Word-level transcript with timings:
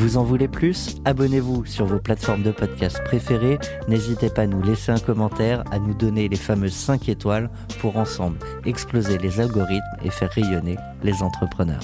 Vous 0.00 0.16
en 0.16 0.24
voulez 0.24 0.48
plus? 0.48 0.96
Abonnez-vous 1.04 1.66
sur 1.66 1.84
vos 1.84 1.98
plateformes 1.98 2.42
de 2.42 2.52
podcast 2.52 3.04
préférées. 3.04 3.58
N'hésitez 3.86 4.30
pas 4.30 4.42
à 4.42 4.46
nous 4.46 4.62
laisser 4.62 4.90
un 4.90 4.98
commentaire, 4.98 5.62
à 5.70 5.78
nous 5.78 5.92
donner 5.92 6.26
les 6.26 6.38
fameuses 6.38 6.72
5 6.72 7.10
étoiles 7.10 7.50
pour 7.80 7.98
ensemble 7.98 8.38
exploser 8.64 9.18
les 9.18 9.40
algorithmes 9.40 9.84
et 10.02 10.08
faire 10.08 10.30
rayonner 10.30 10.78
les 11.02 11.22
entrepreneurs. 11.22 11.82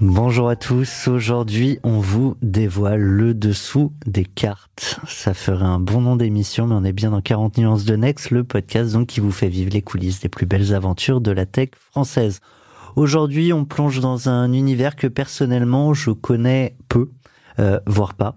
Bonjour 0.00 0.48
à 0.48 0.56
tous, 0.56 1.06
aujourd'hui 1.06 1.78
on 1.84 2.00
vous 2.00 2.38
dévoile 2.40 3.02
le 3.02 3.34
dessous 3.34 3.92
des 4.06 4.24
cartes. 4.24 5.00
Ça 5.06 5.34
ferait 5.34 5.66
un 5.66 5.80
bon 5.80 6.00
nom 6.00 6.16
d'émission 6.16 6.66
mais 6.66 6.74
on 6.74 6.84
est 6.84 6.94
bien 6.94 7.10
dans 7.10 7.20
40 7.20 7.58
nuances 7.58 7.84
de 7.84 7.94
Next, 7.94 8.30
le 8.30 8.42
podcast 8.42 9.04
qui 9.04 9.20
vous 9.20 9.32
fait 9.32 9.50
vivre 9.50 9.70
les 9.70 9.82
coulisses 9.82 10.20
des 10.20 10.30
plus 10.30 10.46
belles 10.46 10.72
aventures 10.72 11.20
de 11.20 11.30
la 11.30 11.44
tech 11.44 11.72
française. 11.90 12.40
Aujourd'hui, 12.94 13.54
on 13.54 13.64
plonge 13.64 14.00
dans 14.00 14.28
un 14.28 14.52
univers 14.52 14.96
que 14.96 15.06
personnellement 15.06 15.94
je 15.94 16.10
connais 16.10 16.76
peu, 16.88 17.10
euh, 17.58 17.80
voire 17.86 18.14
pas. 18.14 18.36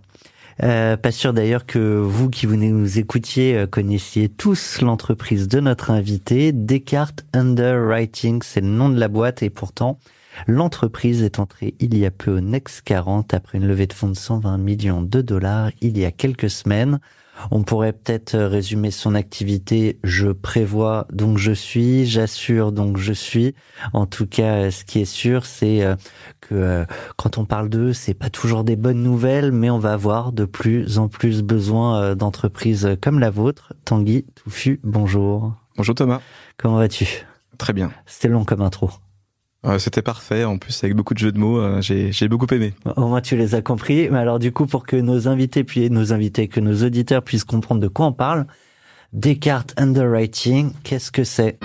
Euh, 0.64 0.96
pas 0.96 1.12
sûr 1.12 1.34
d'ailleurs 1.34 1.66
que 1.66 1.98
vous 1.98 2.30
qui 2.30 2.46
venez 2.46 2.70
nous 2.70 2.98
écoutiez 2.98 3.58
euh, 3.58 3.68
connaissiez 3.68 4.30
tous 4.30 4.80
l'entreprise 4.80 5.50
de 5.50 5.60
notre 5.60 5.92
invité. 5.92 6.54
Descartes 6.54 7.26
Underwriting, 7.34 8.42
c'est 8.42 8.62
le 8.62 8.68
nom 8.68 8.88
de 8.88 8.98
la 8.98 9.10
boîte 9.10 9.44
et 9.44 9.50
pourtant 9.50 10.00
l'entreprise 10.48 11.24
est 11.24 11.40
entrée 11.40 11.76
il 11.82 11.98
y 11.98 12.06
a 12.06 12.12
peu 12.12 12.38
au 12.38 12.40
Next 12.40 12.84
40 12.84 13.34
après 13.34 13.58
une 13.58 13.68
levée 13.68 13.88
de 13.88 13.94
fonds 13.94 14.08
de 14.08 14.16
120 14.16 14.58
millions 14.58 15.02
de 15.02 15.22
dollars 15.22 15.72
il 15.82 15.98
y 15.98 16.06
a 16.06 16.12
quelques 16.12 16.50
semaines. 16.50 17.02
On 17.52 17.64
pourrait 17.64 17.94
peut-être 17.94 18.36
euh, 18.36 18.48
résumer 18.48 18.92
son 18.92 19.16
activité 19.16 20.00
je 20.04 20.30
prévois 20.30 21.08
donc 21.12 21.38
je 21.38 21.52
suis, 21.52 22.06
j'assure 22.06 22.72
donc 22.72 22.98
je 22.98 23.14
suis. 23.14 23.56
En 23.94 24.06
tout 24.06 24.28
cas, 24.28 24.56
euh, 24.56 24.72
ce 24.72 24.84
qui 24.86 25.00
est 25.00 25.06
sûr, 25.06 25.46
c'est 25.46 25.84
euh, 25.84 25.96
que 26.42 26.86
quand 27.18 27.38
on 27.38 27.46
parle 27.46 27.70
d'eux, 27.70 27.94
c'est 27.94 28.14
pas 28.14 28.30
toujours 28.30 28.64
des 28.64 28.76
bonnes 28.76 29.02
nouvelles, 29.02 29.52
mais 29.52 29.70
on 29.70 29.80
va 29.80 29.94
avoir 29.94 30.32
de 30.32 30.46
plus 30.46 30.98
en 31.00 31.08
plus 31.08 31.42
besoin 31.42 32.16
d'entreprises 32.16 32.98
comme 33.02 33.20
la 33.20 33.30
vôtre. 33.30 33.74
Tanguy 33.86 34.26
Touffu, 34.36 34.80
bonjour. 34.84 35.54
Bonjour 35.78 35.96
Thomas. 35.96 36.22
Comment 36.58 36.78
vas-tu? 36.78 37.26
Très 37.58 37.74
bien. 37.74 37.92
C'était 38.06 38.28
long 38.28 38.46
comme 38.46 38.62
intro. 38.62 38.90
C'était 39.80 40.02
parfait. 40.02 40.44
En 40.44 40.58
plus, 40.58 40.84
avec 40.84 40.96
beaucoup 40.96 41.14
de 41.14 41.20
jeux 41.20 41.32
de 41.32 41.40
mots, 41.40 41.60
euh, 41.60 41.82
j'ai 41.82 42.28
beaucoup 42.28 42.48
aimé. 42.54 42.74
Au 42.96 43.08
moins, 43.08 43.22
tu 43.22 43.36
les 43.36 43.56
as 43.56 43.62
compris. 43.62 44.10
Mais 44.10 44.20
alors, 44.20 44.40
du 44.40 44.52
coup, 44.52 44.66
pour 44.66 44.86
que 44.86 44.96
nos 44.96 45.28
invités, 45.28 45.64
puis 45.64 45.90
nos 45.90 46.14
invités, 46.14 46.48
que 46.48 46.60
nos 46.60 46.84
auditeurs 46.84 47.24
puissent 47.24 47.44
comprendre 47.44 47.82
de 47.82 47.88
quoi 47.88 48.08
on 48.08 48.14
parle, 48.14 48.46
Descartes 49.14 49.74
Underwriting, 49.78 50.72
qu'est-ce 50.84 51.12
que 51.12 51.24
c'est? 51.24 51.58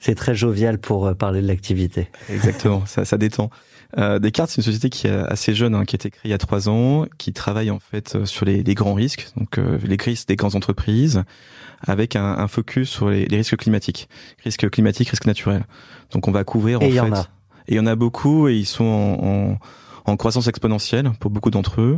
C'est 0.00 0.14
très 0.14 0.34
jovial 0.34 0.78
pour 0.78 1.06
euh, 1.06 1.14
parler 1.14 1.40
de 1.40 1.46
l'activité. 1.46 2.08
Exactement, 2.30 2.84
ça, 2.86 3.04
ça 3.04 3.16
détend. 3.16 3.50
Euh, 3.98 4.18
Descartes, 4.18 4.50
c'est 4.50 4.56
une 4.56 4.64
société 4.64 4.90
qui 4.90 5.06
est 5.06 5.10
assez 5.10 5.54
jeune, 5.54 5.74
hein, 5.74 5.84
qui 5.84 5.94
a 5.94 5.98
été 5.98 6.10
créée 6.10 6.22
il 6.24 6.30
y 6.30 6.34
a 6.34 6.38
trois 6.38 6.68
ans, 6.68 7.06
qui 7.18 7.32
travaille 7.32 7.70
en 7.70 7.78
fait 7.78 8.16
euh, 8.16 8.24
sur 8.24 8.44
les, 8.44 8.62
les 8.62 8.74
grands 8.74 8.94
risques, 8.94 9.28
donc 9.36 9.58
euh, 9.58 9.78
les 9.84 9.96
risques 10.00 10.28
des 10.28 10.36
grandes 10.36 10.56
entreprises, 10.56 11.22
avec 11.80 12.16
un, 12.16 12.24
un 12.24 12.48
focus 12.48 12.88
sur 12.88 13.10
les, 13.10 13.26
les, 13.26 13.36
risques 13.36 13.56
climatiques, 13.56 14.08
risques 14.42 14.68
climatiques, 14.70 15.10
risques 15.10 15.26
naturels. 15.26 15.64
Donc 16.12 16.26
on 16.28 16.32
va 16.32 16.44
couvrir 16.44 16.82
et 16.82 16.86
en 16.86 16.88
y 16.88 16.92
fait. 16.92 17.00
En 17.00 17.12
a. 17.12 17.20
Et 17.66 17.74
il 17.74 17.76
y 17.76 17.80
en 17.80 17.86
a 17.86 17.94
beaucoup 17.94 18.48
et 18.48 18.56
ils 18.56 18.66
sont 18.66 18.84
en, 18.84 19.26
en, 19.26 19.58
en 20.12 20.16
croissance 20.16 20.48
exponentielle 20.48 21.12
pour 21.20 21.30
beaucoup 21.30 21.50
d'entre 21.50 21.80
eux 21.80 21.96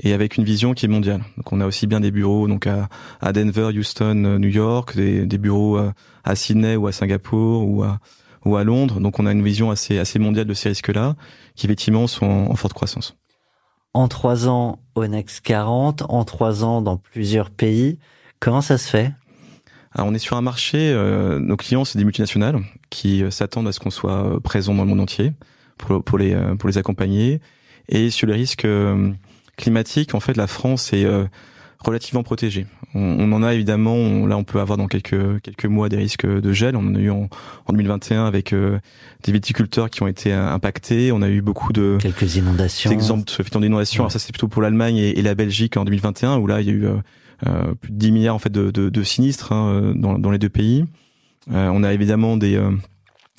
et 0.00 0.12
avec 0.12 0.36
une 0.36 0.44
vision 0.44 0.74
qui 0.74 0.86
est 0.86 0.88
mondiale. 0.88 1.22
Donc 1.36 1.52
on 1.52 1.60
a 1.60 1.66
aussi 1.66 1.86
bien 1.86 2.00
des 2.00 2.10
bureaux 2.10 2.46
donc 2.48 2.66
à, 2.66 2.88
à 3.20 3.32
Denver, 3.32 3.70
Houston, 3.76 4.38
New 4.38 4.48
York, 4.48 4.96
des, 4.96 5.24
des 5.24 5.38
bureaux 5.38 5.78
à 6.24 6.34
Sydney 6.34 6.76
ou 6.76 6.86
à 6.88 6.92
Singapour 6.92 7.66
ou 7.66 7.84
à 7.84 8.00
ou 8.44 8.56
à 8.56 8.64
Londres. 8.64 9.00
Donc 9.00 9.18
on 9.18 9.26
a 9.26 9.32
une 9.32 9.42
vision 9.42 9.70
assez 9.70 9.98
assez 9.98 10.18
mondiale 10.18 10.46
de 10.46 10.54
ces 10.54 10.70
risques-là, 10.70 11.16
qui 11.54 11.66
effectivement 11.66 12.06
sont 12.06 12.26
en, 12.26 12.50
en, 12.50 12.54
forte 12.54 12.72
croissance. 12.72 13.16
En 13.94 14.08
trois 14.08 14.48
ans 14.48 14.80
au 14.94 15.06
Next 15.06 15.40
40, 15.40 16.02
en 16.08 16.24
trois 16.24 16.64
ans 16.64 16.82
dans 16.82 16.96
plusieurs 16.96 17.50
pays, 17.50 17.98
comment 18.40 18.60
ça 18.60 18.78
se 18.78 18.88
fait? 18.88 19.12
Alors 19.92 20.06
on 20.06 20.14
est 20.14 20.18
sur 20.18 20.36
un 20.36 20.42
marché, 20.42 20.92
euh, 20.92 21.38
nos 21.38 21.56
clients 21.56 21.84
c'est 21.84 21.98
des 21.98 22.04
multinationales 22.04 22.60
qui 22.90 23.22
euh, 23.22 23.30
s'attendent 23.30 23.68
à 23.68 23.72
ce 23.72 23.80
qu'on 23.80 23.90
soit 23.90 24.24
euh, 24.24 24.40
présent 24.40 24.74
dans 24.74 24.82
le 24.84 24.90
monde 24.90 25.00
entier 25.00 25.32
pour, 25.78 26.04
pour 26.04 26.18
les 26.18 26.34
euh, 26.34 26.54
pour 26.56 26.68
les 26.68 26.78
accompagner. 26.78 27.40
Et 27.88 28.10
sur 28.10 28.26
les 28.26 28.34
risques 28.34 28.66
euh, 28.66 29.12
climatiques, 29.56 30.14
en 30.14 30.20
fait, 30.20 30.36
la 30.36 30.46
France 30.46 30.92
est 30.92 31.06
relativement 31.78 32.22
protégé. 32.22 32.66
On, 32.94 33.00
on, 33.00 33.32
en 33.32 33.42
a 33.42 33.54
évidemment, 33.54 33.94
on, 33.94 34.26
là 34.26 34.36
on 34.36 34.44
peut 34.44 34.60
avoir 34.60 34.78
dans 34.78 34.86
quelques 34.86 35.40
quelques 35.42 35.66
mois 35.66 35.88
des 35.88 35.96
risques 35.96 36.26
de 36.26 36.52
gel. 36.52 36.76
On 36.76 36.80
en 36.80 36.94
a 36.94 36.98
eu 36.98 37.10
en, 37.10 37.28
en 37.66 37.72
2021 37.72 38.26
avec 38.26 38.52
euh, 38.52 38.78
des 39.24 39.32
viticulteurs 39.32 39.90
qui 39.90 40.02
ont 40.02 40.08
été 40.08 40.32
impactés. 40.32 41.12
On 41.12 41.22
a 41.22 41.28
eu 41.28 41.40
beaucoup 41.40 41.72
de 41.72 41.98
quelques 42.00 42.36
inondations. 42.36 42.90
Exemples 42.90 43.32
d'inondations. 43.60 44.04
Ouais. 44.04 44.10
Ça 44.10 44.18
c'est 44.18 44.32
plutôt 44.32 44.48
pour 44.48 44.62
l'Allemagne 44.62 44.96
et, 44.96 45.18
et, 45.18 45.22
la 45.22 45.34
Belgique 45.34 45.76
en 45.76 45.84
2021 45.84 46.38
où 46.38 46.46
là 46.46 46.60
il 46.60 46.66
y 46.66 46.70
a 46.70 46.74
eu 46.74 46.86
euh, 47.46 47.74
plus 47.80 47.92
de 47.92 47.96
10 47.98 48.12
milliards 48.12 48.34
en 48.34 48.40
fait 48.40 48.52
de, 48.52 48.70
de, 48.70 48.88
de 48.88 49.02
sinistres 49.02 49.52
hein, 49.52 49.92
dans, 49.94 50.18
dans 50.18 50.30
les 50.30 50.38
deux 50.38 50.48
pays. 50.48 50.84
Euh, 51.52 51.70
on 51.72 51.82
a 51.82 51.92
évidemment 51.92 52.36
des 52.36 52.56
euh, 52.56 52.72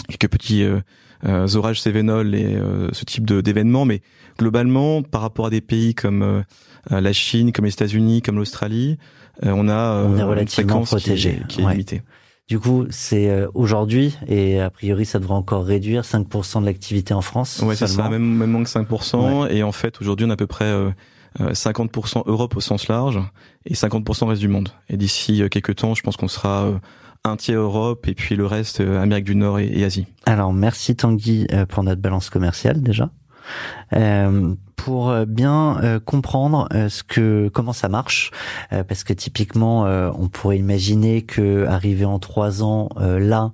quelques 0.08 0.32
petits 0.32 0.64
euh, 0.64 1.48
orages 1.56 1.82
Cévenol 1.82 2.34
et 2.36 2.58
ce 2.94 3.06
type 3.06 3.26
d'événements, 3.26 3.86
mais 3.86 4.02
globalement 4.38 5.04
par 5.04 5.22
rapport 5.22 5.48
à 5.48 5.50
des 5.50 5.62
pays 5.62 5.94
comme 5.94 6.44
la 6.90 7.14
Chine, 7.14 7.52
comme 7.52 7.66
les 7.66 7.74
États-Unis, 7.74 8.22
comme 8.22 8.38
l'Australie, 8.38 8.98
euh, 9.46 9.54
on 9.56 9.70
a 9.70 10.04
on 10.06 10.18
est 10.18 10.24
relativement 10.24 10.82
protégé, 10.82 11.32
qui 11.32 11.38
est, 11.38 11.48
qui 11.48 11.62
est 11.62 11.66
ouais. 11.66 11.72
limitée. 11.72 12.02
Du 12.48 12.60
coup, 12.60 12.88
c'est 12.90 13.30
euh, 13.30 13.48
aujourd'hui 13.54 14.18
et 14.28 14.60
a 14.60 14.72
priori 14.72 15.06
ça 15.06 15.20
devrait 15.20 15.36
encore 15.36 15.64
réduire 15.64 16.02
5% 16.02 16.62
de 16.62 16.66
l'activité 16.66 17.14
en 17.14 17.22
France. 17.22 17.62
Ouais, 17.64 17.76
c'est 17.76 17.88
ça, 17.88 18.10
même 18.10 18.24
même 18.24 18.50
moins 18.50 18.64
que 18.64 18.70
5%. 18.70 19.44
Ouais. 19.44 19.56
Et 19.56 19.64
en 19.64 19.72
fait, 19.72 20.02
aujourd'hui, 20.02 20.26
on 20.26 20.32
a 20.32 20.34
à 20.34 20.38
peu 20.38 20.48
près 20.48 20.66
euh, 20.66 20.92
50% 21.40 22.24
Europe 22.26 22.56
au 22.58 22.62
sens 22.62 22.88
large 22.88 23.20
et 23.66 23.76
50% 23.76 24.26
reste 24.28 24.42
du 24.42 24.48
monde. 24.48 24.70
Et 24.90 24.98
d'ici 24.98 25.44
euh, 25.44 25.48
quelques 25.48 25.76
temps, 25.76 25.94
je 25.94 26.02
pense 26.02 26.18
qu'on 26.18 26.28
sera 26.28 26.64
euh, 26.64 26.80
un 27.24 27.38
tiers 27.38 27.60
Europe 27.60 28.08
et 28.08 28.16
puis 28.16 28.36
le 28.36 28.46
reste 28.46 28.82
euh, 28.82 29.02
Amérique 29.02 29.26
du 29.26 29.36
Nord 29.36 29.60
et, 29.60 29.68
et 29.68 29.84
Asie. 29.84 30.08
Alors 30.26 30.52
merci 30.52 30.96
Tanguy 30.96 31.48
pour 31.70 31.84
notre 31.84 32.02
balance 32.02 32.30
commerciale 32.30 32.82
déjà. 32.82 33.12
Euh, 33.94 34.56
pour 34.86 35.14
bien 35.26 35.78
euh, 35.84 36.00
comprendre 36.00 36.70
euh, 36.74 36.88
ce 36.88 37.04
que 37.04 37.50
comment 37.54 37.74
ça 37.74 37.90
marche, 37.90 38.32
euh, 38.72 38.84
parce 38.84 39.04
que 39.04 39.12
typiquement 39.14 39.84
on 40.18 40.30
pourrait 40.30 40.58
imaginer 40.58 41.22
que 41.24 41.66
arriver 41.66 42.06
en 42.06 42.20
trois 42.20 42.64
ans 42.64 42.90
là, 42.98 43.52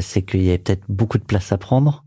c'est 0.00 0.22
qu'il 0.22 0.42
y 0.42 0.52
a 0.52 0.58
peut-être 0.58 0.84
beaucoup 0.88 1.18
de 1.18 1.24
place 1.24 1.52
à 1.52 1.58
prendre. 1.58 2.04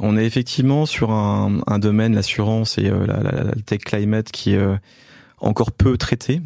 On 0.00 0.16
est 0.16 0.24
effectivement 0.24 0.86
sur 0.86 1.10
un, 1.10 1.60
un 1.66 1.78
domaine, 1.78 2.14
l'assurance 2.14 2.78
et 2.78 2.82
la, 2.82 3.06
la, 3.06 3.22
la, 3.22 3.52
tech 3.64 3.80
climate 3.80 4.30
qui 4.32 4.54
est 4.54 4.78
encore 5.40 5.72
peu 5.72 5.96
traitée. 5.96 6.42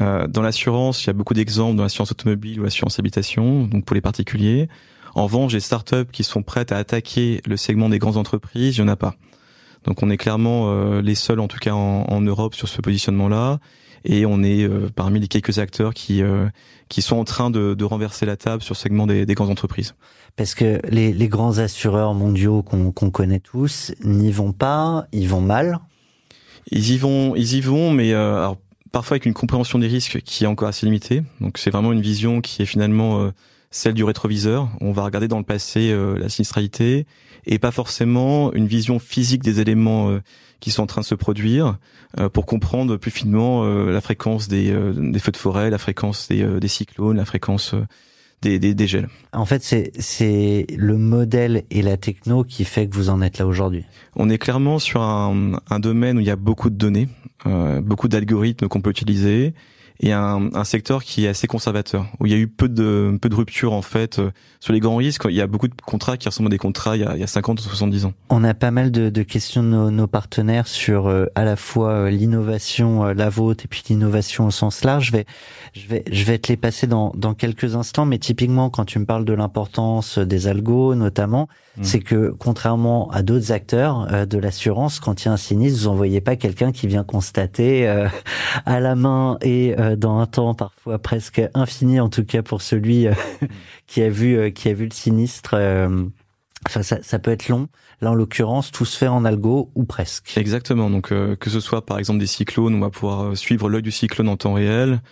Euh, 0.00 0.26
dans 0.26 0.42
l'assurance, 0.42 1.04
il 1.04 1.08
y 1.08 1.10
a 1.10 1.12
beaucoup 1.12 1.34
d'exemples 1.34 1.76
dans 1.76 1.82
l'assurance 1.82 2.12
automobile 2.12 2.60
ou 2.60 2.64
l'assurance 2.64 2.98
habitation, 2.98 3.64
donc 3.64 3.84
pour 3.84 3.94
les 3.94 4.00
particuliers. 4.00 4.68
En 5.14 5.24
revanche, 5.24 5.52
les 5.52 5.60
startups 5.60 6.10
qui 6.10 6.24
sont 6.24 6.42
prêtes 6.42 6.72
à 6.72 6.78
attaquer 6.78 7.40
le 7.46 7.56
segment 7.56 7.88
des 7.88 7.98
grandes 7.98 8.16
entreprises, 8.16 8.76
il 8.76 8.80
y 8.80 8.82
en 8.82 8.88
a 8.88 8.96
pas. 8.96 9.14
Donc 9.84 10.02
on 10.02 10.10
est 10.10 10.16
clairement 10.16 10.66
euh, 10.68 11.02
les 11.02 11.14
seuls, 11.14 11.40
en 11.40 11.48
tout 11.48 11.58
cas 11.58 11.72
en, 11.72 12.04
en 12.08 12.20
Europe, 12.20 12.54
sur 12.54 12.68
ce 12.68 12.80
positionnement-là, 12.80 13.58
et 14.04 14.26
on 14.26 14.42
est 14.42 14.64
euh, 14.64 14.88
parmi 14.94 15.20
les 15.20 15.28
quelques 15.28 15.58
acteurs 15.58 15.94
qui 15.94 16.22
qui 16.88 17.02
sont 17.02 17.16
en 17.16 17.24
train 17.24 17.50
de, 17.50 17.74
de, 17.74 17.84
renverser 17.84 18.26
la 18.26 18.36
table 18.36 18.62
sur 18.62 18.74
le 18.74 18.78
segment 18.78 19.06
des, 19.06 19.24
des 19.24 19.34
grandes 19.34 19.50
entreprises. 19.50 19.94
Parce 20.36 20.54
que 20.54 20.80
les, 20.88 21.12
les 21.12 21.28
grands 21.28 21.58
assureurs 21.58 22.12
mondiaux 22.12 22.62
qu'on 22.62 22.92
connaît 23.10 23.40
tous 23.40 23.92
n'y 24.04 24.30
vont 24.30 24.52
pas, 24.52 25.06
ils 25.12 25.28
vont 25.28 25.40
mal. 25.40 25.80
Ils 26.70 26.92
y 26.92 26.98
vont, 26.98 27.34
ils 27.36 27.54
y 27.54 27.60
vont, 27.60 27.90
mais 27.90 28.12
alors 28.12 28.58
parfois 28.94 29.16
avec 29.16 29.26
une 29.26 29.34
compréhension 29.34 29.80
des 29.80 29.88
risques 29.88 30.20
qui 30.22 30.44
est 30.44 30.46
encore 30.46 30.68
assez 30.68 30.86
limitée. 30.86 31.24
Donc 31.40 31.58
c'est 31.58 31.70
vraiment 31.70 31.92
une 31.92 32.00
vision 32.00 32.40
qui 32.40 32.62
est 32.62 32.66
finalement 32.66 33.20
euh, 33.20 33.32
celle 33.74 33.94
du 33.94 34.04
rétroviseur. 34.04 34.68
On 34.80 34.92
va 34.92 35.02
regarder 35.02 35.28
dans 35.28 35.38
le 35.38 35.44
passé 35.44 35.90
euh, 35.90 36.16
la 36.18 36.28
sinistralité 36.28 37.06
et 37.46 37.58
pas 37.58 37.72
forcément 37.72 38.52
une 38.52 38.66
vision 38.66 38.98
physique 38.98 39.42
des 39.42 39.60
éléments 39.60 40.10
euh, 40.10 40.20
qui 40.60 40.70
sont 40.70 40.82
en 40.82 40.86
train 40.86 41.00
de 41.00 41.06
se 41.06 41.14
produire 41.14 41.78
pour 42.32 42.46
comprendre 42.46 42.96
plus 42.96 43.10
finement 43.10 43.64
la 43.64 44.00
fréquence 44.00 44.48
des, 44.48 44.72
des, 44.94 45.18
feux 45.18 45.32
de 45.32 45.36
forêt, 45.36 45.68
la 45.68 45.76
fréquence 45.76 46.28
des, 46.28 46.42
des 46.58 46.68
cyclones, 46.68 47.16
la 47.16 47.26
fréquence 47.26 47.74
des, 48.40 48.58
des, 48.58 48.72
des, 48.72 48.86
gels. 48.86 49.08
En 49.34 49.44
fait, 49.44 49.62
c'est 49.62 49.90
c'est 49.98 50.66
le 50.74 50.96
modèle 50.96 51.64
et 51.70 51.82
la 51.82 51.98
techno 51.98 52.44
qui 52.44 52.64
fait 52.64 52.86
que 52.86 52.94
vous 52.94 53.10
en 53.10 53.20
êtes 53.20 53.38
là 53.38 53.46
aujourd'hui. 53.46 53.84
On 54.16 54.30
est 54.30 54.38
clairement 54.38 54.78
sur 54.78 55.02
un, 55.02 55.60
un 55.68 55.80
domaine 55.80 56.16
où 56.16 56.20
il 56.20 56.26
y 56.26 56.30
a 56.30 56.36
beaucoup 56.36 56.70
de 56.70 56.76
données. 56.76 57.08
Euh, 57.46 57.82
beaucoup 57.82 58.08
d'algorithmes 58.08 58.68
qu'on 58.68 58.80
peut 58.80 58.88
utiliser 58.88 59.52
et 60.00 60.12
un, 60.12 60.50
un, 60.54 60.64
secteur 60.64 61.04
qui 61.04 61.24
est 61.24 61.28
assez 61.28 61.46
conservateur, 61.46 62.06
où 62.18 62.26
il 62.26 62.32
y 62.32 62.34
a 62.34 62.38
eu 62.38 62.48
peu 62.48 62.68
de 62.68 63.16
peu 63.20 63.28
de 63.28 63.34
ruptures 63.34 63.72
en 63.72 63.82
fait 63.82 64.18
euh, 64.18 64.32
sur 64.58 64.72
les 64.72 64.80
grands 64.80 64.96
risques. 64.96 65.22
Il 65.28 65.36
y 65.36 65.40
a 65.40 65.46
beaucoup 65.46 65.68
de 65.68 65.74
contrats 65.86 66.16
qui 66.16 66.28
ressemblent 66.28 66.48
à 66.48 66.50
des 66.50 66.58
contrats 66.58 66.96
il 66.96 67.02
y 67.02 67.04
a, 67.04 67.14
il 67.14 67.20
y 67.20 67.22
a 67.22 67.28
50 67.28 67.60
ou 67.60 67.62
70 67.62 68.06
ans. 68.06 68.12
On 68.28 68.42
a 68.42 68.54
pas 68.54 68.72
mal 68.72 68.90
de, 68.90 69.08
de 69.08 69.22
questions 69.22 69.62
de 69.62 69.68
nos, 69.68 69.90
nos, 69.92 70.08
partenaires 70.08 70.66
sur 70.66 71.06
euh, 71.06 71.26
à 71.36 71.44
la 71.44 71.54
fois 71.54 71.90
euh, 71.90 72.10
l'innovation, 72.10 73.04
la 73.04 73.28
vôtre, 73.28 73.64
et 73.64 73.68
puis 73.68 73.84
l'innovation 73.88 74.46
au 74.46 74.50
sens 74.50 74.82
large. 74.82 75.06
Je 75.06 75.12
vais 75.12 75.26
je 75.74 75.86
vais 75.86 76.02
je 76.10 76.24
vais 76.24 76.38
te 76.38 76.48
les 76.48 76.56
passer 76.56 76.88
dans 76.88 77.12
dans 77.14 77.34
quelques 77.34 77.76
instants, 77.76 78.04
mais 78.04 78.18
typiquement 78.18 78.70
quand 78.70 78.84
tu 78.84 78.98
me 78.98 79.06
parles 79.06 79.24
de 79.24 79.32
l'importance 79.32 80.18
des 80.18 80.48
algos, 80.48 80.96
notamment, 80.96 81.48
mmh. 81.76 81.84
c'est 81.84 82.00
que 82.00 82.34
contrairement 82.36 83.10
à 83.12 83.22
d'autres 83.22 83.52
acteurs 83.52 84.26
de 84.26 84.38
l'assurance, 84.38 84.98
quand 84.98 85.22
il 85.22 85.26
y 85.26 85.28
a 85.28 85.32
un 85.32 85.36
sinistre, 85.36 85.82
vous 85.82 85.88
envoyez 85.88 86.20
pas 86.20 86.34
quelqu'un 86.34 86.72
qui 86.72 86.88
vient 86.88 87.04
constater 87.04 87.86
à 88.66 88.80
la 88.80 88.94
main 88.96 89.38
et 89.40 89.74
euh, 89.84 89.96
dans 89.96 90.18
un 90.18 90.26
temps 90.26 90.54
parfois 90.54 90.98
presque 90.98 91.42
infini, 91.54 92.00
en 92.00 92.08
tout 92.08 92.24
cas 92.24 92.42
pour 92.42 92.62
celui 92.62 93.06
euh, 93.06 93.14
qui 93.86 94.02
a 94.02 94.08
vu 94.08 94.36
euh, 94.36 94.50
qui 94.50 94.68
a 94.68 94.74
vu 94.74 94.84
le 94.84 94.92
sinistre. 94.92 95.54
Enfin, 96.66 96.82
ça, 96.82 97.02
ça, 97.02 97.18
peut 97.18 97.30
être 97.30 97.48
long. 97.48 97.68
Là, 98.00 98.12
en 98.12 98.14
l'occurrence, 98.14 98.72
tout 98.72 98.86
se 98.86 98.96
fait 98.96 99.08
en 99.08 99.26
algo 99.26 99.70
ou 99.74 99.84
presque. 99.84 100.32
Exactement. 100.38 100.88
Donc, 100.88 101.08
que 101.10 101.50
ce 101.50 101.60
soit 101.60 101.84
par 101.84 101.98
exemple 101.98 102.20
des 102.20 102.26
cyclones, 102.26 102.74
on 102.74 102.80
va 102.80 102.88
pouvoir 102.88 103.36
suivre 103.36 103.68
l'œil 103.68 103.82
du 103.82 103.90
cyclone 103.90 104.30
en 104.30 104.38
temps 104.38 104.54
réel. 104.54 105.02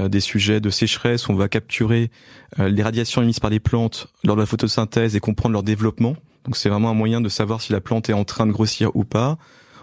des 0.00 0.20
sujets 0.20 0.58
de 0.58 0.70
sécheresse, 0.70 1.28
on 1.28 1.34
va 1.34 1.48
capturer 1.48 2.10
les 2.56 2.82
radiations 2.82 3.20
émises 3.20 3.40
par 3.40 3.50
les 3.50 3.60
plantes 3.60 4.06
lors 4.24 4.36
de 4.36 4.40
la 4.40 4.46
photosynthèse 4.46 5.14
et 5.14 5.20
comprendre 5.20 5.52
leur 5.52 5.62
développement. 5.62 6.16
Donc, 6.46 6.56
c'est 6.56 6.70
vraiment 6.70 6.88
un 6.88 6.94
moyen 6.94 7.20
de 7.20 7.28
savoir 7.28 7.60
si 7.60 7.72
la 7.72 7.82
plante 7.82 8.08
est 8.08 8.14
en 8.14 8.24
train 8.24 8.46
de 8.46 8.52
grossir 8.52 8.90
ou 8.96 9.04
pas. 9.04 9.36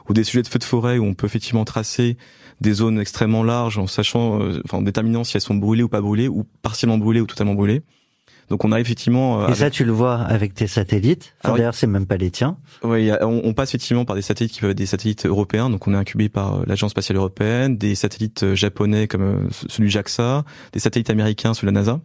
Ou 0.09 0.13
des 0.13 0.23
sujets 0.23 0.41
de 0.41 0.47
feux 0.47 0.59
de 0.59 0.63
forêt 0.63 0.97
où 0.97 1.05
on 1.05 1.13
peut 1.13 1.27
effectivement 1.27 1.65
tracer 1.65 2.17
des 2.61 2.73
zones 2.73 2.99
extrêmement 2.99 3.43
larges 3.43 3.77
en 3.77 3.87
sachant, 3.87 4.41
euh, 4.41 4.61
enfin, 4.65 4.79
en 4.79 4.81
déterminant 4.81 5.23
si 5.23 5.37
elles 5.37 5.41
sont 5.41 5.55
brûlées 5.55 5.83
ou 5.83 5.89
pas 5.89 6.01
brûlées, 6.01 6.27
ou 6.27 6.45
partiellement 6.61 6.97
brûlées 6.97 7.21
ou 7.21 7.25
totalement 7.25 7.53
brûlées. 7.53 7.81
Donc 8.49 8.65
on 8.65 8.71
a 8.71 8.79
effectivement. 8.79 9.43
Euh, 9.43 9.49
Et 9.49 9.55
ça, 9.55 9.69
tu 9.69 9.85
le 9.85 9.91
vois 9.91 10.15
avec 10.15 10.55
tes 10.55 10.65
satellites. 10.65 11.35
Enfin, 11.43 11.55
D'ailleurs, 11.55 11.75
c'est 11.75 11.85
même 11.87 12.07
pas 12.07 12.17
les 12.17 12.31
tiens. 12.31 12.57
Oui, 12.83 13.11
on, 13.21 13.41
on, 13.43 13.53
passe 13.53 13.69
effectivement 13.69 14.05
par 14.05 14.15
des 14.15 14.23
satellites 14.23 14.51
qui 14.51 14.61
peuvent 14.61 14.71
être 14.71 14.77
des 14.77 14.87
satellites 14.87 15.27
européens. 15.27 15.69
Donc 15.69 15.87
on 15.87 15.93
est 15.93 15.97
incubé 15.97 16.29
par 16.29 16.55
euh, 16.55 16.63
l'agence 16.65 16.91
spatiale 16.91 17.17
européenne, 17.17 17.77
des 17.77 17.93
satellites 17.93 18.55
japonais 18.55 19.07
comme 19.07 19.49
celui 19.69 19.91
JAXA, 19.91 20.43
des 20.73 20.79
satellites 20.79 21.11
américains 21.11 21.53
sous 21.53 21.67
la 21.67 21.71
NASA. 21.71 22.01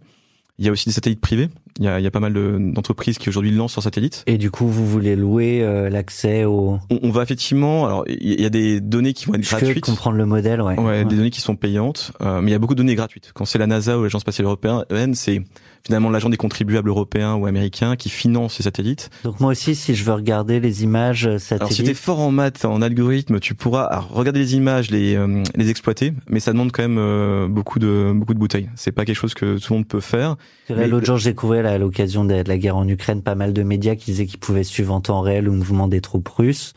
Il 0.58 0.64
y 0.64 0.68
a 0.68 0.72
aussi 0.72 0.88
des 0.88 0.92
satellites 0.92 1.20
privés. 1.20 1.48
Il 1.80 1.84
y 1.84 1.88
a, 1.88 1.98
il 1.98 2.04
y 2.04 2.06
a 2.06 2.10
pas 2.12 2.20
mal 2.20 2.32
d'entreprises 2.72 3.18
qui 3.18 3.28
aujourd'hui 3.28 3.50
lancent 3.50 3.74
leurs 3.74 3.82
satellites. 3.82 4.22
Et 4.28 4.38
du 4.38 4.52
coup, 4.52 4.68
vous 4.68 4.86
voulez 4.86 5.16
louer 5.16 5.62
euh, 5.62 5.90
l'accès 5.90 6.44
au... 6.44 6.78
On, 6.90 6.98
on, 7.02 7.10
va 7.10 7.24
effectivement... 7.24 7.86
Alors, 7.86 8.04
il 8.06 8.40
y 8.40 8.44
a 8.44 8.50
des 8.50 8.80
données 8.80 9.12
qui 9.12 9.26
vont 9.26 9.34
être 9.34 9.42
Je 9.42 9.50
gratuites. 9.50 9.84
comprendre 9.84 10.16
le 10.16 10.26
modèle, 10.26 10.62
ouais. 10.62 10.78
Ouais, 10.78 10.84
ouais. 10.84 11.04
des 11.04 11.16
données 11.16 11.30
qui 11.30 11.40
sont 11.40 11.56
payantes. 11.56 12.12
Euh, 12.20 12.40
mais 12.40 12.50
il 12.50 12.52
y 12.52 12.54
a 12.54 12.60
beaucoup 12.60 12.74
de 12.74 12.78
données 12.78 12.94
gratuites. 12.94 13.32
Quand 13.34 13.44
c'est 13.44 13.58
la 13.58 13.66
NASA 13.66 13.98
ou 13.98 14.04
l'Agence 14.04 14.20
spatiale 14.20 14.46
européenne, 14.46 15.14
c'est 15.14 15.42
finalement 15.86 16.10
l'agent 16.10 16.30
des 16.30 16.36
contribuables 16.36 16.88
européens 16.88 17.34
ou 17.34 17.46
américains 17.46 17.96
qui 17.96 18.08
finance 18.08 18.54
ces 18.54 18.62
satellites. 18.62 19.10
Donc 19.22 19.40
moi 19.40 19.50
aussi, 19.50 19.74
si 19.74 19.94
je 19.94 20.04
veux 20.04 20.14
regarder 20.14 20.58
les 20.60 20.82
images 20.82 21.24
satellites... 21.38 21.62
Alors 21.62 21.72
si 21.72 21.84
t'es 21.84 21.94
fort 21.94 22.20
en 22.20 22.30
maths, 22.30 22.64
en 22.64 22.80
algorithme, 22.80 23.38
tu 23.38 23.54
pourras 23.54 24.00
regarder 24.10 24.40
les 24.40 24.54
images, 24.54 24.90
les, 24.90 25.14
euh, 25.14 25.42
les 25.54 25.70
exploiter, 25.70 26.14
mais 26.28 26.40
ça 26.40 26.52
demande 26.52 26.72
quand 26.72 26.82
même 26.82 26.98
euh, 26.98 27.48
beaucoup 27.48 27.78
de 27.78 28.12
beaucoup 28.14 28.34
de 28.34 28.38
bouteilles. 28.38 28.70
C'est 28.76 28.92
pas 28.92 29.04
quelque 29.04 29.16
chose 29.16 29.34
que 29.34 29.58
tout 29.58 29.72
le 29.72 29.78
monde 29.78 29.88
peut 29.88 30.00
faire. 30.00 30.36
L'autre 30.70 31.04
jour, 31.04 31.18
j'ai 31.18 31.30
découvert 31.30 31.66
à 31.66 31.76
l'occasion 31.76 32.24
de 32.24 32.34
la 32.34 32.58
guerre 32.58 32.76
en 32.76 32.88
Ukraine 32.88 33.22
pas 33.22 33.34
mal 33.34 33.52
de 33.52 33.62
médias 33.62 33.94
qui 33.94 34.06
disaient 34.06 34.26
qu'ils 34.26 34.40
pouvaient 34.40 34.64
suivre 34.64 34.94
en 34.94 35.00
temps 35.00 35.20
réel 35.20 35.44
le 35.44 35.50
mouvement 35.50 35.88
des 35.88 36.00
troupes 36.00 36.28
russes 36.28 36.74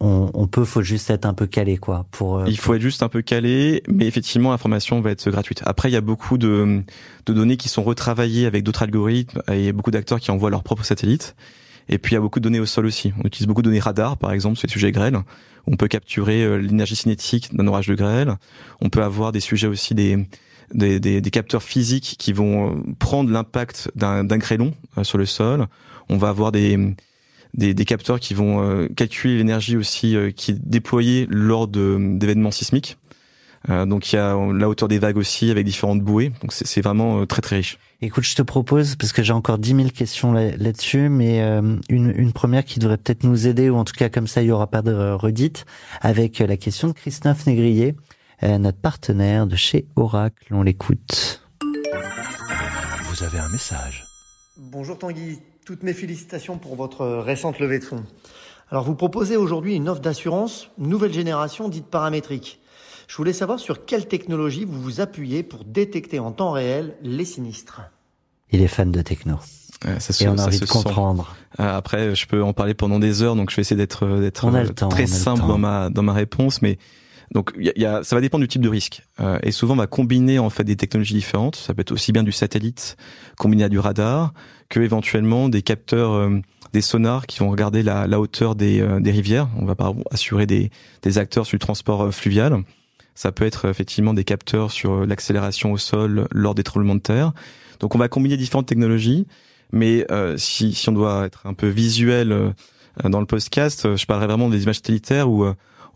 on, 0.00 0.30
on, 0.34 0.46
peut, 0.46 0.64
faut 0.64 0.82
juste 0.82 1.10
être 1.10 1.26
un 1.26 1.34
peu 1.34 1.46
calé, 1.46 1.76
quoi. 1.76 2.06
Pour 2.10 2.38
euh, 2.38 2.44
il 2.46 2.58
faut 2.58 2.74
être 2.74 2.82
juste 2.82 3.02
un 3.02 3.08
peu 3.08 3.22
calé, 3.22 3.82
mais 3.88 4.06
effectivement, 4.06 4.50
l'information 4.50 5.00
va 5.00 5.10
être 5.10 5.28
gratuite. 5.30 5.62
Après, 5.64 5.90
il 5.90 5.92
y 5.92 5.96
a 5.96 6.00
beaucoup 6.00 6.38
de, 6.38 6.82
de 7.26 7.32
données 7.32 7.56
qui 7.56 7.68
sont 7.68 7.82
retravaillées 7.82 8.46
avec 8.46 8.62
d'autres 8.62 8.82
algorithmes 8.82 9.42
et 9.50 9.72
beaucoup 9.72 9.90
d'acteurs 9.90 10.20
qui 10.20 10.30
envoient 10.30 10.50
leurs 10.50 10.62
propres 10.62 10.84
satellites. 10.84 11.34
Et 11.88 11.98
puis 11.98 12.12
il 12.12 12.14
y 12.14 12.18
a 12.18 12.20
beaucoup 12.20 12.38
de 12.38 12.44
données 12.44 12.60
au 12.60 12.66
sol 12.66 12.86
aussi. 12.86 13.12
On 13.18 13.26
utilise 13.26 13.48
beaucoup 13.48 13.62
de 13.62 13.68
données 13.68 13.80
radar, 13.80 14.16
par 14.16 14.32
exemple, 14.32 14.56
sur 14.56 14.66
les 14.68 14.72
sujets 14.72 14.92
grêles. 14.92 15.18
On 15.66 15.76
peut 15.76 15.88
capturer 15.88 16.44
euh, 16.44 16.56
l'énergie 16.56 16.96
cinétique 16.96 17.54
d'un 17.54 17.66
orage 17.66 17.88
de 17.88 17.94
grêle. 17.94 18.36
On 18.80 18.88
peut 18.88 19.02
avoir 19.02 19.32
des 19.32 19.40
sujets 19.40 19.66
aussi 19.66 19.94
des 19.94 20.26
des, 20.72 21.00
des, 21.00 21.20
des 21.20 21.30
capteurs 21.30 21.62
physiques 21.62 22.16
qui 22.18 22.32
vont 22.32 22.70
euh, 22.70 22.82
prendre 22.98 23.30
l'impact 23.30 23.90
d'un 23.94 24.24
grêlon 24.24 24.72
sur 25.02 25.18
le 25.18 25.26
sol. 25.26 25.66
On 26.08 26.16
va 26.16 26.28
avoir 26.28 26.50
des 26.50 26.94
des, 27.54 27.74
des 27.74 27.84
capteurs 27.84 28.20
qui 28.20 28.34
vont 28.34 28.62
euh, 28.62 28.88
calculer 28.88 29.36
l'énergie 29.36 29.76
aussi 29.76 30.16
euh, 30.16 30.30
qui 30.30 30.52
est 30.52 30.58
déployée 30.58 31.26
lors 31.28 31.68
d'événements 31.68 32.50
sismiques. 32.50 32.98
Euh, 33.68 33.86
donc 33.86 34.12
il 34.12 34.16
y 34.16 34.18
a 34.18 34.34
la 34.52 34.68
hauteur 34.68 34.88
des 34.88 34.98
vagues 34.98 35.16
aussi 35.16 35.50
avec 35.50 35.64
différentes 35.64 36.00
bouées. 36.00 36.32
Donc 36.40 36.52
c'est 36.52 36.80
vraiment 36.80 37.24
très 37.26 37.42
très 37.42 37.56
riche. 37.56 37.78
Écoute, 38.00 38.24
je 38.24 38.34
te 38.34 38.42
propose, 38.42 38.96
parce 38.96 39.12
que 39.12 39.22
j'ai 39.22 39.32
encore 39.32 39.58
10 39.58 39.76
000 39.76 39.88
questions 39.90 40.32
là-dessus, 40.32 41.08
mais 41.08 41.40
une, 41.40 41.80
une, 41.88 42.32
première 42.32 42.64
qui 42.64 42.80
devrait 42.80 42.96
peut-être 42.96 43.22
nous 43.22 43.46
aider, 43.46 43.70
ou 43.70 43.76
en 43.76 43.84
tout 43.84 43.92
cas 43.96 44.08
comme 44.08 44.26
ça 44.26 44.42
il 44.42 44.48
y 44.48 44.50
aura 44.50 44.66
pas 44.66 44.82
de 44.82 45.12
redite, 45.12 45.66
avec 46.00 46.40
la 46.40 46.56
question 46.56 46.88
de 46.88 46.94
Christophe 46.94 47.46
Négrier, 47.46 47.94
notre 48.42 48.78
partenaire 48.78 49.46
de 49.46 49.54
chez 49.54 49.86
Oracle. 49.94 50.48
On 50.50 50.64
l'écoute. 50.64 51.44
Vous 53.04 53.22
avez 53.22 53.38
un 53.38 53.48
message. 53.50 54.04
Bonjour 54.56 54.98
Tanguy, 54.98 55.38
toutes 55.64 55.82
mes 55.82 55.92
félicitations 55.92 56.58
pour 56.58 56.74
votre 56.74 57.06
récente 57.06 57.58
levée 57.58 57.78
de 57.78 57.84
fonds. 57.84 58.04
Alors 58.70 58.84
vous 58.84 58.94
proposez 58.94 59.36
aujourd'hui 59.36 59.74
une 59.74 59.88
offre 59.88 60.00
d'assurance 60.00 60.70
nouvelle 60.78 61.12
génération 61.12 61.68
dite 61.68 61.86
paramétrique. 61.86 62.60
Je 63.06 63.16
voulais 63.16 63.32
savoir 63.32 63.60
sur 63.60 63.84
quelle 63.84 64.08
technologie 64.08 64.64
vous 64.64 64.80
vous 64.80 65.00
appuyez 65.00 65.42
pour 65.42 65.64
détecter 65.64 66.18
en 66.18 66.32
temps 66.32 66.52
réel 66.52 66.96
les 67.02 67.24
sinistres. 67.24 67.82
Il 68.50 68.62
est 68.62 68.68
fan 68.68 68.90
de 68.90 69.02
techno. 69.02 69.36
ça 69.82 70.00
se, 70.00 70.24
et 70.24 70.28
on 70.28 70.38
a 70.38 70.46
envie 70.46 70.60
de 70.60 70.66
comprendre. 70.66 71.36
Euh, 71.60 71.76
après, 71.76 72.14
je 72.14 72.26
peux 72.26 72.42
en 72.42 72.52
parler 72.52 72.74
pendant 72.74 72.98
des 72.98 73.22
heures, 73.22 73.36
donc 73.36 73.50
je 73.50 73.56
vais 73.56 73.62
essayer 73.62 73.76
d'être 73.76 74.06
d'être 74.20 74.88
très 74.88 75.06
simple 75.06 75.46
dans 75.46 75.58
ma 75.58 75.90
dans 75.90 76.02
ma 76.02 76.12
réponse, 76.12 76.62
mais 76.62 76.78
donc 77.32 77.52
y 77.58 77.70
a, 77.70 77.72
y 77.76 77.84
a, 77.84 78.04
ça 78.04 78.14
va 78.14 78.20
dépendre 78.20 78.42
du 78.42 78.48
type 78.48 78.62
de 78.62 78.68
risque. 78.68 79.02
Euh, 79.20 79.38
et 79.42 79.52
souvent, 79.52 79.74
on 79.74 79.78
va 79.78 79.86
combiner 79.86 80.38
en 80.38 80.50
fait 80.50 80.64
des 80.64 80.76
technologies 80.76 81.14
différentes. 81.14 81.56
Ça 81.56 81.74
peut 81.74 81.80
être 81.80 81.92
aussi 81.92 82.12
bien 82.12 82.22
du 82.22 82.32
satellite 82.32 82.96
combiné 83.38 83.64
à 83.64 83.68
du 83.68 83.78
radar 83.78 84.32
que 84.72 84.80
éventuellement 84.80 85.50
des 85.50 85.60
capteurs, 85.62 86.12
euh, 86.12 86.40
des 86.72 86.80
sonars 86.80 87.26
qui 87.26 87.40
vont 87.40 87.50
regarder 87.50 87.82
la, 87.82 88.06
la 88.06 88.18
hauteur 88.18 88.54
des, 88.54 88.80
euh, 88.80 89.00
des, 89.00 89.10
rivières. 89.10 89.48
On 89.58 89.66
va 89.66 89.74
pas 89.74 89.92
assurer 90.10 90.46
des, 90.46 90.70
des 91.02 91.18
acteurs 91.18 91.44
sur 91.46 91.56
le 91.56 91.60
transport 91.60 92.04
euh, 92.04 92.10
fluvial. 92.10 92.62
Ça 93.14 93.32
peut 93.32 93.44
être 93.44 93.68
effectivement 93.68 94.14
des 94.14 94.24
capteurs 94.24 94.70
sur 94.70 95.04
l'accélération 95.04 95.72
au 95.72 95.78
sol 95.78 96.26
lors 96.30 96.54
des 96.54 96.62
tremblements 96.62 96.94
de 96.94 97.00
terre. 97.00 97.32
Donc 97.80 97.94
on 97.94 97.98
va 97.98 98.08
combiner 98.08 98.38
différentes 98.38 98.66
technologies. 98.66 99.26
Mais 99.70 100.06
si, 100.36 100.74
si 100.74 100.88
on 100.90 100.92
doit 100.92 101.24
être 101.24 101.46
un 101.46 101.54
peu 101.54 101.66
visuel 101.66 102.54
dans 103.04 103.20
le 103.20 103.26
podcast, 103.26 103.96
je 103.96 104.04
parlerai 104.04 104.26
vraiment 104.26 104.50
des 104.50 104.62
images 104.64 104.76
satellitaires 104.76 105.30
où 105.30 105.46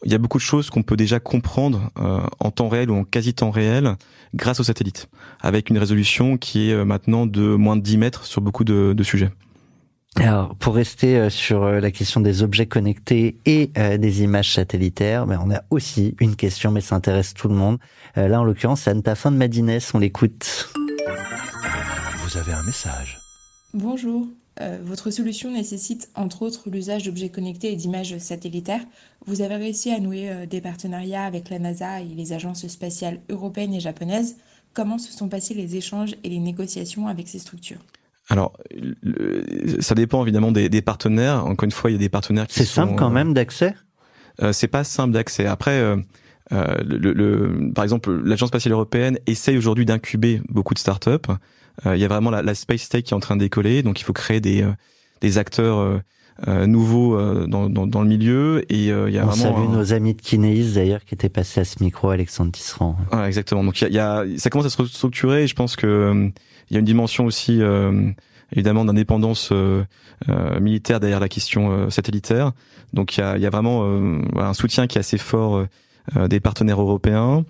il 0.05 0.13
y 0.13 0.15
a 0.15 0.19
beaucoup 0.19 0.39
de 0.39 0.43
choses 0.43 0.71
qu'on 0.71 0.83
peut 0.83 0.97
déjà 0.97 1.21
comprendre 1.21 1.91
euh, 1.99 2.21
en 2.41 2.51
temps 2.51 2.69
réel 2.69 2.91
ou 2.91 2.97
en 2.97 3.05
quasi 3.05 3.35
temps 3.35 3.51
réel 3.51 3.97
grâce 4.35 4.61
aux 4.61 4.65
satellites, 4.65 5.09
avec 5.41 5.71
une 5.71 5.79
résolution 5.79 6.37
qui 6.37 6.71
est 6.71 6.75
euh, 6.75 6.85
maintenant 6.85 7.27
de 7.27 7.55
moins 7.55 7.77
de 7.77 7.83
10 7.83 7.99
mètres 7.99 8.25
sur 8.25 8.41
beaucoup 8.41 8.65
de, 8.65 8.93
de 8.97 9.03
sujets. 9.03 9.31
Alors, 10.17 10.55
pour 10.55 10.75
rester 10.75 11.29
sur 11.29 11.67
la 11.69 11.91
question 11.91 12.23
des 12.23 12.43
objets 12.43 12.65
connectés 12.65 13.37
et 13.45 13.67
des 13.67 14.23
images 14.23 14.55
satellitaires, 14.55 15.27
ben, 15.27 15.39
on 15.45 15.55
a 15.55 15.61
aussi 15.69 16.17
une 16.21 16.37
question, 16.37 16.71
mais 16.71 16.81
ça 16.81 16.97
intéresse 16.97 17.35
tout 17.35 17.49
le 17.49 17.55
monde. 17.55 17.77
là, 18.15 18.41
en 18.41 18.45
l'occurrence, 18.45 18.81
c'est 18.81 18.91
Anne 18.91 19.03
de 19.03 19.29
Madines, 19.37 19.79
on 19.93 19.99
l'écoute. 19.99 20.73
Vous 22.25 22.39
avez 22.39 22.53
un 22.53 22.63
message. 22.63 23.19
Bonjour, 23.75 24.27
euh, 24.63 24.79
votre 24.83 25.11
solution 25.11 25.51
nécessite 25.51 26.09
entre 26.15 26.43
autres 26.43 26.71
l'usage 26.71 27.05
d'objets 27.05 27.29
connectés 27.29 27.73
et 27.73 27.77
d'images 27.77 28.17
satellitaires. 28.19 28.81
Vous 29.27 29.43
avez 29.43 29.57
réussi 29.57 29.91
à 29.91 30.01
nouer 30.01 30.31
euh, 30.31 30.47
des 30.47 30.63
partenariats 30.63 31.25
avec 31.25 31.51
la 31.51 31.59
NASA 31.59 32.01
et 32.01 32.07
les 32.07 32.33
agences 32.33 32.67
spatiales 32.67 33.21
européennes 33.29 33.75
et 33.75 33.81
japonaises. 33.81 34.37
Comment 34.73 34.97
se 34.97 35.13
sont 35.13 35.29
passés 35.29 35.53
les 35.53 35.77
échanges 35.77 36.15
et 36.25 36.31
les 36.31 36.39
négociations 36.39 37.07
avec 37.07 37.29
ces 37.29 37.39
structures? 37.39 37.81
Alors, 38.29 38.59
ça 39.79 39.95
dépend 39.95 40.23
évidemment 40.23 40.53
des, 40.53 40.83
partenaires. 40.83 41.47
Encore 41.47 41.65
une 41.65 41.71
fois, 41.71 41.91
il 41.91 41.95
y 41.95 41.97
a 41.97 42.01
des 42.01 42.09
partenaires 42.09 42.47
qui 42.47 42.55
C'est 42.55 42.65
simple 42.65 42.95
quand 42.97 43.09
euh, 43.09 43.15
même 43.15 43.35
d'accès? 43.35 43.75
C'est 44.53 44.69
pas 44.69 44.85
simple 44.85 45.15
d'accès. 45.15 45.47
Après, 45.47 45.81
le, 46.51 47.73
par 47.73 47.85
exemple, 47.85 48.11
l'Agence 48.11 48.49
spatiale 48.49 48.73
européenne 48.73 49.19
essaye 49.27 49.57
aujourd'hui 49.57 49.87
d'incuber 49.87 50.43
beaucoup 50.49 50.75
de 50.75 50.79
startups. 50.79 51.31
Euh, 51.85 51.97
il 51.97 52.01
y 52.01 52.05
a 52.05 52.09
vraiment 52.09 52.31
la, 52.31 52.43
la, 52.43 52.55
space 52.55 52.89
tech 52.89 53.03
qui 53.03 53.13
est 53.13 53.17
en 53.17 53.21
train 53.21 53.37
de 53.37 53.41
décoller, 53.41 53.83
donc 53.83 54.01
il 54.01 54.05
faut 54.05 54.13
créer 54.13 54.41
des, 54.41 54.63
euh, 54.63 54.73
des 55.21 55.39
acteurs 55.39 56.01
euh, 56.49 56.67
nouveaux 56.67 57.19
dans, 57.47 57.69
dans, 57.69 57.87
dans, 57.87 58.03
le 58.03 58.09
milieu. 58.09 58.65
Et 58.73 58.87
il 58.87 59.13
y 59.13 59.19
a 59.19 59.25
On 59.25 59.31
vraiment 59.31 59.35
salue 59.35 59.69
nos 59.71 59.93
amis 59.93 60.15
de 60.15 60.21
Kineis 60.21 60.75
d'ailleurs 60.75 61.05
qui 61.05 61.15
étaient 61.15 61.29
passés 61.29 61.61
à 61.61 61.65
ce 61.65 61.83
micro, 61.83 62.11
Alexandre 62.11 62.53
Tisserand. 62.53 62.97
Ouais, 63.13 63.27
exactement. 63.27 63.65
Donc 63.65 63.81
il 63.81 63.93
y 63.93 63.99
a, 63.99 64.25
y 64.25 64.35
a, 64.35 64.39
ça 64.39 64.51
commence 64.51 64.67
à 64.67 64.71
se 64.71 64.85
structurer. 64.87 65.45
Et 65.45 65.47
je 65.47 65.55
pense 65.55 65.77
que 65.77 66.31
il 66.71 66.75
y 66.75 66.77
a 66.77 66.81
une 66.81 66.87
dimension 66.87 67.25
aussi 67.27 67.61
évidemment 68.53 68.85
d'indépendance 68.85 69.51
euh, 69.53 69.85
militaire 70.61 71.01
derrière 71.01 71.21
la 71.21 71.29
question 71.29 71.91
satellitaire. 71.91 72.53
Donc 72.93 73.17
il 73.17 73.21
y 73.21 73.25
a, 73.25 73.39
y 73.39 73.47
a, 73.47 73.51
vraiment 73.51 73.85
un 74.37 74.55
soutien 74.55 74.87
qui 74.87 74.99
est 74.99 75.01
assez 75.01 75.19
fort 75.19 75.65
des 76.29 76.41
partenaires 76.41 76.81
européens. 76.81 77.45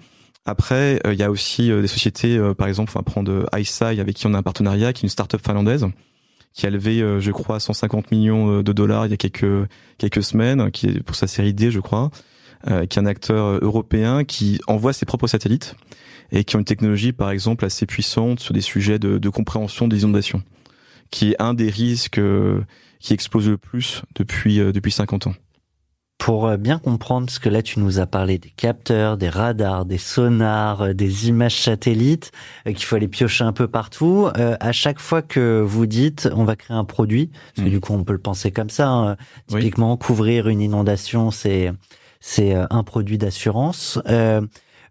Après, 0.46 1.00
euh, 1.04 1.12
il 1.12 1.18
y 1.18 1.24
a 1.24 1.30
aussi 1.30 1.72
euh, 1.72 1.82
des 1.82 1.88
sociétés, 1.88 2.38
euh, 2.38 2.54
par 2.54 2.68
exemple, 2.68 2.92
on 2.94 3.00
va 3.00 3.02
prendre 3.02 3.46
iSci 3.58 3.82
avec 3.82 4.14
qui 4.14 4.26
on 4.28 4.34
a 4.34 4.38
un 4.38 4.42
partenariat, 4.42 4.92
qui 4.92 5.00
est 5.00 5.06
une 5.06 5.10
start-up 5.10 5.40
finlandaise, 5.44 5.86
qui 6.54 6.66
a 6.66 6.70
levé, 6.70 7.00
je 7.20 7.30
crois, 7.32 7.60
150 7.60 8.10
millions 8.12 8.62
de 8.62 8.72
dollars 8.72 9.04
il 9.04 9.10
y 9.10 9.12
a 9.12 9.18
quelques 9.18 9.68
quelques 9.98 10.22
semaines, 10.22 10.70
qui 10.70 10.86
est 10.86 11.02
pour 11.02 11.14
sa 11.14 11.26
série 11.26 11.52
D, 11.52 11.70
je 11.70 11.80
crois, 11.80 12.10
qui 12.64 12.98
est 12.98 12.98
un 12.98 13.04
acteur 13.04 13.58
européen 13.60 14.24
qui 14.24 14.58
envoie 14.66 14.94
ses 14.94 15.04
propres 15.04 15.26
satellites 15.26 15.74
et 16.32 16.44
qui 16.44 16.56
ont 16.56 16.60
une 16.60 16.64
technologie, 16.64 17.12
par 17.12 17.30
exemple, 17.30 17.66
assez 17.66 17.84
puissante 17.84 18.40
sur 18.40 18.54
des 18.54 18.62
sujets 18.62 18.98
de, 18.98 19.18
de 19.18 19.28
compréhension 19.28 19.86
des 19.86 20.04
inondations, 20.04 20.42
qui 21.10 21.32
est 21.32 21.42
un 21.42 21.52
des 21.52 21.68
risques 21.68 22.22
qui 23.00 23.12
explose 23.12 23.50
le 23.50 23.58
plus 23.58 24.00
depuis 24.14 24.56
depuis 24.56 24.92
50 24.92 25.26
ans 25.26 25.34
pour 26.18 26.46
euh, 26.46 26.56
bien 26.56 26.78
comprendre, 26.78 27.30
ce 27.30 27.38
que 27.38 27.48
là 27.48 27.62
tu 27.62 27.78
nous 27.78 27.98
as 27.98 28.06
parlé 28.06 28.38
des 28.38 28.50
capteurs, 28.50 29.16
des 29.16 29.28
radars, 29.28 29.84
des 29.84 29.98
sonars, 29.98 30.82
euh, 30.82 30.92
des 30.92 31.28
images 31.28 31.60
satellites, 31.60 32.32
euh, 32.66 32.72
qu'il 32.72 32.84
faut 32.84 32.96
aller 32.96 33.08
piocher 33.08 33.44
un 33.44 33.52
peu 33.52 33.68
partout. 33.68 34.28
à 34.34 34.72
chaque 34.72 34.98
fois 34.98 35.22
que 35.22 35.60
vous 35.60 35.86
dites 35.86 36.28
on 36.34 36.44
va 36.44 36.56
créer 36.56 36.76
un 36.76 36.84
produit, 36.84 37.28
parce 37.54 37.64
que 37.64 37.70
mm. 37.70 37.72
du 37.72 37.80
coup 37.80 37.92
on 37.92 38.04
peut 38.04 38.12
le 38.12 38.18
penser 38.18 38.50
comme 38.50 38.70
ça, 38.70 38.88
hein, 38.88 39.16
typiquement 39.46 39.96
couvrir 39.96 40.48
une 40.48 40.60
inondation, 40.60 41.30
c'est 41.30 41.72
c'est 42.20 42.54
un 42.54 42.82
produit 42.82 43.18
d'assurance. 43.18 44.00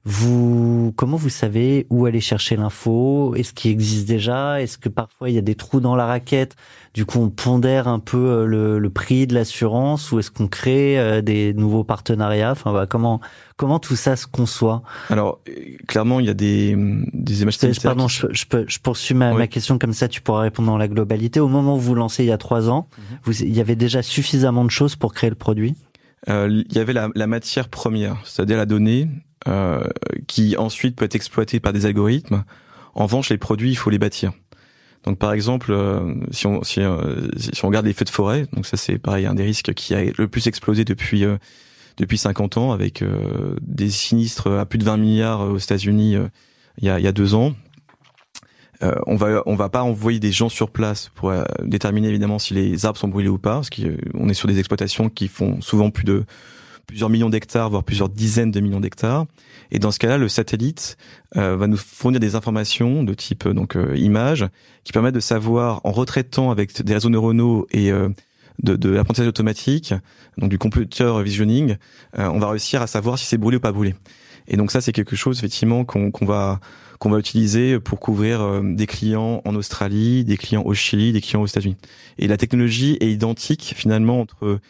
Vous, 0.07 0.93
comment 0.95 1.17
vous 1.17 1.29
savez 1.29 1.87
où 1.89 2.05
aller 2.05 2.21
chercher 2.21 2.55
l'info? 2.57 3.33
Est-ce 3.35 3.53
qu'il 3.53 3.71
existe 3.71 4.07
déjà? 4.07 4.61
Est-ce 4.61 4.77
que 4.77 4.87
parfois 4.87 5.31
il 5.31 5.35
y 5.35 5.39
a 5.39 5.41
des 5.41 5.55
trous 5.55 5.79
dans 5.79 5.95
la 5.95 6.05
raquette? 6.05 6.55
Du 6.93 7.05
coup, 7.05 7.19
on 7.19 7.31
pondère 7.31 7.87
un 7.87 7.97
peu 7.97 8.17
euh, 8.17 8.45
le, 8.45 8.77
le 8.77 8.89
prix 8.91 9.25
de 9.25 9.33
l'assurance 9.33 10.11
ou 10.11 10.19
est-ce 10.19 10.29
qu'on 10.29 10.47
crée 10.47 10.99
euh, 10.99 11.21
des 11.23 11.55
nouveaux 11.55 11.83
partenariats? 11.83 12.51
Enfin, 12.51 12.69
voilà, 12.69 12.85
comment 12.85 13.19
comment 13.57 13.79
tout 13.79 13.95
ça 13.95 14.15
se 14.15 14.27
conçoit? 14.27 14.83
Alors, 15.09 15.39
euh, 15.49 15.53
clairement, 15.87 16.19
il 16.19 16.27
y 16.27 16.29
a 16.29 16.35
des 16.35 16.75
des 17.11 17.41
images 17.41 17.57
Pardon, 17.81 18.07
je, 18.07 18.27
je, 18.29 18.45
peux, 18.45 18.63
je 18.67 18.77
poursuis 18.77 19.15
ma, 19.15 19.33
ma, 19.33 19.47
question 19.47 19.79
comme 19.79 19.93
ça, 19.93 20.07
tu 20.07 20.21
pourras 20.21 20.41
répondre 20.41 20.67
dans 20.67 20.77
la 20.77 20.87
globalité. 20.87 21.39
Au 21.39 21.47
moment 21.47 21.77
où 21.77 21.79
vous 21.79 21.95
lancez 21.95 22.23
il 22.23 22.27
y 22.27 22.31
a 22.31 22.37
trois 22.37 22.69
ans, 22.69 22.87
mhm. 22.97 23.17
vous, 23.23 23.41
il 23.41 23.55
y 23.55 23.59
avait 23.59 23.75
déjà 23.75 24.03
suffisamment 24.03 24.65
de 24.65 24.71
choses 24.71 24.95
pour 24.95 25.15
créer 25.15 25.31
le 25.31 25.35
produit? 25.35 25.75
Il 26.27 26.65
y 26.71 26.79
avait 26.79 26.93
la, 26.93 27.09
la 27.13 27.27
matière 27.27 27.69
première, 27.69 28.17
c'est-à-dire 28.25 28.57
la 28.57 28.65
donnée, 28.65 29.07
euh, 29.47 29.83
qui 30.25 30.57
ensuite 30.57 30.95
peut 30.95 31.05
être 31.05 31.13
exploité 31.13 31.59
par 31.59 31.71
des 31.71 31.85
algorithmes. 31.85 32.45
En 32.95 33.03
revanche, 33.03 33.29
les 33.29 33.37
produits, 33.37 33.69
il 33.69 33.75
faut 33.75 33.91
les 33.91 33.99
bâtir. 33.99 34.31
Donc 35.03 35.19
par 35.19 35.33
exemple, 35.33 35.71
euh, 35.71 36.15
si, 36.31 36.47
on, 36.47 36.63
si, 36.63 36.81
euh, 36.81 37.27
si, 37.37 37.63
on 37.63 37.67
regarde 37.67 37.85
les 37.85 37.93
feux 37.93 38.05
de 38.05 38.09
forêt, 38.09 38.47
donc 38.53 38.65
ça 38.65 38.75
c'est 38.75 38.97
pareil 38.97 39.27
un 39.27 39.35
des 39.35 39.43
risques 39.43 39.71
qui 39.75 39.93
a 39.93 40.03
le 40.03 40.27
plus 40.27 40.47
explosé 40.47 40.83
depuis 40.83 41.23
depuis 41.97 42.17
50 42.17 42.57
ans, 42.57 42.71
avec 42.71 43.03
des 43.61 43.91
sinistres 43.91 44.47
à 44.47 44.65
plus 44.65 44.79
de 44.79 44.83
20 44.83 44.97
milliards 44.97 45.41
aux 45.41 45.59
États-Unis 45.59 46.17
il 46.79 46.85
y 46.85 46.89
a, 46.89 46.99
il 46.99 47.05
y 47.05 47.07
a 47.07 47.11
deux 47.11 47.35
ans. 47.35 47.53
On 48.81 49.15
va 49.15 49.41
on 49.45 49.55
va 49.55 49.69
pas 49.69 49.83
envoyer 49.83 50.19
des 50.19 50.31
gens 50.31 50.49
sur 50.49 50.69
place 50.69 51.09
pour 51.15 51.33
déterminer 51.63 52.09
évidemment 52.09 52.39
si 52.39 52.53
les 52.53 52.85
arbres 52.85 52.99
sont 52.99 53.07
brûlés 53.07 53.29
ou 53.29 53.37
pas, 53.37 53.55
parce 53.55 53.69
qu'on 53.69 54.29
est 54.29 54.33
sur 54.33 54.47
des 54.47 54.59
exploitations 54.59 55.09
qui 55.09 55.27
font 55.27 55.61
souvent 55.61 55.91
plus 55.91 56.03
de 56.03 56.25
plusieurs 56.85 57.09
millions 57.09 57.29
d'hectares, 57.29 57.69
voire 57.69 57.83
plusieurs 57.83 58.09
dizaines 58.09 58.51
de 58.51 58.59
millions 58.59 58.79
d'hectares. 58.79 59.25
Et 59.71 59.79
dans 59.79 59.91
ce 59.91 59.99
cas-là, 59.99 60.17
le 60.17 60.29
satellite 60.29 60.97
euh, 61.35 61.57
va 61.57 61.67
nous 61.67 61.77
fournir 61.77 62.19
des 62.19 62.35
informations 62.35 63.03
de 63.03 63.13
type 63.13 63.47
donc 63.47 63.75
euh, 63.75 63.97
images 63.97 64.45
qui 64.83 64.93
permettent 64.93 65.15
de 65.15 65.19
savoir, 65.19 65.81
en 65.83 65.91
retraitant 65.91 66.51
avec 66.51 66.81
des 66.83 66.93
réseaux 66.93 67.09
neuronaux 67.09 67.67
et 67.71 67.91
euh, 67.91 68.09
de, 68.61 68.75
de 68.75 68.89
l'apprentissage 68.89 69.27
automatique, 69.27 69.93
donc 70.37 70.49
du 70.49 70.57
computer 70.57 71.21
visioning, 71.21 71.75
on 72.17 72.39
va 72.39 72.49
réussir 72.49 72.81
à 72.81 72.87
savoir 72.87 73.19
si 73.19 73.25
c'est 73.25 73.37
brûlé 73.37 73.57
ou 73.57 73.59
pas 73.59 73.73
brûlé. 73.73 73.95
Et 74.47 74.57
donc 74.57 74.71
ça, 74.71 74.81
c'est 74.81 74.91
quelque 74.91 75.15
chose 75.15 75.37
effectivement 75.39 75.85
qu'on 75.85 76.11
va 76.25 76.59
qu'on 76.97 77.09
va 77.09 77.19
utiliser 77.19 77.77
pour 77.79 77.99
couvrir 77.99 78.61
des 78.63 78.87
clients 78.87 79.41
en 79.43 79.55
Australie, 79.55 80.23
des 80.23 80.37
clients 80.37 80.63
au 80.63 80.73
Chili, 80.73 81.11
des 81.11 81.19
clients 81.19 81.41
aux 81.41 81.45
États-Unis. 81.45 81.75
Et 82.17 82.27
la 82.27 82.37
technologie 82.37 82.97
est 83.01 83.11
identique 83.11 83.73
finalement 83.75 84.21
entre 84.21 84.61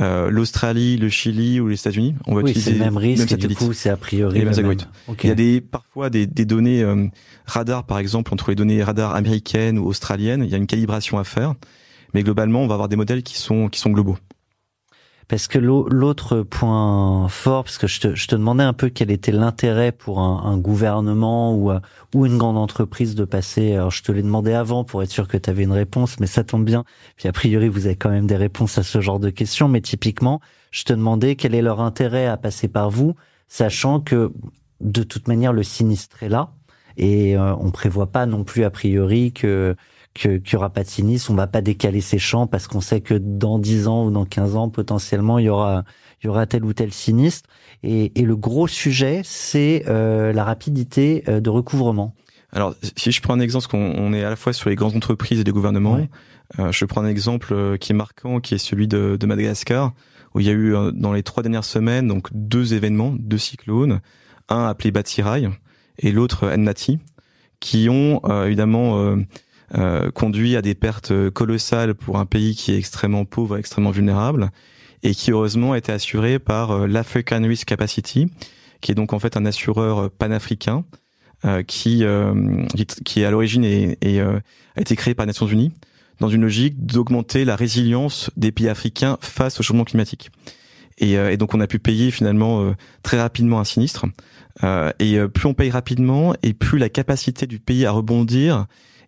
euh, 0.00 0.28
l'Australie, 0.28 0.96
le 0.96 1.08
Chili 1.08 1.60
ou 1.60 1.68
les 1.68 1.76
États-Unis. 1.76 2.16
On 2.26 2.34
va 2.34 2.42
oui, 2.42 2.50
utiliser 2.50 2.72
le 2.72 2.78
même 2.78 2.96
risque. 2.96 3.30
Même 3.30 3.38
du 3.38 3.54
coup, 3.54 3.72
c'est 3.72 3.90
a 3.90 3.96
priori. 3.96 4.40
le 4.40 4.50
même. 4.50 4.76
Il 5.22 5.28
y 5.28 5.30
a 5.30 5.34
des 5.36 5.60
parfois 5.60 6.10
des, 6.10 6.26
des 6.26 6.44
données 6.44 6.82
euh, 6.82 7.06
radar, 7.46 7.84
par 7.84 7.98
exemple, 7.98 8.32
entre 8.34 8.50
les 8.50 8.56
données 8.56 8.82
radar 8.82 9.14
américaines 9.14 9.78
ou 9.78 9.86
australiennes. 9.86 10.42
Il 10.44 10.50
y 10.50 10.54
a 10.54 10.56
une 10.56 10.66
calibration 10.66 11.18
à 11.18 11.24
faire, 11.24 11.54
mais 12.12 12.24
globalement, 12.24 12.62
on 12.62 12.66
va 12.66 12.74
avoir 12.74 12.88
des 12.88 12.96
modèles 12.96 13.22
qui 13.22 13.38
sont 13.38 13.68
qui 13.68 13.78
sont 13.78 13.90
globaux. 13.90 14.18
Parce 15.28 15.48
que 15.48 15.58
l'autre 15.58 16.42
point 16.42 17.28
fort, 17.28 17.64
parce 17.64 17.78
que 17.78 17.86
je 17.86 18.00
te, 18.00 18.14
je 18.14 18.26
te, 18.26 18.34
demandais 18.34 18.62
un 18.62 18.72
peu 18.72 18.90
quel 18.90 19.10
était 19.10 19.32
l'intérêt 19.32 19.90
pour 19.90 20.20
un, 20.20 20.42
un, 20.44 20.58
gouvernement 20.58 21.54
ou, 21.54 21.72
ou 22.14 22.26
une 22.26 22.36
grande 22.36 22.58
entreprise 22.58 23.14
de 23.14 23.24
passer. 23.24 23.74
Alors 23.74 23.90
je 23.90 24.02
te 24.02 24.12
l'ai 24.12 24.22
demandé 24.22 24.52
avant 24.52 24.84
pour 24.84 25.02
être 25.02 25.10
sûr 25.10 25.26
que 25.26 25.36
tu 25.36 25.48
avais 25.48 25.62
une 25.64 25.72
réponse, 25.72 26.20
mais 26.20 26.26
ça 26.26 26.44
tombe 26.44 26.64
bien. 26.64 26.84
Puis 27.16 27.28
a 27.28 27.32
priori 27.32 27.68
vous 27.68 27.86
avez 27.86 27.96
quand 27.96 28.10
même 28.10 28.26
des 28.26 28.36
réponses 28.36 28.76
à 28.78 28.82
ce 28.82 29.00
genre 29.00 29.18
de 29.18 29.30
questions. 29.30 29.68
Mais 29.68 29.80
typiquement, 29.80 30.40
je 30.70 30.84
te 30.84 30.92
demandais 30.92 31.36
quel 31.36 31.54
est 31.54 31.62
leur 31.62 31.80
intérêt 31.80 32.26
à 32.26 32.36
passer 32.36 32.68
par 32.68 32.90
vous, 32.90 33.14
sachant 33.48 34.00
que 34.00 34.32
de 34.80 35.02
toute 35.02 35.28
manière 35.28 35.52
le 35.52 35.62
sinistre 35.62 36.22
est 36.22 36.28
là 36.28 36.50
et 36.96 37.36
euh, 37.36 37.54
on 37.56 37.70
prévoit 37.70 38.06
pas 38.06 38.26
non 38.26 38.44
plus 38.44 38.64
a 38.64 38.70
priori 38.70 39.32
que 39.32 39.76
qu'il 40.14 40.40
n'y 40.40 40.54
aura 40.54 40.70
pas 40.70 40.84
de 40.84 40.88
sinistre, 40.88 41.30
on 41.30 41.34
va 41.34 41.48
pas 41.48 41.60
décaler 41.60 42.00
ces 42.00 42.18
champs 42.18 42.46
parce 42.46 42.68
qu'on 42.68 42.80
sait 42.80 43.00
que 43.00 43.14
dans 43.14 43.58
10 43.58 43.88
ans 43.88 44.06
ou 44.06 44.10
dans 44.10 44.24
15 44.24 44.56
ans, 44.56 44.68
potentiellement, 44.68 45.38
il 45.38 45.46
y 45.46 45.48
aura, 45.48 45.84
il 46.22 46.26
y 46.26 46.28
aura 46.28 46.46
tel 46.46 46.64
ou 46.64 46.72
tel 46.72 46.92
sinistre. 46.92 47.48
Et, 47.82 48.12
et 48.18 48.22
le 48.22 48.36
gros 48.36 48.68
sujet, 48.68 49.22
c'est 49.24 49.84
euh, 49.88 50.32
la 50.32 50.44
rapidité 50.44 51.24
euh, 51.28 51.40
de 51.40 51.50
recouvrement. 51.50 52.14
Alors, 52.52 52.74
si 52.96 53.10
je 53.10 53.20
prends 53.20 53.34
un 53.34 53.40
exemple, 53.40 53.66
qu'on 53.66 53.94
on 53.96 54.12
est 54.12 54.22
à 54.22 54.30
la 54.30 54.36
fois 54.36 54.52
sur 54.52 54.70
les 54.70 54.76
grandes 54.76 54.94
entreprises 54.94 55.40
et 55.40 55.44
les 55.44 55.50
gouvernements, 55.50 55.98
euh, 56.60 56.70
je 56.70 56.84
prends 56.84 57.02
un 57.02 57.08
exemple 57.08 57.52
euh, 57.52 57.76
qui 57.76 57.90
est 57.90 57.96
marquant, 57.96 58.38
qui 58.38 58.54
est 58.54 58.58
celui 58.58 58.86
de, 58.86 59.16
de 59.18 59.26
Madagascar, 59.26 59.92
où 60.34 60.40
il 60.40 60.46
y 60.46 60.50
a 60.50 60.52
eu 60.52 60.74
dans 60.92 61.12
les 61.12 61.22
trois 61.22 61.42
dernières 61.42 61.64
semaines 61.64 62.08
donc 62.08 62.28
deux 62.32 62.74
événements, 62.74 63.12
deux 63.16 63.38
cyclones, 63.38 64.00
un 64.48 64.66
appelé 64.66 64.90
Batirai 64.90 65.48
et 65.98 66.10
l'autre 66.10 66.48
Ennati, 66.48 66.98
qui 67.60 67.88
ont 67.88 68.20
évidemment 68.44 69.16
euh, 69.74 70.10
conduit 70.10 70.56
à 70.56 70.62
des 70.62 70.74
pertes 70.74 71.12
colossales 71.30 71.94
pour 71.94 72.18
un 72.18 72.26
pays 72.26 72.54
qui 72.54 72.72
est 72.72 72.78
extrêmement 72.78 73.24
pauvre, 73.24 73.56
extrêmement 73.56 73.92
vulnérable, 73.92 74.50
et 75.02 75.14
qui 75.14 75.32
heureusement 75.32 75.72
a 75.72 75.78
été 75.78 75.90
assuré 75.90 76.38
par 76.38 76.70
euh, 76.70 76.86
l'African 76.86 77.42
Risk 77.42 77.66
Capacity, 77.66 78.30
qui 78.82 78.92
est 78.92 78.94
donc 78.94 79.14
en 79.14 79.18
fait 79.18 79.38
un 79.38 79.46
assureur 79.46 80.10
panafricain 80.10 80.84
euh, 81.46 81.62
qui, 81.62 82.04
qui 83.04 83.20
est 83.20 83.24
à 83.24 83.30
l'origine 83.30 83.64
et, 83.64 83.96
et 84.02 84.20
a 84.20 84.40
été 84.76 84.96
créé 84.96 85.14
par 85.14 85.24
les 85.24 85.30
Nations 85.30 85.46
Unies 85.46 85.72
dans 86.20 86.28
une 86.28 86.42
logique 86.42 86.84
d'augmenter 86.84 87.44
la 87.44 87.56
résilience 87.56 88.30
des 88.36 88.52
pays 88.52 88.68
africains 88.68 89.16
face 89.20 89.58
au 89.58 89.62
changement 89.62 89.84
climatique. 89.84 90.30
Et, 90.98 91.14
et 91.14 91.36
donc 91.38 91.54
on 91.54 91.60
a 91.60 91.66
pu 91.66 91.78
payer 91.78 92.10
finalement 92.10 92.74
très 93.02 93.18
rapidement 93.18 93.58
un 93.58 93.64
sinistre. 93.64 94.04
et 95.00 95.18
plus 95.32 95.46
on 95.46 95.54
paye 95.54 95.70
rapidement, 95.70 96.34
et 96.42 96.52
plus 96.52 96.78
la 96.78 96.88
capacité 96.88 97.46
du 97.46 97.58
pays 97.58 97.84
à 97.86 97.90
rebondir 97.90 98.66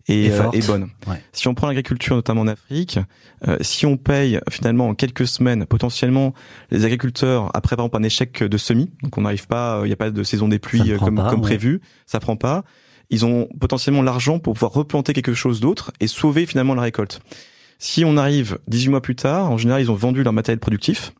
Et 0.09 0.31
euh, 0.31 0.51
est 0.51 0.65
bonne. 0.65 0.89
Ouais. 1.05 1.21
Si 1.33 1.47
on 1.47 1.53
prend 1.53 1.67
l'agriculture, 1.67 2.15
notamment 2.15 2.41
en 2.41 2.47
Afrique, 2.47 2.99
euh, 3.47 3.57
si 3.59 3.85
on 3.85 3.97
paye 3.97 4.39
finalement 4.49 4.87
en 4.87 4.95
quelques 4.95 5.27
semaines, 5.27 5.65
potentiellement 5.65 6.33
les 6.71 6.85
agriculteurs 6.85 7.51
après 7.53 7.75
par 7.75 7.85
exemple 7.85 8.01
un 8.01 8.03
échec 8.03 8.41
de 8.41 8.57
semis, 8.57 8.89
donc 9.03 9.17
on 9.17 9.21
n'arrive 9.21 9.47
pas, 9.47 9.81
il 9.83 9.87
n'y 9.87 9.93
a 9.93 9.97
pas 9.97 10.09
de 10.09 10.23
saison 10.23 10.47
des 10.47 10.59
pluies 10.59 10.93
euh, 10.93 10.97
comme, 10.97 11.15
pas, 11.15 11.29
comme 11.29 11.41
ouais. 11.41 11.47
prévu, 11.47 11.81
ça 12.05 12.19
prend 12.19 12.37
pas. 12.37 12.63
Ils 13.09 13.25
ont 13.25 13.49
potentiellement 13.59 14.01
l'argent 14.01 14.39
pour 14.39 14.53
pouvoir 14.53 14.71
replanter 14.71 15.13
quelque 15.13 15.33
chose 15.33 15.59
d'autre 15.59 15.91
et 15.99 16.07
sauver 16.07 16.45
finalement 16.45 16.73
la 16.73 16.81
récolte. 16.83 17.21
Si 17.79 18.05
on 18.05 18.17
arrive 18.17 18.59
18 18.67 18.89
mois 18.89 19.01
plus 19.01 19.15
tard, 19.15 19.51
en 19.51 19.57
général, 19.57 19.81
ils 19.81 19.91
ont 19.91 19.95
vendu 19.95 20.23
leur 20.23 20.33
matériel 20.33 20.59
productif. 20.59 21.13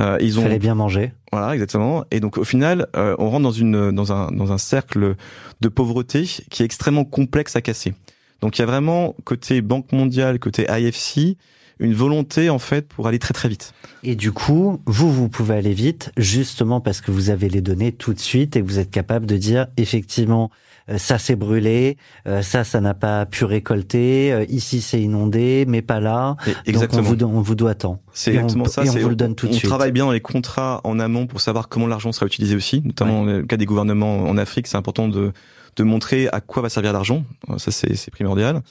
Euh, 0.00 0.18
ils 0.20 0.38
ont 0.38 0.42
Fallait 0.42 0.58
bien 0.58 0.74
manger. 0.74 1.12
voilà, 1.30 1.54
exactement. 1.54 2.04
Et 2.10 2.20
donc 2.20 2.36
au 2.36 2.44
final, 2.44 2.88
euh, 2.96 3.14
on 3.18 3.30
rentre 3.30 3.44
dans 3.44 3.52
une 3.52 3.92
dans 3.92 4.12
un 4.12 4.30
dans 4.32 4.50
un 4.50 4.58
cercle 4.58 5.14
de 5.60 5.68
pauvreté 5.68 6.24
qui 6.50 6.62
est 6.62 6.66
extrêmement 6.66 7.04
complexe 7.04 7.54
à 7.54 7.60
casser. 7.60 7.94
Donc 8.44 8.58
il 8.58 8.60
y 8.60 8.62
a 8.62 8.66
vraiment 8.66 9.16
côté 9.24 9.62
Banque 9.62 9.90
mondiale, 9.92 10.38
côté 10.38 10.66
IFC, 10.68 11.38
une 11.78 11.94
volonté 11.94 12.50
en 12.50 12.58
fait 12.58 12.86
pour 12.86 13.06
aller 13.06 13.18
très 13.18 13.32
très 13.32 13.48
vite. 13.48 13.72
Et 14.02 14.16
du 14.16 14.32
coup, 14.32 14.82
vous, 14.84 15.10
vous 15.10 15.30
pouvez 15.30 15.54
aller 15.54 15.72
vite, 15.72 16.12
justement 16.18 16.82
parce 16.82 17.00
que 17.00 17.10
vous 17.10 17.30
avez 17.30 17.48
les 17.48 17.62
données 17.62 17.90
tout 17.90 18.12
de 18.12 18.18
suite 18.18 18.54
et 18.54 18.60
que 18.60 18.66
vous 18.66 18.78
êtes 18.78 18.90
capable 18.90 19.24
de 19.24 19.38
dire, 19.38 19.68
effectivement, 19.78 20.50
euh, 20.90 20.98
ça 20.98 21.16
s'est 21.16 21.36
brûlé, 21.36 21.96
euh, 22.26 22.42
ça, 22.42 22.64
ça 22.64 22.82
n'a 22.82 22.92
pas 22.92 23.24
pu 23.24 23.46
récolter, 23.46 24.30
euh, 24.30 24.44
ici 24.50 24.82
c'est 24.82 25.00
inondé, 25.00 25.64
mais 25.66 25.80
pas 25.80 26.00
là. 26.00 26.36
Et 26.46 26.52
exactement. 26.66 27.14
Donc 27.14 27.30
on 27.30 27.32
vous, 27.32 27.38
on 27.38 27.40
vous 27.40 27.54
doit 27.54 27.74
tant. 27.74 28.02
C'est 28.12 28.32
on 28.32 28.34
exactement 28.34 28.66
ça. 28.66 28.84
et 28.84 28.90
on 28.90 28.92
vous 28.92 29.08
le 29.08 29.16
donne 29.16 29.34
tout 29.34 29.46
de 29.46 29.52
on 29.52 29.56
suite. 29.56 29.70
travaille 29.70 29.92
bien 29.92 30.04
dans 30.04 30.12
les 30.12 30.20
contrats 30.20 30.82
en 30.84 31.00
amont 31.00 31.26
pour 31.26 31.40
savoir 31.40 31.70
comment 31.70 31.86
l'argent 31.86 32.12
sera 32.12 32.26
utilisé 32.26 32.54
aussi, 32.54 32.82
notamment 32.84 33.24
dans 33.24 33.32
le 33.32 33.42
cas 33.44 33.56
des 33.56 33.64
gouvernements 33.64 34.28
en 34.28 34.36
Afrique. 34.36 34.66
C'est 34.66 34.76
important 34.76 35.08
de, 35.08 35.32
de 35.76 35.82
montrer 35.84 36.28
à 36.28 36.40
quoi 36.40 36.62
va 36.62 36.68
servir 36.68 36.92
l'argent. 36.92 37.24
Euh, 37.50 37.58
Ça, 37.58 37.70
c'est 37.70 38.10
primordial. 38.10 38.62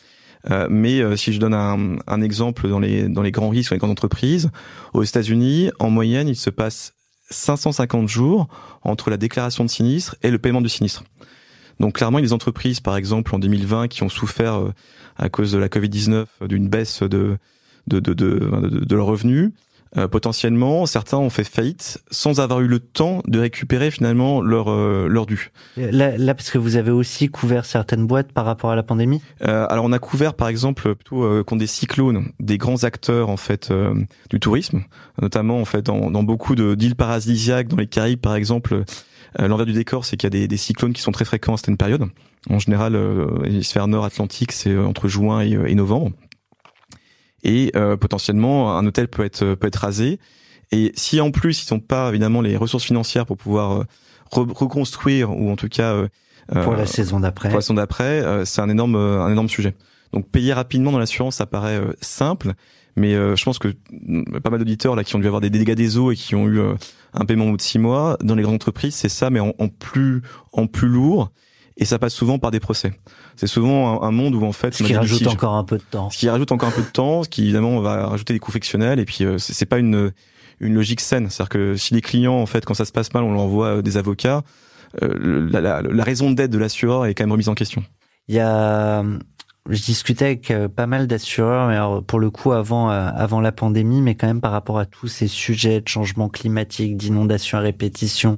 Euh, 0.52 0.68
mais 0.70 1.00
euh, 1.00 1.16
si 1.16 1.32
je 1.32 1.40
donne 1.40 1.54
un, 1.54 1.98
un 2.06 2.22
exemple 2.22 2.68
dans 2.68 2.80
les, 2.80 3.08
dans 3.08 3.22
les 3.22 3.32
grands 3.32 3.50
risques, 3.50 3.70
dans 3.70 3.76
les 3.76 3.80
grandes 3.80 3.92
entreprises, 3.92 4.50
aux 4.94 5.04
États-Unis, 5.04 5.72
en 5.80 5.90
moyenne, 5.90 6.28
il 6.28 6.36
se 6.36 6.50
passe 6.50 6.94
550 7.30 8.10
jours 8.10 8.48
entre 8.82 9.10
la 9.10 9.18
déclaration 9.18 9.64
de 9.64 9.70
sinistre 9.70 10.16
et 10.22 10.32
le 10.32 10.38
paiement 10.38 10.62
du 10.62 10.70
sinistre. 10.70 11.04
Donc 11.80 11.96
clairement, 11.96 12.20
il 12.20 12.22
y 12.22 12.26
a 12.26 12.28
des 12.28 12.34
entreprises, 12.34 12.80
par 12.80 12.98
exemple 12.98 13.34
en 13.36 13.40
2020, 13.40 13.88
qui 13.88 14.04
ont 14.04 14.10
souffert 14.10 14.56
euh, 14.56 14.74
à 15.18 15.30
cause 15.30 15.52
de 15.52 15.58
la 15.58 15.68
Covid-19 15.68 16.26
euh, 16.42 16.48
d'une 16.48 16.70
baisse 16.70 17.04
de 17.04 17.38
de 17.88 18.00
de, 18.00 18.14
de, 18.14 18.50
de 18.86 18.96
leurs 18.96 19.08
revenus. 19.08 19.52
Euh, 19.96 20.08
potentiellement, 20.08 20.88
certains 20.88 21.18
ont 21.18 21.30
fait 21.30 21.44
faillite 21.44 22.04
sans 22.10 22.40
avoir 22.40 22.62
eu 22.62 22.68
le 22.68 22.80
temps 22.80 23.22
de 23.28 23.40
récupérer 23.40 23.92
finalement 23.92 24.42
leur 24.42 24.72
euh, 24.72 25.08
leur 25.08 25.28
dû. 25.28 25.52
Là, 25.78 26.18
là, 26.18 26.34
parce 26.34 26.50
que 26.50 26.58
vous 26.58 26.78
avez 26.78 26.90
aussi 26.90 27.30
couvert 27.30 27.66
certaines 27.66 28.08
boîtes 28.08 28.32
par 28.32 28.46
rapport 28.46 28.72
à 28.72 28.76
la 28.76 28.82
pandémie? 28.82 29.22
Euh, 29.44 29.68
alors 29.70 29.86
on 29.86 29.92
a 29.92 30.00
couvert 30.00 30.34
par 30.34 30.48
exemple 30.48 30.96
plutôt 30.96 31.24
euh, 31.24 31.44
contre 31.44 31.60
des 31.60 31.68
cyclones, 31.68 32.30
des 32.40 32.58
grands 32.58 32.84
acteurs 32.84 33.30
en 33.30 33.38
fait 33.38 33.70
euh, 33.70 33.94
du 34.32 34.40
tourisme, 34.40 34.82
notamment 35.22 35.60
en 35.60 35.66
fait 35.66 35.84
dans, 35.84 36.10
dans 36.10 36.24
beaucoup 36.24 36.56
de 36.56 36.74
d'îles 36.74 36.96
paradisiaques, 36.96 37.68
dans 37.68 37.78
les 37.78 37.88
Caraïbes 37.88 38.20
par 38.20 38.36
exemple. 38.36 38.74
euh, 39.40 39.48
L'envers 39.48 39.66
du 39.66 39.74
décor, 39.74 40.06
c'est 40.06 40.18
qu'il 40.18 40.26
y 40.26 40.32
a 40.36 40.38
des, 40.42 40.48
des 40.48 40.58
cyclones 40.58 40.94
qui 40.94 41.02
sont 41.02 41.12
très 41.12 41.26
fréquents 41.26 41.54
à 41.54 41.58
certaines 41.58 41.78
périodes. 41.78 42.06
En 42.50 42.60
général, 42.60 42.96
euh, 42.96 43.28
l'hémisphère 43.44 43.88
nord 43.88 44.06
atlantique, 44.06 44.52
c'est 44.52 44.72
euh, 44.72 44.86
entre 44.86 45.08
juin 45.08 45.42
et, 45.42 45.56
euh, 45.56 45.66
et 45.68 45.76
novembre. 45.76 46.12
Et 47.44 47.72
euh, 47.76 47.98
potentiellement, 47.98 48.78
un 48.78 48.86
hôtel 48.86 49.08
peut 49.08 49.24
être 49.24 49.56
peut 49.56 49.68
être 49.68 49.76
rasé. 49.78 50.20
Et 50.72 50.92
si 50.96 51.20
en 51.22 51.32
plus 51.32 51.66
ils 51.70 51.74
n'ont 51.74 51.80
pas 51.80 52.10
évidemment 52.10 52.42
les 52.42 52.58
ressources 52.58 52.86
financières 52.86 53.26
pour 53.26 53.38
pouvoir 53.38 53.72
euh, 53.82 53.84
re- 54.32 54.52
reconstruire 54.54 55.30
ou 55.32 55.52
en 55.52 55.56
tout 55.56 55.68
cas 55.70 55.94
euh, 55.94 56.08
Pour 56.64 56.74
euh, 56.74 56.78
la 56.78 56.86
saison 56.86 57.20
d'après. 57.20 57.50
pour 57.50 57.58
la 57.58 57.62
saison 57.62 57.74
d'après, 57.76 58.22
euh, 58.24 58.46
c'est 58.46 58.62
un 58.62 58.70
énorme, 58.70 58.96
un 58.96 59.30
énorme 59.32 59.50
sujet. 59.50 59.76
Donc 60.14 60.30
payer 60.30 60.54
rapidement 60.54 60.92
dans 60.92 61.00
l'assurance, 61.00 61.36
ça 61.36 61.46
paraît 61.46 61.78
euh, 61.78 61.94
simple, 62.02 62.54
mais 62.96 63.14
euh, 63.14 63.36
je 63.36 63.44
pense 63.44 63.60
que 63.60 63.74
mm, 63.92 64.40
pas 64.40 64.50
mal 64.50 64.60
d'auditeurs 64.60 64.96
là 64.96 65.04
qui 65.04 65.16
ont 65.16 65.20
dû 65.20 65.28
avoir 65.28 65.42
des 65.42 65.50
dégâts 65.50 65.74
des 65.76 65.98
eaux 65.98 66.12
et 66.12 66.16
qui 66.16 66.34
ont 66.36 66.48
eu 66.48 66.60
euh, 66.60 66.74
un 67.14 67.26
paiement 67.26 67.46
au 67.46 67.52
bout 67.52 67.58
de 67.58 67.62
six 67.62 67.78
mois, 67.80 68.18
dans 68.24 68.34
les 68.36 68.42
grandes 68.44 68.56
entreprises, 68.56 68.96
c'est 68.96 69.10
ça, 69.10 69.30
mais 69.30 69.40
en, 69.40 69.54
en 69.60 69.68
plus, 69.68 70.22
en 70.54 70.66
plus 70.68 70.88
lourd, 70.88 71.32
et 71.78 71.86
ça 71.86 72.00
passe 72.00 72.14
souvent 72.14 72.40
par 72.40 72.52
des 72.52 72.60
procès. 72.60 72.94
C'est 73.36 73.48
souvent 73.48 74.04
un, 74.04 74.08
un 74.08 74.12
monde 74.12 74.36
où 74.36 74.44
en 74.46 74.52
fait, 74.52 74.74
Ce 74.74 74.84
qui 74.84 74.96
rajoute 74.96 75.20
litiges. 75.20 75.34
encore 75.36 75.56
un 75.56 75.64
peu 75.64 75.78
de 75.78 75.84
temps. 75.84 76.10
ce 76.10 76.18
qui 76.18 76.30
rajoute 76.30 76.52
encore 76.52 76.70
un 76.70 76.74
peu 76.74 76.82
de 76.84 76.88
temps, 76.88 77.24
ce 77.24 77.30
qui 77.30 77.44
évidemment 77.44 77.80
va 77.80 78.08
rajouter 78.08 78.34
des 78.34 78.40
coûts 78.40 78.52
frictionnels, 78.52 79.00
et 79.00 79.06
puis 79.06 79.24
euh, 79.24 79.38
c'est 79.38 79.66
pas 79.66 79.80
une 79.80 80.12
une 80.60 80.76
logique 80.76 81.02
saine. 81.02 81.30
C'est-à-dire 81.30 81.50
que 81.50 81.76
si 81.76 81.94
les 81.94 82.02
clients, 82.02 82.36
en 82.36 82.46
fait, 82.46 82.64
quand 82.64 82.76
ça 82.76 82.86
se 82.86 82.92
passe 82.92 83.14
mal, 83.14 83.24
on 83.24 83.32
leur 83.34 83.42
envoie 83.42 83.68
euh, 83.68 83.82
des 83.82 83.98
avocats, 83.98 84.44
euh, 85.02 85.50
la, 85.52 85.60
la, 85.62 85.82
la 85.82 86.04
raison 86.04 86.30
d'être 86.32 86.52
de 86.52 86.58
l'assureur 86.60 87.06
est 87.06 87.16
quand 87.16 87.24
même 87.24 87.32
remise 87.32 87.50
en 87.50 87.56
question. 87.56 87.84
Il 88.28 88.36
y 88.36 88.40
a, 88.40 89.04
je 89.70 89.82
discutais 89.82 90.26
avec 90.26 90.52
euh, 90.52 90.68
pas 90.70 90.86
mal 90.88 91.08
d'assureurs, 91.08 91.68
mais 91.68 91.76
alors 91.76 92.04
pour 92.04 92.20
le 92.20 92.30
coup 92.30 92.52
avant 92.52 92.92
euh, 92.92 93.10
avant 93.16 93.42
la 93.42 93.52
pandémie, 93.52 94.02
mais 94.02 94.16
quand 94.16 94.28
même 94.28 94.42
par 94.42 94.52
rapport 94.52 94.78
à 94.80 94.86
tous 94.86 95.08
ces 95.08 95.28
sujets 95.28 95.82
de 95.82 95.88
changement 95.88 96.30
climatique, 96.30 96.96
d'inondation 96.98 97.58
à 97.58 97.62
répétition, 97.62 98.38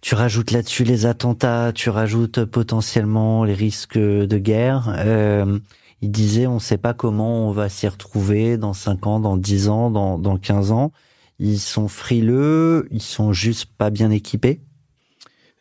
tu 0.00 0.14
rajoutes 0.14 0.52
là-dessus 0.52 0.84
les 0.84 1.06
attentats, 1.06 1.72
tu 1.74 1.90
rajoutes 1.90 2.44
potentiellement 2.44 3.44
les 3.44 3.54
risques 3.54 3.98
de 3.98 4.38
guerre. 4.38 4.94
Euh, 4.98 5.58
il 6.00 6.10
disait, 6.10 6.46
on 6.46 6.54
ne 6.54 6.60
sait 6.60 6.78
pas 6.78 6.94
comment 6.94 7.48
on 7.48 7.52
va 7.52 7.68
s'y 7.68 7.88
retrouver 7.88 8.56
dans 8.56 8.72
5 8.72 9.06
ans, 9.06 9.20
dans 9.20 9.36
10 9.36 9.68
ans, 9.68 9.90
dans, 9.90 10.18
dans 10.18 10.38
15 10.38 10.70
ans. 10.70 10.92
Ils 11.40 11.58
sont 11.58 11.88
frileux, 11.88 12.86
ils 12.90 13.02
sont 13.02 13.32
juste 13.32 13.66
pas 13.76 13.90
bien 13.90 14.10
équipés. 14.10 14.60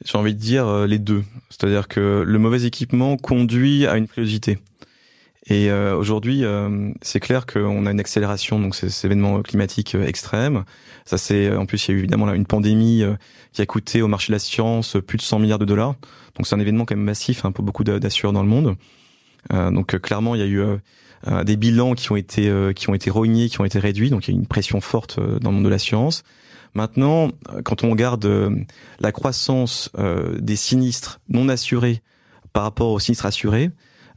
J'ai 0.06 0.18
envie 0.18 0.36
de 0.36 0.40
dire 0.40 0.68
euh, 0.68 0.86
les 0.86 1.00
deux. 1.00 1.24
C'est-à-dire 1.50 1.88
que 1.88 2.24
le 2.26 2.40
mauvais 2.40 2.66
équipement 2.66 3.18
conduit 3.18 3.88
à 3.88 3.98
une 3.98 4.08
frilosité. 4.08 4.60
Et 5.50 5.70
euh, 5.70 5.96
aujourd'hui, 5.96 6.44
euh, 6.44 6.92
c'est 7.02 7.22
clair 7.22 7.46
qu'on 7.46 7.86
a 7.86 7.92
une 7.92 8.00
accélération, 8.00 8.60
donc 8.60 8.76
ces, 8.76 9.06
événements 9.06 9.42
climatiques 9.42 9.96
euh, 9.96 10.06
extrêmes. 10.06 10.66
Ça, 11.06 11.18
c'est 11.18 11.56
en 11.56 11.66
plus 11.66 11.88
il 11.88 11.92
y 11.92 11.94
a 11.94 11.98
eu 11.98 12.00
évidemment 12.00 12.26
là, 12.26 12.36
une 12.36 12.46
pandémie 12.46 13.04
qui 13.54 13.62
a 13.62 13.66
coûté 13.66 14.02
au 14.02 14.10
marché 14.10 14.28
de 14.28 14.34
la 14.34 14.40
science 14.40 14.98
plus 15.08 15.18
de 15.18 15.22
100 15.22 15.40
milliards 15.40 15.60
de 15.60 15.66
dollars. 15.66 15.96
Donc 16.36 16.46
c'est 16.46 16.56
un 16.56 16.60
événement 16.60 16.84
quand 16.84 16.96
même 16.96 17.06
massif 17.06 17.46
hein, 17.46 17.54
pour 17.54 17.64
beaucoup 17.64 17.86
d'a- 17.86 18.00
d'assureurs 18.00 18.34
dans 18.34 18.44
le 18.44 18.50
monde. 18.50 18.76
Donc 19.50 19.98
clairement, 20.02 20.36
il 20.36 20.42
y 20.42 20.44
a 20.44 20.48
eu 20.48 20.62
des 21.46 21.56
bilans 21.56 21.94
qui 21.94 22.12
ont 22.12 22.18
été 22.18 22.52
qui 22.76 22.90
ont 22.90 22.94
été 22.94 23.10
rognés, 23.10 23.48
qui 23.48 23.62
ont 23.62 23.66
été 23.66 23.80
réduits. 23.80 24.10
Donc 24.10 24.28
il 24.28 24.34
y 24.34 24.38
a 24.38 24.38
une 24.38 24.48
pression 24.48 24.82
forte 24.82 25.18
dans 25.18 25.52
le 25.52 25.56
monde 25.56 25.64
de 25.64 25.70
l'assurance. 25.70 26.26
Maintenant, 26.74 27.32
euh, 27.50 27.62
quand 27.64 27.84
on 27.84 27.90
regarde 27.90 28.30
la 29.00 29.12
croissance 29.12 29.92
des 30.38 30.56
sinistres 30.56 31.20
non 31.30 31.50
assurés 31.50 32.02
par 32.54 32.64
rapport 32.64 32.92
aux 32.92 33.00
sinistres 33.00 33.26
assurés, 33.26 33.72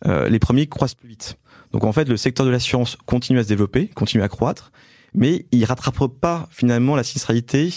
les 0.05 0.39
premiers 0.39 0.67
croissent 0.67 0.95
plus 0.95 1.09
vite. 1.09 1.37
Donc 1.73 1.85
en 1.85 1.93
fait, 1.93 2.09
le 2.09 2.17
secteur 2.17 2.47
de 2.47 2.51
l'assurance 2.51 2.97
continue 3.07 3.39
à 3.39 3.45
se 3.45 3.49
développer, 3.49 3.89
continue 3.89 4.23
à 4.23 4.29
croître, 4.29 4.73
mais 5.15 5.47
il 5.53 5.65
rattrape 5.65 6.07
pas 6.21 6.49
finalement 6.51 6.97
la 6.97 7.03
sinistralité 7.03 7.73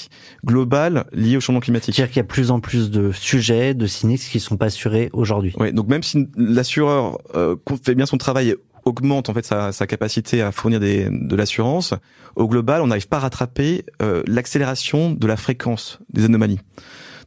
globale 0.46 1.06
liée 1.12 1.38
au 1.38 1.40
changement 1.40 1.60
climatique. 1.60 1.96
C'est-à-dire 1.96 2.12
qu'il 2.12 2.20
y 2.20 2.22
a 2.22 2.24
de 2.24 2.28
plus 2.28 2.52
en 2.52 2.60
plus 2.60 2.92
de 2.92 3.12
sujets, 3.12 3.74
de 3.74 3.88
sinistres 3.88 4.32
qui 4.32 4.40
sont 4.40 4.58
pas 4.58 4.68
assurés 4.68 5.10
aujourd'hui. 5.14 5.54
Ouais, 5.58 5.72
donc 5.72 5.88
même 5.88 6.04
si 6.04 6.28
l'assureur 6.36 7.20
euh, 7.36 7.56
fait 7.84 7.96
bien 7.96 8.06
son 8.06 8.18
travail 8.18 8.50
et 8.50 8.56
augmente 8.86 9.30
en 9.30 9.34
fait 9.34 9.46
sa, 9.46 9.72
sa 9.72 9.88
capacité 9.88 10.42
à 10.42 10.52
fournir 10.52 10.80
des, 10.80 11.08
de 11.10 11.36
l'assurance, 11.36 11.94
au 12.36 12.48
global, 12.48 12.82
on 12.82 12.88
n'arrive 12.88 13.08
pas 13.08 13.18
à 13.18 13.22
rattraper 13.22 13.86
euh, 14.02 14.24
l'accélération 14.28 15.12
de 15.12 15.28
la 15.28 15.38
fréquence 15.38 16.00
des 16.12 16.26
anomalies. 16.26 16.60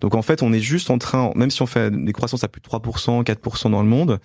Donc 0.01 0.15
en 0.15 0.23
fait, 0.23 0.43
on 0.43 0.53
est 0.53 0.61
juste 0.61 0.91
en 0.91 0.99
train, 0.99 1.33
même 1.35 1.51
si 1.51 1.63
on 1.63 1.67
fait 1.67 1.91
des 1.91 2.13
croissances 2.13 2.45
à 2.45 2.49
plus 2.49 2.61
de 2.61 2.67
3%, 2.67 3.25
4% 3.25 3.71
dans 3.71 3.83
le 3.83 3.89
monde, 3.89 4.11
euh, 4.11 4.19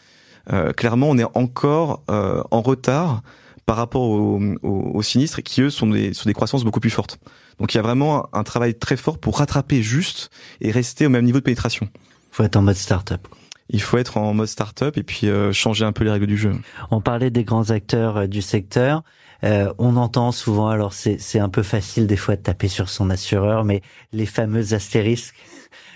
clairement, 0.76 1.10
on 1.10 1.18
est 1.18 1.28
encore 1.34 2.04
euh, 2.10 2.44
en 2.52 2.62
retard 2.62 3.22
par 3.66 3.78
rapport 3.78 4.02
aux, 4.02 4.42
aux, 4.64 4.92
aux 4.94 5.02
sinistres 5.02 5.42
qui, 5.44 5.62
eux, 5.62 5.70
sont 5.70 5.88
des, 5.88 6.14
sur 6.14 6.26
des 6.26 6.34
croissances 6.34 6.64
beaucoup 6.64 6.80
plus 6.80 6.90
fortes. 6.90 7.20
Donc 7.60 7.74
il 7.74 7.78
y 7.78 7.80
a 7.80 7.84
vraiment 7.84 8.26
un, 8.36 8.40
un 8.40 8.44
travail 8.44 8.74
très 8.78 8.98
fort 8.98 9.18
pour 9.18 9.38
rattraper 9.38 9.82
juste 9.82 10.30
et 10.60 10.72
rester 10.72 11.06
au 11.06 11.10
même 11.10 11.26
niveau 11.26 11.40
de 11.40 11.44
pénétration. 11.44 11.88
Faut 12.32 12.44
être 12.44 12.58
en 12.58 12.64
mode 12.64 12.76
start-up. 12.76 13.28
Il 13.70 13.82
faut 13.82 13.98
être 13.98 14.18
en 14.18 14.34
mode 14.34 14.48
start-up 14.48 14.98
et 14.98 15.04
puis 15.04 15.28
euh, 15.28 15.54
changer 15.54 15.86
un 15.86 15.94
peu 15.94 16.04
les 16.04 16.12
règles 16.12 16.28
du 16.28 16.38
jeu. 16.38 16.54
On 16.92 17.00
parlait 17.00 17.30
des 17.30 17.46
grands 17.46 17.70
acteurs 17.70 18.18
euh, 18.18 18.28
du 18.28 18.42
secteur. 18.42 19.04
Euh, 19.44 19.74
on 19.78 19.96
entend 19.96 20.32
souvent, 20.32 20.68
alors 20.68 20.94
c'est 20.94 21.20
c'est 21.20 21.40
un 21.40 21.50
peu 21.50 21.64
facile 21.64 22.06
des 22.06 22.18
fois 22.18 22.36
de 22.36 22.42
taper 22.42 22.68
sur 22.68 22.90
son 22.90 23.10
assureur, 23.10 23.64
mais 23.64 23.82
les 24.12 24.28
fameux 24.28 24.74
astérisques 24.74 25.34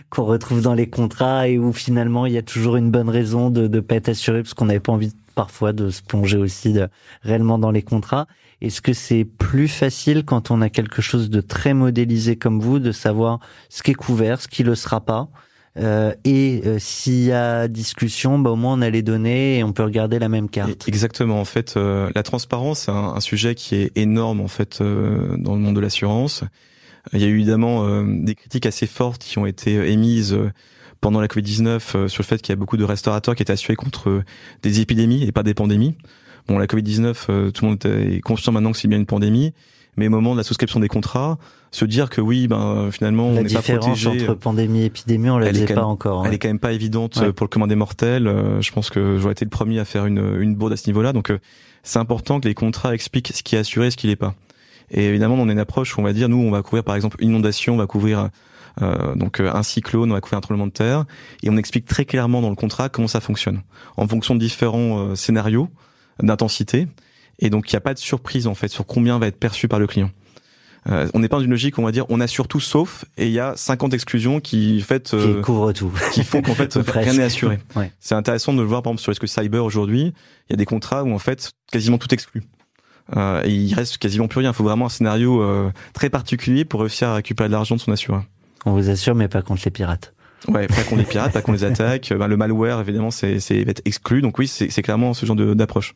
qu'on 0.09 0.23
retrouve 0.23 0.61
dans 0.61 0.73
les 0.73 0.89
contrats 0.89 1.47
et 1.47 1.57
où 1.57 1.73
finalement 1.73 2.25
il 2.25 2.33
y 2.33 2.37
a 2.37 2.43
toujours 2.43 2.77
une 2.77 2.91
bonne 2.91 3.09
raison 3.09 3.49
de 3.49 3.67
ne 3.67 3.79
pas 3.79 3.95
être 3.95 4.09
assuré 4.09 4.41
parce 4.43 4.53
qu'on 4.53 4.65
n'avait 4.65 4.79
pas 4.79 4.93
envie 4.93 5.13
parfois 5.35 5.73
de 5.73 5.89
se 5.89 6.01
plonger 6.01 6.37
aussi 6.37 6.73
de, 6.73 6.87
réellement 7.21 7.59
dans 7.59 7.71
les 7.71 7.81
contrats. 7.81 8.27
Est-ce 8.61 8.81
que 8.81 8.93
c'est 8.93 9.25
plus 9.25 9.67
facile 9.67 10.23
quand 10.23 10.49
on 10.49 10.61
a 10.61 10.69
quelque 10.69 11.01
chose 11.01 11.29
de 11.29 11.41
très 11.41 11.73
modélisé 11.73 12.37
comme 12.37 12.61
vous 12.61 12.79
de 12.79 12.91
savoir 12.91 13.39
ce 13.69 13.83
qui 13.83 13.91
est 13.91 13.95
couvert, 13.95 14.41
ce 14.41 14.47
qui 14.47 14.63
le 14.63 14.75
sera 14.75 15.01
pas? 15.01 15.27
Euh, 15.77 16.13
et 16.23 16.61
euh, 16.65 16.79
s'il 16.79 17.25
y 17.25 17.33
a 17.33 17.67
discussion, 17.67 18.39
bah, 18.39 18.51
au 18.51 18.55
moins 18.55 18.75
on 18.75 18.81
a 18.81 18.89
les 18.89 19.01
données 19.01 19.59
et 19.59 19.63
on 19.65 19.73
peut 19.73 19.83
regarder 19.83 20.19
la 20.19 20.29
même 20.29 20.49
carte. 20.49 20.87
Exactement. 20.87 21.39
En 21.39 21.45
fait, 21.45 21.75
euh, 21.75 22.09
la 22.15 22.23
transparence, 22.23 22.81
c'est 22.81 22.91
un, 22.91 23.13
un, 23.15 23.19
sujet 23.19 23.55
qui 23.55 23.75
est 23.75 23.91
énorme 23.97 24.39
en 24.39 24.47
fait 24.47 24.79
euh, 24.79 25.35
dans 25.37 25.53
le 25.53 25.59
monde 25.59 25.75
de 25.75 25.81
l'assurance. 25.81 26.45
Il 27.13 27.21
y 27.21 27.23
a 27.23 27.27
eu 27.27 27.35
évidemment 27.35 27.85
euh, 27.85 28.03
des 28.07 28.35
critiques 28.35 28.65
assez 28.65 28.87
fortes 28.87 29.23
qui 29.23 29.37
ont 29.37 29.45
été 29.45 29.91
émises 29.91 30.37
pendant 31.01 31.21
la 31.21 31.27
Covid-19 31.27 32.07
sur 32.07 32.21
le 32.21 32.25
fait 32.25 32.41
qu'il 32.41 32.51
y 32.51 32.53
a 32.53 32.55
beaucoup 32.55 32.77
de 32.77 32.83
restaurateurs 32.83 33.35
qui 33.35 33.43
étaient 33.43 33.53
assurés 33.53 33.75
contre 33.75 34.23
des 34.63 34.81
épidémies 34.81 35.23
et 35.23 35.31
pas 35.31 35.43
des 35.43 35.53
pandémies. 35.53 35.95
Bon, 36.47 36.57
la 36.57 36.65
Covid-19, 36.65 37.51
tout 37.51 37.65
le 37.65 37.69
monde 37.69 37.85
est 37.85 38.21
conscient 38.21 38.51
maintenant 38.51 38.71
que 38.71 38.77
c'est 38.77 38.87
bien 38.87 38.97
une 38.97 39.05
pandémie, 39.05 39.53
mais 39.97 40.07
au 40.07 40.09
moment 40.09 40.33
de 40.33 40.37
la 40.37 40.43
souscription 40.43 40.79
des 40.79 40.87
contrats, 40.87 41.37
se 41.71 41.85
dire 41.85 42.09
que 42.09 42.21
oui, 42.21 42.47
ben 42.47 42.89
finalement, 42.91 43.31
la 43.31 43.41
on 43.41 43.43
n'est 43.43 43.53
pas 43.53 43.61
protégé. 43.61 44.09
entre 44.09 44.33
pandémie 44.35 44.81
et 44.81 44.85
épidémie, 44.85 45.29
on 45.29 45.37
la 45.37 45.47
faisait 45.47 45.73
pas 45.73 45.85
encore. 45.85 46.25
Elle 46.25 46.33
est 46.33 46.39
quand 46.39 46.47
même 46.47 46.59
pas 46.59 46.71
évidente 46.71 47.31
pour 47.33 47.45
le 47.45 47.49
commandé 47.49 47.75
mortel. 47.75 48.31
Je 48.61 48.71
pense 48.71 48.89
que 48.89 49.17
j'aurais 49.19 49.33
été 49.33 49.45
le 49.45 49.49
premier 49.51 49.79
à 49.79 49.85
faire 49.85 50.05
une, 50.05 50.37
une 50.39 50.55
bourde 50.55 50.73
à 50.73 50.77
ce 50.77 50.87
niveau-là. 50.87 51.13
Donc, 51.13 51.31
c'est 51.83 51.99
important 51.99 52.39
que 52.39 52.47
les 52.47 52.55
contrats 52.55 52.93
expliquent 52.93 53.31
ce 53.33 53.43
qui 53.43 53.55
est 53.55 53.59
assuré 53.59 53.87
et 53.87 53.91
ce 53.91 53.97
qui 53.97 54.07
n'est 54.07 54.15
pas. 54.15 54.33
Et 54.91 55.05
évidemment, 55.05 55.35
on 55.35 55.49
a 55.49 55.51
une 55.51 55.59
approche 55.59 55.97
où 55.97 56.01
on 56.01 56.03
va 56.03 56.13
dire, 56.13 56.29
nous, 56.29 56.37
on 56.37 56.51
va 56.51 56.61
couvrir 56.61 56.83
par 56.83 56.95
exemple 56.95 57.17
une 57.19 57.29
inondation, 57.29 57.73
on 57.73 57.77
va 57.77 57.87
couvrir 57.87 58.29
euh, 58.81 59.15
donc 59.15 59.39
un 59.39 59.63
cyclone, 59.63 60.11
on 60.11 60.13
va 60.13 60.21
couvrir 60.21 60.37
un 60.37 60.41
tremblement 60.41 60.67
de 60.67 60.71
terre, 60.71 61.05
et 61.43 61.49
on 61.49 61.57
explique 61.57 61.85
très 61.85 62.05
clairement 62.05 62.41
dans 62.41 62.49
le 62.49 62.55
contrat 62.55 62.89
comment 62.89 63.07
ça 63.07 63.21
fonctionne, 63.21 63.61
en 63.97 64.07
fonction 64.07 64.35
de 64.35 64.39
différents 64.39 64.99
euh, 64.99 65.15
scénarios 65.15 65.69
d'intensité. 66.21 66.87
Et 67.39 67.49
donc, 67.49 67.71
il 67.71 67.75
n'y 67.75 67.77
a 67.77 67.81
pas 67.81 67.93
de 67.93 67.99
surprise 67.99 68.47
en 68.47 68.55
fait 68.55 68.69
sur 68.69 68.85
combien 68.85 69.19
va 69.19 69.27
être 69.27 69.39
perçu 69.39 69.67
par 69.67 69.79
le 69.79 69.87
client. 69.87 70.11
Euh, 70.87 71.07
on 71.15 71.19
n'est 71.19 71.27
pas 71.27 71.37
dans 71.37 71.43
une 71.43 71.49
logique 71.49 71.77
où 71.77 71.81
on 71.81 71.85
va 71.85 71.91
dire 71.91 72.05
on 72.09 72.21
assure 72.21 72.47
tout 72.47 72.59
sauf 72.59 73.05
et 73.17 73.25
il 73.25 73.31
y 73.31 73.39
a 73.39 73.55
50 73.55 73.95
exclusions 73.95 74.39
qui 74.39 74.81
fait 74.81 75.15
euh, 75.15 75.37
qui 75.37 75.41
couvrent 75.41 75.71
tout 75.71 75.91
qui 76.11 76.23
font 76.23 76.43
qu'en 76.43 76.53
fait 76.53 76.73
rien 76.87 77.13
n'est 77.13 77.23
assuré. 77.23 77.57
Ouais. 77.75 77.91
C'est 77.99 78.13
intéressant 78.13 78.53
de 78.53 78.59
le 78.59 78.67
voir 78.67 78.83
par 78.83 78.91
exemple 78.91 79.01
sur 79.01 79.09
risque 79.09 79.27
cyber 79.27 79.65
aujourd'hui, 79.65 80.13
il 80.47 80.51
y 80.51 80.53
a 80.53 80.57
des 80.57 80.65
contrats 80.65 81.03
où 81.03 81.11
en 81.11 81.17
fait 81.17 81.53
quasiment 81.71 81.97
tout 81.97 82.13
exclu. 82.13 82.43
Euh, 83.15 83.43
et 83.45 83.51
il 83.51 83.73
reste 83.73 83.97
quasiment 83.97 84.27
plus 84.27 84.39
rien. 84.39 84.51
Il 84.51 84.55
faut 84.55 84.63
vraiment 84.63 84.87
un 84.87 84.89
scénario 84.89 85.41
euh, 85.41 85.71
très 85.93 86.09
particulier 86.09 86.65
pour 86.65 86.81
réussir 86.81 87.09
à 87.09 87.15
récupérer 87.15 87.49
de 87.49 87.53
l'argent 87.53 87.75
de 87.75 87.81
son 87.81 87.91
assureur. 87.91 88.23
On 88.65 88.71
vous 88.71 88.89
assure, 88.89 89.15
mais 89.15 89.27
pas 89.27 89.41
contre 89.41 89.61
les 89.65 89.71
pirates. 89.71 90.13
Ouais, 90.47 90.67
pas 90.67 90.83
contre 90.83 90.97
les 90.97 91.03
pirates, 91.03 91.33
pas 91.33 91.41
contre 91.41 91.59
les 91.59 91.63
attaques. 91.71 92.11
Ben, 92.17 92.27
le 92.27 92.37
malware, 92.37 92.79
évidemment, 92.79 93.11
c'est 93.11 93.37
être 93.49 93.81
exclu. 93.85 94.21
Donc 94.21 94.37
oui, 94.37 94.47
c'est 94.47 94.81
clairement 94.81 95.13
ce 95.13 95.25
genre 95.25 95.35
d'approche. 95.35 95.95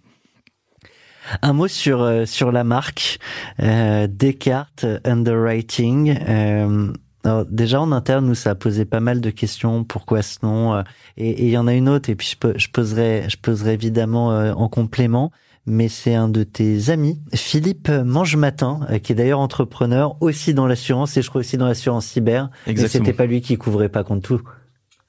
Un 1.41 1.53
mot 1.53 1.67
sur 1.67 2.01
euh, 2.01 2.25
sur 2.25 2.51
la 2.51 2.63
marque 2.63 3.19
euh, 3.61 4.07
Descartes 4.09 4.85
Underwriting. 5.05 6.17
Euh, 6.27 6.91
alors 7.23 7.45
déjà 7.45 7.81
en 7.81 7.91
interne, 7.91 8.25
nous 8.25 8.35
ça 8.35 8.51
a 8.51 8.55
posé 8.55 8.85
pas 8.85 8.99
mal 8.99 9.21
de 9.21 9.29
questions. 9.29 9.83
Pourquoi 9.83 10.21
ce 10.21 10.39
nom 10.41 10.83
Et 11.17 11.43
il 11.43 11.49
y 11.49 11.57
en 11.57 11.67
a 11.67 11.73
une 11.73 11.89
autre. 11.89 12.09
Et 12.09 12.15
puis 12.15 12.35
je, 12.41 12.57
je 12.57 12.67
poserai 12.69 13.25
je 13.29 13.37
poserai 13.37 13.73
évidemment 13.73 14.29
en 14.29 14.69
complément 14.69 15.31
mais 15.69 15.87
c'est 15.87 16.15
un 16.15 16.27
de 16.27 16.43
tes 16.43 16.89
amis, 16.89 17.19
Philippe 17.33 17.89
Mangematin, 17.89 18.81
euh, 18.89 18.99
qui 18.99 19.11
est 19.11 19.15
d'ailleurs 19.15 19.39
entrepreneur 19.39 20.17
aussi 20.21 20.53
dans 20.53 20.67
l'assurance 20.67 21.15
et 21.17 21.21
je 21.21 21.29
crois 21.29 21.39
aussi 21.39 21.57
dans 21.57 21.67
l'assurance 21.67 22.07
cyber. 22.07 22.49
Exactement. 22.67 23.03
Mais 23.03 23.05
c'était 23.07 23.17
pas 23.17 23.25
lui 23.25 23.41
qui 23.41 23.57
couvrait 23.57 23.89
pas 23.89 24.03
contre 24.03 24.27
tout. 24.27 24.41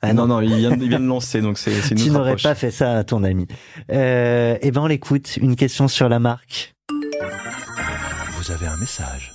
Ah 0.03 0.15
non. 0.15 0.27
non, 0.27 0.41
il 0.41 0.55
vient, 0.55 0.73
il 0.73 0.89
vient 0.89 1.01
de 1.01 1.07
lancer, 1.09 1.43
donc 1.43 1.59
c'est 1.59 1.73
une 1.91 1.97
Tu 1.97 2.11
n'aurais 2.11 2.37
pas 2.37 2.55
fait 2.55 2.71
ça 2.71 2.99
à 2.99 3.05
ton 3.05 3.23
ami. 3.23 3.47
Euh, 3.93 4.57
eh 4.61 4.71
ben, 4.71 4.83
on 4.83 4.87
l'écoute. 4.87 5.37
Une 5.37 5.57
question 5.57 5.89
sur 5.89 6.09
la 6.09 6.19
marque. 6.19 6.75
Vous 8.33 8.51
avez 8.51 8.67
un 8.67 8.77
message. 8.77 9.30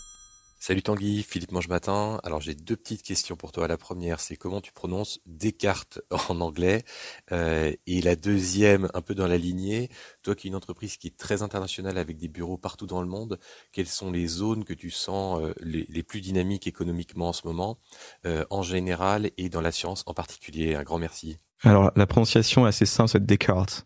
Salut 0.68 0.82
Tanguy, 0.82 1.22
Philippe 1.22 1.52
Mangematin. 1.52 2.20
Alors 2.24 2.42
j'ai 2.42 2.56
deux 2.56 2.76
petites 2.76 3.04
questions 3.04 3.36
pour 3.36 3.52
toi. 3.52 3.68
La 3.68 3.78
première, 3.78 4.20
c'est 4.20 4.36
comment 4.36 4.62
tu 4.62 4.72
prononces 4.72 5.20
Descartes 5.28 6.02
en 6.30 6.42
anglais? 6.42 6.84
Euh, 7.32 7.72
Et 7.86 8.02
la 8.02 8.16
deuxième, 8.16 8.90
un 8.96 9.02
peu 9.02 9.14
dans 9.14 9.28
la 9.28 9.38
lignée, 9.38 9.90
toi 10.24 10.34
qui 10.34 10.48
es 10.48 10.50
une 10.50 10.56
entreprise 10.56 10.98
qui 10.98 11.06
est 11.06 11.18
très 11.18 11.44
internationale 11.44 12.00
avec 12.00 12.18
des 12.18 12.30
bureaux 12.30 12.58
partout 12.58 12.88
dans 12.88 13.00
le 13.00 13.08
monde, 13.08 13.38
quelles 13.74 13.86
sont 13.86 14.12
les 14.12 14.26
zones 14.26 14.64
que 14.64 14.74
tu 14.74 14.90
sens 14.90 15.40
euh, 15.40 15.54
les, 15.62 16.02
plus 16.02 16.20
dynamiques 16.20 16.66
économiquement 16.66 17.30
en 17.30 17.34
ce 17.34 17.46
moment, 17.46 17.78
euh, 18.26 18.44
en 18.50 18.64
général 18.64 19.30
et 19.38 19.50
dans 19.50 19.62
la 19.62 19.72
science 19.72 20.02
en 20.08 20.16
particulier 20.16 20.74
Un 20.74 20.82
grand 20.82 20.98
merci. 20.98 21.38
Alors 21.62 21.92
la 21.96 22.08
prononciation 22.08 22.66
est 22.66 22.70
assez 22.70 22.88
simple, 22.88 23.12
c'est 23.12 23.24
Descartes. 23.24 23.86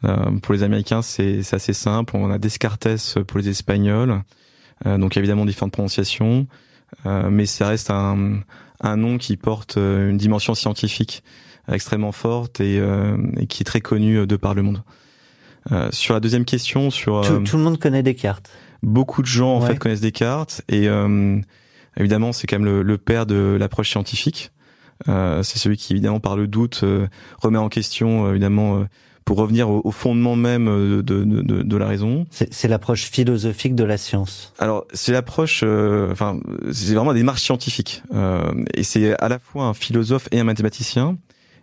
pour 0.00 0.54
les 0.54 0.62
Américains, 0.62 1.02
c'est 1.02 1.40
assez 1.52 1.72
simple. 1.72 2.14
On 2.14 2.30
a 2.30 2.38
Descartes 2.38 3.20
pour 3.24 3.40
les 3.40 3.48
Espagnols. 3.48 4.22
Euh, 4.86 4.98
donc 4.98 5.16
évidemment 5.16 5.44
différentes 5.44 5.72
prononciations, 5.72 6.46
euh, 7.06 7.28
mais 7.30 7.46
ça 7.46 7.68
reste 7.68 7.90
un, 7.90 8.40
un 8.80 8.96
nom 8.96 9.18
qui 9.18 9.36
porte 9.36 9.76
euh, 9.76 10.10
une 10.10 10.16
dimension 10.16 10.54
scientifique 10.54 11.22
extrêmement 11.70 12.12
forte 12.12 12.60
et, 12.60 12.82
et, 13.38 13.46
qui 13.46 13.62
est 13.62 13.64
très 13.64 13.80
connu 13.80 14.26
de 14.26 14.36
par 14.36 14.54
le 14.54 14.62
monde. 14.62 14.82
sur 15.92 16.14
la 16.14 16.20
deuxième 16.20 16.44
question, 16.44 16.90
sur 16.90 17.20
tout, 17.44 17.56
le 17.56 17.62
monde 17.62 17.78
connaît 17.78 18.02
Descartes. 18.02 18.50
Beaucoup 18.82 19.22
de 19.22 19.28
gens 19.28 19.54
en 19.54 19.60
fait 19.60 19.78
connaissent 19.78 20.00
Descartes 20.00 20.62
et 20.68 20.88
évidemment 21.96 22.32
c'est 22.32 22.48
quand 22.48 22.58
même 22.58 22.64
le, 22.64 22.82
le 22.82 22.98
père 22.98 23.24
de 23.24 23.56
l'approche 23.60 23.90
scientifique. 23.90 24.50
c'est 25.06 25.58
celui 25.58 25.76
qui 25.76 25.92
évidemment 25.92 26.18
par 26.18 26.36
le 26.36 26.48
doute 26.48 26.82
remet 27.38 27.58
en 27.58 27.68
question 27.68 28.30
évidemment 28.30 28.84
pour 29.30 29.38
revenir 29.38 29.70
au, 29.70 29.92
fondement 29.92 30.34
même 30.34 30.66
euh, 30.66 31.02
de, 31.04 31.22
de, 31.22 31.40
de, 31.42 31.62
de 31.62 31.76
la 31.76 31.86
raison. 31.86 32.26
C'est 32.32 32.66
l'approche 32.66 33.04
philosophique 33.04 33.76
de 33.76 33.84
la 33.84 33.96
science. 33.96 34.52
Alors 34.58 34.86
c'est 34.92 35.12
l'approche, 35.12 35.60
euh, 35.62 36.10
enfin 36.10 36.40
c'est 36.72 36.94
vraiment 36.94 37.12
des 37.12 37.20
démarche 37.20 37.42
scientifique, 37.42 38.02
euh, 38.12 38.42
et 38.74 38.82
c'est 38.82 39.16
à 39.20 39.28
la 39.28 39.38
fois 39.38 39.66
un 39.66 39.72
philosophe 39.72 40.26
et 40.32 40.40
un 40.40 40.42
mathématicien. 40.42 41.16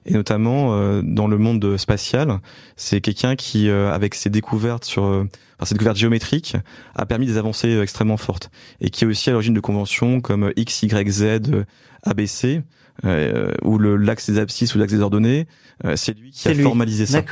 Et 0.05 0.13
notamment 0.13 0.75
euh, 0.75 1.01
dans 1.03 1.27
le 1.27 1.37
monde 1.37 1.75
spatial, 1.75 2.39
c'est 2.77 3.01
quelqu'un 3.01 3.35
qui, 3.35 3.69
avec 3.69 4.15
ses 4.15 4.29
découvertes 4.29 4.85
sur, 4.85 5.03
enfin, 5.03 5.65
ses 5.65 5.75
découvertes 5.75 5.97
géométriques, 5.97 6.55
a 6.95 7.05
permis 7.05 7.25
des 7.25 7.35
avancées 7.35 7.77
extrêmement 7.81 8.15
fortes, 8.15 8.49
et 8.79 8.89
qui 8.89 9.03
est 9.03 9.07
aussi 9.07 9.29
à 9.29 9.33
l'origine 9.33 9.53
de 9.53 9.59
conventions 9.59 10.21
comme 10.21 10.53
X, 10.55 10.83
Y, 10.83 11.11
Z, 11.11 11.65
ABC, 12.03 12.61
euh, 13.05 13.51
ou 13.63 13.77
le 13.77 13.95
l'axe 13.95 14.29
des 14.29 14.39
abscisses 14.39 14.75
ou 14.75 14.79
l'axe 14.79 14.93
des 14.93 15.01
ordonnées, 15.01 15.47
euh, 15.85 15.95
c'est 15.95 16.17
lui 16.17 16.31
qui 16.31 16.47
a 16.47 16.55
formalisé 16.55 17.05
ça. 17.05 17.23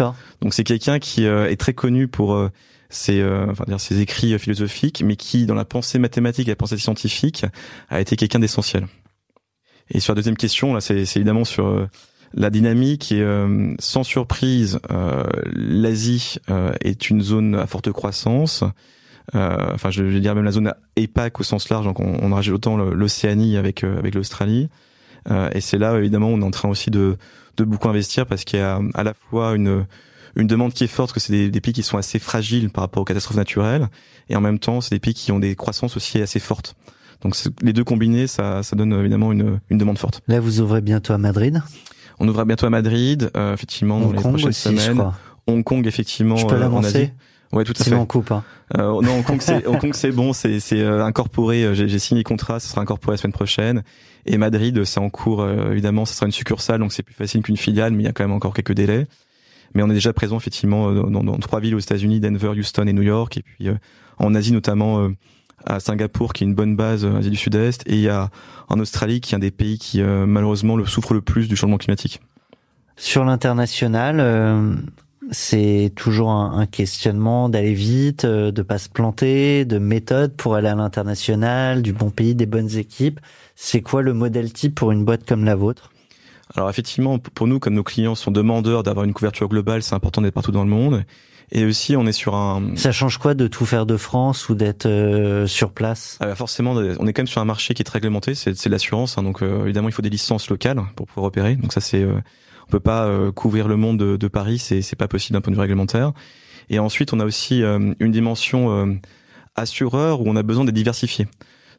Donc 0.41 0.54
c'est 0.54 0.63
quelqu'un 0.63 0.99
qui 0.99 1.25
euh, 1.25 1.49
est 1.49 1.56
très 1.56 1.73
connu 1.73 2.08
pour 2.08 2.36
euh, 2.36 2.49
ses, 2.89 3.23
enfin 3.23 3.65
dire 3.67 3.80
ses 3.80 3.99
écrits 3.99 4.38
philosophiques, 4.38 5.04
mais 5.04 5.15
qui 5.15 5.45
dans 5.45 5.56
la 5.56 5.65
pensée 5.65 5.99
mathématique 5.99 6.47
et 6.47 6.51
la 6.51 6.56
pensée 6.56 6.78
scientifique 6.78 7.45
a 7.89 7.99
été 7.99 8.15
quelqu'un 8.15 8.39
d'essentiel. 8.39 8.88
Et 9.89 9.99
sur 9.99 10.13
la 10.13 10.15
deuxième 10.15 10.38
question, 10.38 10.73
là, 10.73 10.82
c'est 10.82 11.01
évidemment 11.15 11.45
sur 11.45 11.88
la 12.34 12.49
dynamique 12.49 13.12
et 13.12 13.23
sans 13.80 14.04
surprise, 14.04 14.80
l'Asie 15.54 16.38
est 16.82 17.10
une 17.10 17.21
zone 17.21 17.56
à 17.56 17.67
forte 17.67 17.91
croissance. 17.91 18.63
enfin, 19.34 19.91
je 19.91 20.04
vais 20.04 20.19
dire 20.19 20.34
même 20.34 20.45
la 20.45 20.51
zone 20.51 20.73
EPAC 20.95 21.39
au 21.39 21.43
sens 21.43 21.69
large, 21.69 21.86
donc 21.86 21.99
on, 21.99 22.19
on 22.21 22.34
rajoute 22.34 22.56
autant 22.56 22.78
l'Océanie 22.78 23.58
avec 23.58 23.84
avec 23.84 24.15
l'Australie. 24.15 24.69
Euh, 25.30 25.50
et 25.54 25.62
c'est 25.62 25.78
là, 25.78 25.98
évidemment, 25.98 26.28
on 26.28 26.42
est 26.42 26.46
en 26.46 26.52
train 26.52 26.70
aussi 26.70 26.92
de, 26.92 27.18
de 27.58 27.64
beaucoup 27.64 27.90
investir 27.90 28.26
parce 28.26 28.44
qu'il 28.44 28.60
y 28.60 28.62
a 28.62 28.80
à 28.94 29.04
la 29.04 29.14
fois 29.14 29.56
une 29.56 29.86
une 30.38 30.48
demande 30.48 30.74
qui 30.74 30.84
est 30.84 30.88
forte, 30.88 31.14
que 31.14 31.20
c'est 31.22 31.32
des, 31.32 31.50
des, 31.50 31.62
pays 31.62 31.74
qui 31.74 31.82
sont 31.82 31.98
assez 31.98 32.20
fragiles 32.20 32.70
par 32.70 32.84
rapport 32.84 33.02
aux 33.02 33.06
catastrophes 33.06 33.38
naturelles, 33.38 33.88
et 34.30 34.36
en 34.36 34.42
même 34.42 34.60
temps, 34.60 34.82
c'est 34.82 34.94
des 34.94 35.00
pays 35.00 35.14
qui 35.14 35.32
ont 35.32 35.40
des 35.40 35.56
croissances 35.56 35.96
aussi 35.96 36.22
assez 36.22 36.40
fortes. 36.40 36.76
Donc 37.22 37.36
les 37.62 37.74
deux 37.74 37.84
combinés, 37.84 38.28
ça, 38.28 38.62
ça 38.62 38.76
donne 38.76 38.94
évidemment 38.94 39.32
une, 39.32 39.60
une 39.70 39.78
demande 39.78 39.98
forte. 39.98 40.22
Là, 40.28 40.40
vous 40.40 40.60
ouvrez 40.60 40.82
bientôt 40.82 41.14
à 41.14 41.18
Madrid 41.18 41.62
On 42.20 42.28
ouvrira 42.28 42.46
bientôt 42.46 42.66
à 42.66 42.70
Madrid, 42.70 43.32
euh, 43.36 43.54
effectivement, 43.54 44.00
dans 44.00 44.12
les 44.12 44.20
prochaines 44.20 44.52
semaines. 44.52 45.12
Hong 45.48 45.64
Kong, 45.64 45.86
effectivement, 45.88 46.36
je 46.36 46.46
peux 46.46 46.56
euh, 46.56 46.70
en 46.70 46.84
Asie. 46.84 47.12
Ouais, 47.51 47.63
tout 47.63 47.73
à 47.79 47.84
Sinon 47.84 47.97
fait. 47.97 48.01
on 48.03 48.05
coupe. 48.05 48.31
Hein. 48.31 48.43
Euh, 48.77 49.01
non, 49.01 49.19
Hong 49.19 49.23
Kong, 49.79 49.93
c'est 49.93 50.12
bon, 50.12 50.34
c'est 50.34 50.60
c'est 50.60 50.81
euh, 50.81 51.05
incorporé. 51.05 51.63
Euh, 51.63 51.73
j'ai 51.73 51.99
signé 51.99 52.23
contrat, 52.23 52.60
ça 52.60 52.69
sera 52.69 52.81
incorporé 52.81 53.13
la 53.13 53.17
semaine 53.17 53.34
prochaine. 53.34 53.84
Et 54.25 54.38
Madrid, 54.38 54.84
c'est 54.86 54.99
en 54.99 55.10
cours. 55.10 55.41
Euh, 55.41 55.71
évidemment, 55.71 56.05
ce 56.05 56.15
sera 56.15 56.25
une 56.25 56.31
succursale, 56.31 56.79
donc 56.79 56.91
c'est 56.91 57.03
plus 57.03 57.13
facile 57.13 57.43
qu'une 57.43 57.58
filiale, 57.58 57.93
mais 57.93 58.03
il 58.03 58.05
y 58.05 58.10
a 58.10 58.12
quand 58.12 58.23
même 58.23 58.34
encore 58.34 58.53
quelques 58.53 58.73
délais. 58.73 59.08
Mais 59.73 59.84
on 59.84 59.89
est 59.89 59.93
déjà 59.93 60.13
présent 60.13 60.38
effectivement 60.38 60.91
dans, 60.91 61.23
dans, 61.23 61.38
trois 61.38 61.60
villes 61.60 61.75
aux 61.75 61.79
États-Unis, 61.79 62.19
Denver, 62.21 62.49
Houston 62.49 62.88
et 62.88 62.93
New 62.93 63.01
York, 63.01 63.38
et 63.38 63.41
puis 63.41 63.67
en 64.19 64.34
Asie 64.34 64.53
notamment 64.53 65.10
à 65.65 65.81
Singapour, 65.81 66.31
qui 66.31 66.45
est 66.45 66.47
une 66.47 66.55
bonne 66.55 66.77
base 66.77 67.03
Asie 67.03 67.29
du 67.29 67.36
Sud-Est, 67.36 67.84
et 67.86 67.95
il 67.95 67.99
y 67.99 68.08
a 68.08 68.29
en 68.69 68.79
Australie, 68.79 69.19
qui 69.19 69.34
est 69.34 69.36
un 69.36 69.39
des 69.39 69.51
pays 69.51 69.77
qui 69.77 70.01
malheureusement 70.01 70.77
le 70.77 70.86
souffre 70.86 71.13
le 71.13 71.19
plus 71.19 71.49
du 71.49 71.58
changement 71.58 71.77
climatique. 71.77 72.21
Sur 72.95 73.25
l'international, 73.25 74.21
c'est 75.32 75.92
toujours 75.96 76.32
un, 76.32 76.66
questionnement 76.66 77.50
d'aller 77.50 77.74
vite, 77.74 78.26
euh, 78.26 78.52
de 78.52 78.62
pas 78.62 78.78
se 78.78 78.90
planter, 78.90 79.66
de 79.66 79.78
méthode 79.78 80.36
pour 80.36 80.56
aller 80.56 80.68
à 80.68 80.76
l'international, 80.76 81.82
du 81.82 81.94
bon 81.94 82.10
pays, 82.10 82.36
des 82.36 82.46
bonnes 82.46 82.78
équipes. 82.78 83.20
C'est 83.56 83.82
quoi 83.82 84.02
le 84.02 84.14
modèle 84.14 84.52
type 84.54 84.76
pour 84.76 84.92
une 84.92 85.06
boîte 85.06 85.28
comme 85.28 85.46
la 85.46 85.56
vôtre? 85.56 85.92
Alors 86.56 86.70
effectivement, 86.70 87.18
pour 87.18 87.48
nous, 87.48 87.60
comme 87.60 87.74
nos 87.74 87.84
clients 87.84 88.16
sont 88.16 88.32
demandeurs 88.32 88.84
d'avoir 88.84 89.06
une 89.06 89.14
couverture 89.14 89.48
globale, 89.48 89.82
c'est 89.82 89.96
important 89.96 90.22
d'être 90.22 90.34
partout 90.34 90.52
dans 90.52 90.64
le 90.64 90.70
monde. 90.70 91.04
Et 91.52 91.64
aussi, 91.64 91.96
on 91.96 92.08
est 92.08 92.12
sur 92.12 92.36
un. 92.36 92.76
Ça 92.76 92.92
change 92.92 93.18
quoi 93.18 93.36
de 93.36 93.48
tout 93.48 93.66
faire 93.66 93.86
de 93.86 93.98
France 93.98 94.50
ou 94.50 94.56
d'être 94.56 94.88
euh, 94.88 95.46
sur 95.46 95.72
place? 95.72 96.18
Ah 96.20 96.28
bah 96.28 96.36
Forcément, 96.36 96.72
on 96.72 97.08
est 97.08 97.14
quand 97.14 97.22
même 97.22 97.28
sur 97.28 97.42
un 97.42 97.46
marché 97.46 97.74
qui 97.74 97.84
est 97.84 97.86
très 97.86 97.98
réglementé. 97.98 98.34
C'est 98.36 98.68
l'assurance, 98.68 99.18
hein, 99.18 99.24
donc 99.24 99.44
euh, 99.44 99.64
évidemment, 99.64 99.90
il 99.90 99.92
faut 99.92 100.02
des 100.02 100.10
licences 100.10 100.50
locales 100.50 100.82
pour 100.96 101.06
pouvoir 101.06 101.28
opérer. 101.28 101.56
Donc 101.56 101.72
ça, 101.72 101.82
c'est 101.82 102.04
on 102.67 102.71
peut 102.71 102.80
pas 102.80 103.06
euh, 103.06 103.32
couvrir 103.32 103.67
le 103.67 103.78
monde 103.78 103.97
de, 103.97 104.17
de 104.17 104.28
Paris, 104.28 104.60
c'est 104.60 104.82
c'est 104.82 104.95
pas 104.95 105.08
possible 105.08 105.34
d'un 105.34 105.41
point 105.41 105.51
de 105.51 105.56
vue 105.56 105.62
réglementaire. 105.62 106.13
Et 106.69 106.80
ensuite, 106.80 107.13
on 107.13 107.19
a 107.19 107.25
aussi 107.25 107.62
euh, 107.62 107.93
une 107.99 108.12
dimension 108.12 108.71
euh, 108.71 108.93
assureur 109.56 110.21
où 110.21 110.23
on 110.28 110.36
a 110.36 110.43
besoin 110.43 110.65
de 110.65 110.71
diversifier. 110.71 111.28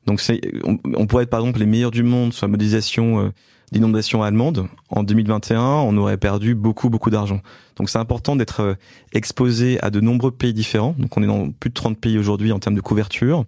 Donc 0.07 0.21
c'est, 0.21 0.41
on, 0.65 1.07
pourrait 1.07 1.25
être 1.25 1.31
par 1.31 1.41
exemple 1.41 1.59
les 1.59 1.67
meilleurs 1.67 1.91
du 1.91 2.05
monde 2.05 2.33
sur 2.33 2.47
la 2.47 2.51
modélisation 2.53 3.33
d'inondations 3.73 4.23
allemandes, 4.23 4.69
en 4.91 5.03
2021, 5.03 5.61
on 5.61 5.97
aurait 5.97 6.17
perdu 6.17 6.55
beaucoup, 6.55 6.91
beaucoup 6.91 7.11
d'argent. 7.11 7.41
Donc 7.75 7.91
c'est 7.91 7.99
important 7.99 8.37
d'être 8.37 8.77
exposé 9.13 9.83
à 9.83 9.91
de 9.91 9.99
nombreux 9.99 10.31
pays 10.31 10.55
différents. 10.55 10.95
Donc 10.97 11.17
on 11.17 11.25
est 11.25 11.27
dans 11.27 11.51
plus 11.51 11.71
de 11.71 11.75
30 11.75 11.99
pays 11.99 12.19
aujourd'hui 12.19 12.53
en 12.53 12.61
termes 12.61 12.77
de 12.77 12.81
couverture, 12.81 13.45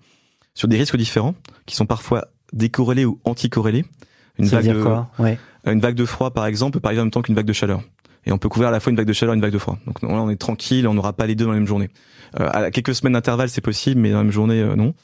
sur 0.55 0.66
des 0.66 0.77
risques 0.77 0.96
différents, 0.96 1.37
qui 1.66 1.77
sont 1.77 1.87
parfois 1.87 2.27
décorrélés 2.53 3.05
ou 3.05 3.20
anticorrélés. 3.24 3.85
Une 4.38 4.46
vague 4.46 4.72
de, 4.72 4.83
quoi? 4.83 5.11
Ouais. 5.20 5.38
Une 5.72 5.81
vague 5.81 5.94
de 5.94 6.04
froid, 6.04 6.31
par 6.31 6.46
exemple, 6.46 6.81
peut 6.81 6.87
arriver 6.87 7.00
en 7.00 7.04
même 7.04 7.11
temps 7.11 7.22
qu'une 7.22 7.35
vague 7.35 7.46
de 7.46 7.52
chaleur. 7.52 7.83
Et 8.26 8.33
on 8.33 8.38
peut 8.38 8.48
couvrir 8.48 8.68
à 8.68 8.72
la 8.72 8.81
fois 8.81 8.90
une 8.90 8.96
vague 8.96 9.07
de 9.07 9.12
chaleur 9.12 9.35
et 9.35 9.37
une 9.37 9.42
vague 9.42 9.52
de 9.52 9.59
froid. 9.59 9.78
Donc 9.87 10.02
là, 10.02 10.09
on 10.11 10.31
est 10.31 10.37
tranquille, 10.37 10.87
on 10.87 10.94
n'aura 10.94 11.12
pas 11.14 11.26
les 11.26 11.35
deux 11.35 11.44
dans 11.44 11.52
la 11.52 11.59
même 11.59 11.66
journée. 11.66 11.88
Euh, 12.38 12.48
à 12.52 12.70
quelques 12.70 12.94
semaines 12.94 13.14
d'intervalle, 13.14 13.48
c'est 13.48 13.62
possible, 13.62 14.00
mais 14.00 14.11
dans 14.11 14.18
la 14.18 14.24
même 14.24 14.33
journée, 14.33 14.61
euh, 14.61 14.76
non. 14.76 14.94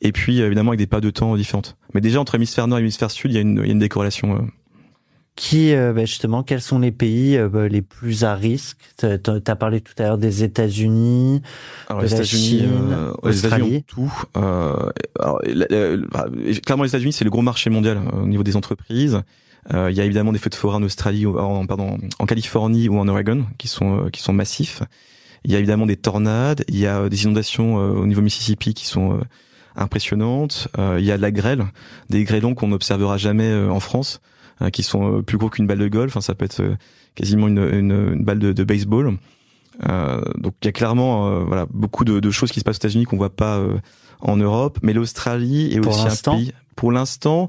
Et 0.00 0.12
puis, 0.12 0.40
évidemment, 0.40 0.70
avec 0.70 0.78
des 0.78 0.86
pas 0.86 1.00
de 1.00 1.10
temps 1.10 1.36
différentes. 1.36 1.76
Mais 1.94 2.00
déjà, 2.00 2.20
entre 2.20 2.36
hémisphère 2.36 2.68
nord 2.68 2.78
et 2.78 2.82
hémisphère 2.82 3.10
sud, 3.10 3.32
il 3.32 3.34
y 3.34 3.38
a 3.38 3.40
une, 3.40 3.58
il 3.58 3.66
y 3.66 3.70
a 3.70 3.72
une 3.72 3.80
décorrélation. 3.80 4.36
Euh. 4.36 4.40
Qui, 5.36 5.74
euh, 5.74 5.92
bah, 5.92 6.04
justement, 6.04 6.42
quels 6.42 6.60
sont 6.60 6.78
les 6.78 6.92
pays 6.92 7.38
bah, 7.50 7.66
les 7.66 7.82
plus 7.82 8.24
à 8.24 8.34
risque? 8.34 8.78
Tu 8.98 9.06
as 9.06 9.56
parlé 9.56 9.80
tout 9.80 9.94
à 9.98 10.04
l'heure 10.04 10.18
des 10.18 10.44
États-Unis, 10.44 11.42
de 11.88 11.94
la 11.94 12.24
Chine, 12.24 12.68
Australie. 13.22 13.84
tout. 13.86 14.12
bah, 14.34 14.68
clairement, 16.64 16.84
les 16.84 16.90
États-Unis, 16.90 17.12
c'est 17.12 17.24
le 17.24 17.30
gros 17.30 17.42
marché 17.42 17.68
mondial 17.68 18.00
au 18.12 18.26
niveau 18.26 18.42
des 18.42 18.56
entreprises. 18.56 19.22
Il 19.68 19.94
y 19.94 20.00
a 20.00 20.04
évidemment 20.04 20.32
des 20.32 20.38
feux 20.38 20.50
de 20.50 20.54
forêt 20.54 20.76
en 20.76 20.82
Australie, 20.82 21.26
en, 21.26 21.66
pardon, 21.66 21.98
en 22.18 22.26
Californie 22.26 22.88
ou 22.88 22.98
en 22.98 23.06
Oregon, 23.08 23.44
qui 23.58 23.68
sont 23.68 24.08
qui 24.10 24.22
sont 24.22 24.32
massifs. 24.32 24.82
Il 25.44 25.52
y 25.52 25.54
a 25.54 25.58
évidemment 25.58 25.86
des 25.86 25.96
tornades, 25.96 26.64
il 26.68 26.78
y 26.78 26.86
a 26.86 27.08
des 27.08 27.24
inondations 27.24 27.76
au 27.76 28.06
niveau 28.06 28.22
Mississippi 28.22 28.74
qui 28.74 28.86
sont 28.86 29.20
impressionnantes. 29.76 30.68
Euh, 30.78 30.96
il 30.98 31.04
y 31.04 31.12
a 31.12 31.16
de 31.16 31.22
la 31.22 31.30
grêle, 31.30 31.64
des 32.08 32.24
grêlons 32.24 32.54
qu'on 32.54 32.68
n'observera 32.68 33.16
jamais 33.16 33.50
euh, 33.50 33.70
en 33.70 33.80
France, 33.80 34.20
euh, 34.62 34.70
qui 34.70 34.82
sont 34.82 35.22
plus 35.22 35.38
gros 35.38 35.48
qu'une 35.48 35.66
balle 35.66 35.78
de 35.78 35.88
golf. 35.88 36.12
Enfin, 36.12 36.20
ça 36.20 36.34
peut 36.34 36.44
être 36.44 36.62
quasiment 37.14 37.48
une, 37.48 37.58
une, 37.58 38.12
une 38.14 38.24
balle 38.24 38.38
de, 38.38 38.52
de 38.52 38.64
baseball. 38.64 39.16
Euh, 39.88 40.20
donc 40.36 40.54
il 40.62 40.66
y 40.66 40.68
a 40.68 40.72
clairement 40.72 41.42
voilà 41.44 41.66
beaucoup 41.70 42.04
de, 42.04 42.20
de, 42.20 42.30
choses 42.30 42.52
qui 42.52 42.60
se 42.60 42.64
passent 42.64 42.76
aux 42.76 42.84
États-Unis 42.84 43.04
qu'on 43.04 43.16
voit 43.16 43.34
pas 43.34 43.62
en 44.20 44.36
Europe, 44.36 44.78
mais 44.82 44.92
l'Australie 44.92 45.72
est 45.72 45.86
aussi 45.86 46.06
un 46.06 46.34
pays 46.34 46.52
pour 46.76 46.92
l'instant 46.92 47.48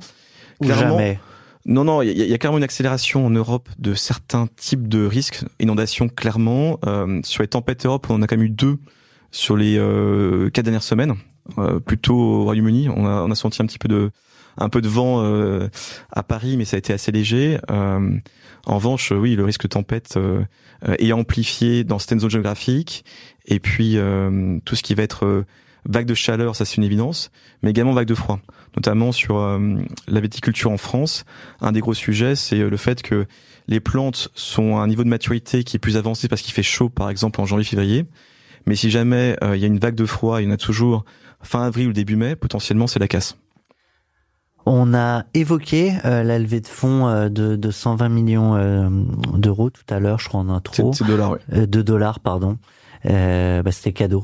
clairement. 0.62 0.98
Jamais. 0.98 1.20
Non, 1.66 1.84
non, 1.84 2.02
il 2.02 2.10
y, 2.10 2.24
y, 2.24 2.34
a 2.34 2.38
clairement 2.38 2.58
une 2.58 2.64
accélération 2.64 3.26
en 3.26 3.30
Europe 3.30 3.70
de 3.78 3.94
certains 3.94 4.48
types 4.56 4.88
de 4.88 5.06
risques, 5.06 5.46
inondations 5.60 6.10
clairement. 6.10 6.80
Euh, 6.86 7.20
sur 7.24 7.44
les 7.44 7.48
tempêtes 7.48 7.86
Europe, 7.86 8.08
on 8.10 8.16
en 8.16 8.22
a 8.22 8.28
quand 8.28 8.38
même 8.38 8.46
eu 8.46 8.50
deux 8.50 8.80
sur 9.32 9.56
les 9.56 9.78
euh, 9.78 10.50
quatre 10.50 10.66
dernières 10.66 10.84
semaines. 10.84 11.16
Euh, 11.58 11.80
plutôt 11.80 12.16
au 12.16 12.44
Royaume-Uni. 12.44 12.90
On 12.90 13.06
a, 13.06 13.24
on 13.24 13.32
a 13.32 13.36
senti 13.36 13.62
un 13.62 13.66
petit 13.66 13.80
peu 13.80 13.88
de 13.88 14.12
un 14.58 14.70
peu 14.70 14.82
de 14.82 14.90
vent 14.90 15.24
euh, 15.24 15.70
à 16.12 16.24
Paris, 16.24 16.58
mais 16.58 16.66
ça 16.66 16.76
a 16.76 16.80
été 16.80 16.94
assez 16.94 17.12
léger. 17.12 17.58
Euh, 17.72 18.18
en 18.66 18.76
revanche, 18.76 19.12
oui, 19.12 19.36
le 19.36 19.44
risque 19.44 19.64
de 19.64 19.70
tempête 19.70 20.20
est 21.00 21.12
amplifié 21.14 21.84
dans 21.84 22.00
certaines 22.00 22.20
zones 22.20 22.32
géographiques. 22.32 23.06
Et 23.46 23.60
puis 23.60 23.98
tout 24.66 24.76
ce 24.76 24.84
qui 24.84 24.94
va 24.94 25.04
être 25.04 25.46
vague 25.86 26.06
de 26.06 26.14
chaleur, 26.14 26.56
ça 26.56 26.66
c'est 26.66 26.78
une 26.78 26.84
évidence, 26.84 27.32
mais 27.64 27.72
également 27.72 27.94
vague 27.94 28.08
de 28.08 28.16
froid, 28.16 28.40
notamment 28.76 29.12
sur 29.12 29.40
la 30.08 30.20
viticulture 30.20 30.72
en 30.72 30.78
France. 30.78 31.26
Un 31.60 31.72
des 31.72 31.80
gros 31.80 31.94
sujets, 31.94 32.36
c'est 32.36 32.58
le 32.58 32.78
fait 32.78 33.02
que 33.02 33.26
les 33.68 33.80
plantes 33.80 34.30
sont 34.36 34.78
à 34.78 34.82
un 34.82 34.88
niveau 34.88 35.04
de 35.04 35.10
maturité 35.10 35.64
qui 35.64 35.78
est 35.78 35.80
plus 35.80 35.98
avancé 35.98 36.28
parce 36.28 36.42
qu'il 36.42 36.54
fait 36.54 36.64
chaud, 36.64 36.90
par 36.90 37.10
exemple 37.10 37.42
en 37.42 37.46
janvier-février. 37.46 38.06
Mais 38.68 38.76
si 38.76 38.92
jamais 38.92 39.36
il 39.42 39.58
y 39.58 39.64
a 39.64 39.68
une 39.68 39.80
vague 39.80 39.96
de 39.96 40.06
froid, 40.06 40.42
il 40.42 40.46
y 40.46 40.48
en 40.48 40.54
a 40.54 40.58
toujours 40.58 41.04
fin 41.42 41.64
avril 41.64 41.88
ou 41.88 41.94
début 41.94 42.16
mai, 42.16 42.36
potentiellement 42.36 42.88
c'est 42.88 43.00
la 43.00 43.08
casse. 43.08 43.38
On 44.66 44.94
a 44.94 45.26
évoqué 45.34 45.94
euh, 46.06 46.24
la 46.24 46.38
levée 46.38 46.62
de 46.62 46.68
fonds 46.68 47.08
euh, 47.08 47.30
de, 47.30 47.56
de 47.56 47.72
120 47.72 48.10
millions 48.10 48.56
euh, 48.56 48.90
d'euros 49.34 49.70
tout 49.70 49.82
à 49.90 50.00
l'heure, 50.00 50.20
je 50.20 50.28
crois 50.28 50.42
en 50.42 50.50
intro. 50.50 50.94
C'est 50.94 51.06
dollars, 51.06 51.32
oui. 51.32 51.68
de 51.68 51.82
dollars, 51.82 52.20
pardon. 52.20 52.58
Bah, 53.04 53.72
C'était 53.72 53.94
cadeau. 53.94 54.24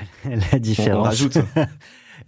la 0.52 0.58
différence. 0.58 0.98
On, 0.98 1.02
rajoute. 1.02 1.38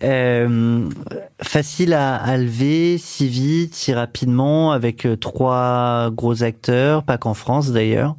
facile 1.43 1.93
à, 1.93 2.17
à, 2.17 2.37
lever, 2.37 2.99
si 2.99 3.29
vite, 3.29 3.75
si 3.75 3.93
rapidement, 3.93 4.73
avec 4.73 5.07
trois 5.21 6.11
gros 6.11 6.43
acteurs, 6.43 7.03
pas 7.03 7.19
qu'en 7.19 7.35
France 7.35 7.71
d'ailleurs. 7.71 8.17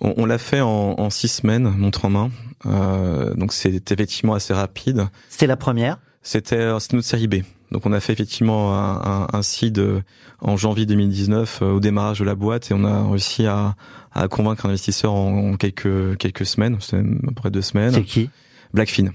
On, 0.00 0.14
on 0.16 0.26
l'a 0.26 0.38
fait 0.38 0.60
en, 0.60 0.94
en, 0.98 1.10
six 1.10 1.28
semaines, 1.28 1.68
montre 1.68 2.04
en 2.04 2.10
main. 2.10 2.30
Euh, 2.66 3.34
donc 3.34 3.52
c'est 3.52 3.90
effectivement 3.90 4.34
assez 4.34 4.52
rapide. 4.54 5.08
C'était 5.28 5.46
la 5.46 5.56
première 5.56 5.98
C'était 6.22 6.56
euh, 6.56 6.78
notre 6.92 7.06
série 7.06 7.28
B. 7.28 7.36
Donc 7.72 7.86
on 7.86 7.92
a 7.92 8.00
fait 8.00 8.12
effectivement 8.12 8.74
un, 8.74 9.22
un, 9.22 9.26
un 9.32 9.42
seed 9.42 9.78
euh, 9.78 10.00
en 10.40 10.56
janvier 10.56 10.86
2019 10.86 11.62
au 11.62 11.80
démarrage 11.80 12.20
de 12.20 12.24
la 12.24 12.34
boîte 12.34 12.70
et 12.70 12.74
on 12.74 12.84
a 12.84 13.08
réussi 13.08 13.46
à, 13.46 13.76
à 14.12 14.28
convaincre 14.28 14.66
un 14.66 14.70
investisseur 14.70 15.12
en, 15.12 15.56
quelques 15.56 16.16
quelques 16.18 16.46
semaines, 16.46 16.76
c'était 16.80 16.98
à 16.98 17.26
peu 17.26 17.34
près 17.34 17.50
deux 17.50 17.62
semaines. 17.62 17.92
C'est 17.92 18.04
qui? 18.04 18.30
Blackfin, 18.72 19.10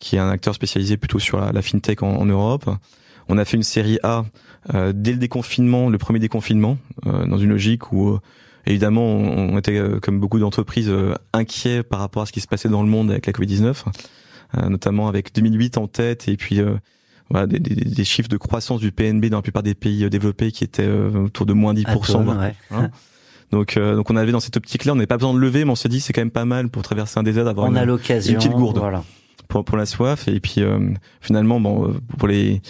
qui 0.00 0.16
est 0.16 0.20
un 0.20 0.28
acteur 0.28 0.54
spécialisé 0.54 0.96
plutôt 0.96 1.18
sur 1.18 1.38
la, 1.38 1.52
la 1.52 1.62
fintech 1.62 2.02
en, 2.02 2.16
en, 2.16 2.26
Europe. 2.26 2.68
On 3.28 3.38
a 3.38 3.44
fait 3.44 3.56
une 3.56 3.62
série 3.62 3.98
A 4.02 4.24
euh, 4.74 4.92
dès 4.94 5.12
le 5.12 5.18
déconfinement, 5.18 5.88
le 5.88 5.98
premier 5.98 6.18
déconfinement, 6.18 6.78
euh, 7.06 7.26
dans 7.26 7.38
une 7.38 7.50
logique 7.50 7.92
où 7.92 8.18
Évidemment, 8.66 9.04
on, 9.04 9.58
était, 9.58 9.76
euh, 9.76 10.00
comme 10.00 10.20
beaucoup 10.20 10.38
d'entreprises, 10.38 10.88
euh, 10.88 11.14
inquiets 11.32 11.82
par 11.82 12.00
rapport 12.00 12.22
à 12.22 12.26
ce 12.26 12.32
qui 12.32 12.40
se 12.40 12.46
passait 12.46 12.68
dans 12.68 12.82
le 12.82 12.88
monde 12.88 13.10
avec 13.10 13.26
la 13.26 13.32
Covid-19, 13.32 13.84
euh, 14.56 14.68
notamment 14.68 15.08
avec 15.08 15.34
2008 15.34 15.76
en 15.76 15.86
tête 15.86 16.28
et 16.28 16.36
puis 16.36 16.60
voilà, 17.30 17.46
des, 17.46 17.58
des, 17.58 17.74
des, 17.74 18.04
chiffres 18.04 18.28
de 18.28 18.36
croissance 18.36 18.80
du 18.80 18.92
PNB 18.92 19.26
dans 19.26 19.38
la 19.38 19.42
plupart 19.42 19.62
des 19.62 19.74
pays 19.74 20.08
développés 20.10 20.52
qui 20.52 20.64
étaient 20.64 20.88
autour 20.88 21.46
de 21.46 21.52
moins 21.52 21.74
10%. 21.74 22.38
ouais. 22.38 22.54
hein 22.70 22.90
donc, 23.50 23.78
donc 23.78 24.10
on 24.10 24.16
avait 24.16 24.32
dans 24.32 24.40
cette 24.40 24.56
optique-là, 24.56 24.92
on 24.92 24.96
n'avait 24.96 25.06
pas 25.06 25.16
besoin 25.16 25.32
de 25.32 25.38
lever, 25.38 25.64
mais 25.64 25.70
on 25.70 25.76
s'est 25.76 25.88
dit 25.88 26.00
c'est 26.00 26.12
quand 26.12 26.20
même 26.22 26.30
pas 26.30 26.44
mal 26.44 26.68
pour 26.68 26.82
traverser 26.82 27.20
un 27.20 27.22
désert 27.22 27.44
d'avoir 27.44 27.68
une, 27.68 27.76
une, 27.76 27.98
petite 27.98 28.52
gourde 28.52 28.78
voilà. 28.78 29.04
pour, 29.48 29.64
pour 29.64 29.76
la 29.76 29.86
soif. 29.86 30.26
Et 30.28 30.40
puis 30.40 30.62
finalement, 31.20 31.60
bon, 31.60 31.94
pour 32.18 32.28
les 32.28 32.60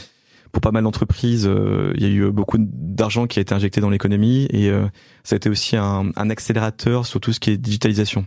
pour 0.54 0.60
pas 0.60 0.70
mal 0.70 0.84
d'entreprises, 0.84 1.46
euh, 1.46 1.92
il 1.96 2.02
y 2.02 2.06
a 2.06 2.08
eu 2.08 2.30
beaucoup 2.30 2.56
d'argent 2.58 3.26
qui 3.26 3.40
a 3.40 3.42
été 3.42 3.54
injecté 3.54 3.80
dans 3.80 3.90
l'économie 3.90 4.46
et 4.50 4.70
euh, 4.70 4.86
ça 5.24 5.34
a 5.34 5.36
été 5.36 5.50
aussi 5.50 5.76
un, 5.76 6.10
un, 6.14 6.30
accélérateur 6.30 7.06
sur 7.06 7.20
tout 7.20 7.32
ce 7.32 7.40
qui 7.40 7.50
est 7.50 7.58
digitalisation. 7.58 8.24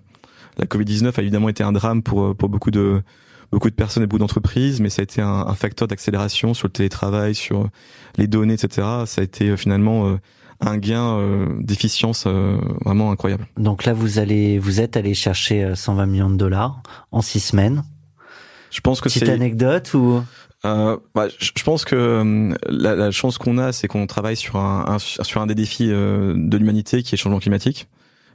La 0.58 0.66
Covid-19 0.66 1.18
a 1.18 1.22
évidemment 1.22 1.50
été 1.50 1.64
un 1.64 1.72
drame 1.72 2.04
pour, 2.04 2.24
euh, 2.24 2.34
pour 2.34 2.50
beaucoup 2.50 2.70
de 2.70 3.02
beaucoup 3.52 3.70
de 3.70 3.76
personnes 3.76 4.04
et 4.04 4.08
beaucoup 4.08 4.20
d'entreprises, 4.20 4.80
mais 4.80 4.90
ça 4.90 5.02
a 5.02 5.04
été 5.04 5.22
un, 5.22 5.28
un 5.48 5.56
facteur 5.56 5.88
d'accélération 5.88 6.54
sur 6.54 6.68
le 6.68 6.74
télétravail, 6.74 7.36
sur 7.36 7.70
les 8.18 8.28
données, 8.28 8.56
etc. 8.56 8.88
Ça 9.06 9.22
a 9.22 9.24
été 9.24 9.56
finalement 9.58 10.18
un 10.60 10.78
gain 10.78 11.20
d'efficience 11.60 12.28
vraiment 12.84 13.12
incroyable. 13.12 13.48
Donc 13.58 13.86
là, 13.86 13.94
vous 13.94 14.20
allez, 14.20 14.60
vous 14.60 14.82
êtes 14.82 14.98
allé 14.98 15.14
chercher 15.14 15.76
120 15.76 16.06
millions 16.08 16.30
de 16.30 16.36
dollars 16.36 16.82
en 17.12 17.22
six 17.22 17.40
semaines. 17.40 17.84
Je 18.72 18.82
pense 18.82 19.02
que 19.02 19.10
c'est 19.10 19.22
petite 19.22 19.34
anecdote 19.34 19.94
ou? 19.94 20.22
Euh, 20.66 20.98
bah, 21.14 21.28
je 21.38 21.64
pense 21.64 21.86
que 21.86 21.96
euh, 21.96 22.56
la, 22.68 22.96
la 22.96 23.12
chance 23.12 23.38
qu'on 23.38 23.58
a, 23.58 23.72
c'est 23.72 23.88
qu'on 23.88 24.08
travaille 24.08 24.36
sur 24.36 24.58
un, 24.58 24.86
un, 24.88 25.00
sur 25.00 25.42
un 25.42 25.48
des 25.48 25.56
défis 25.56 25.90
euh, 25.92 26.34
de 26.36 26.58
l'humanité 26.58 27.04
qui 27.04 27.14
est 27.14 27.18
le 27.18 27.22
changement 27.22 27.40
climatique, 27.40 27.88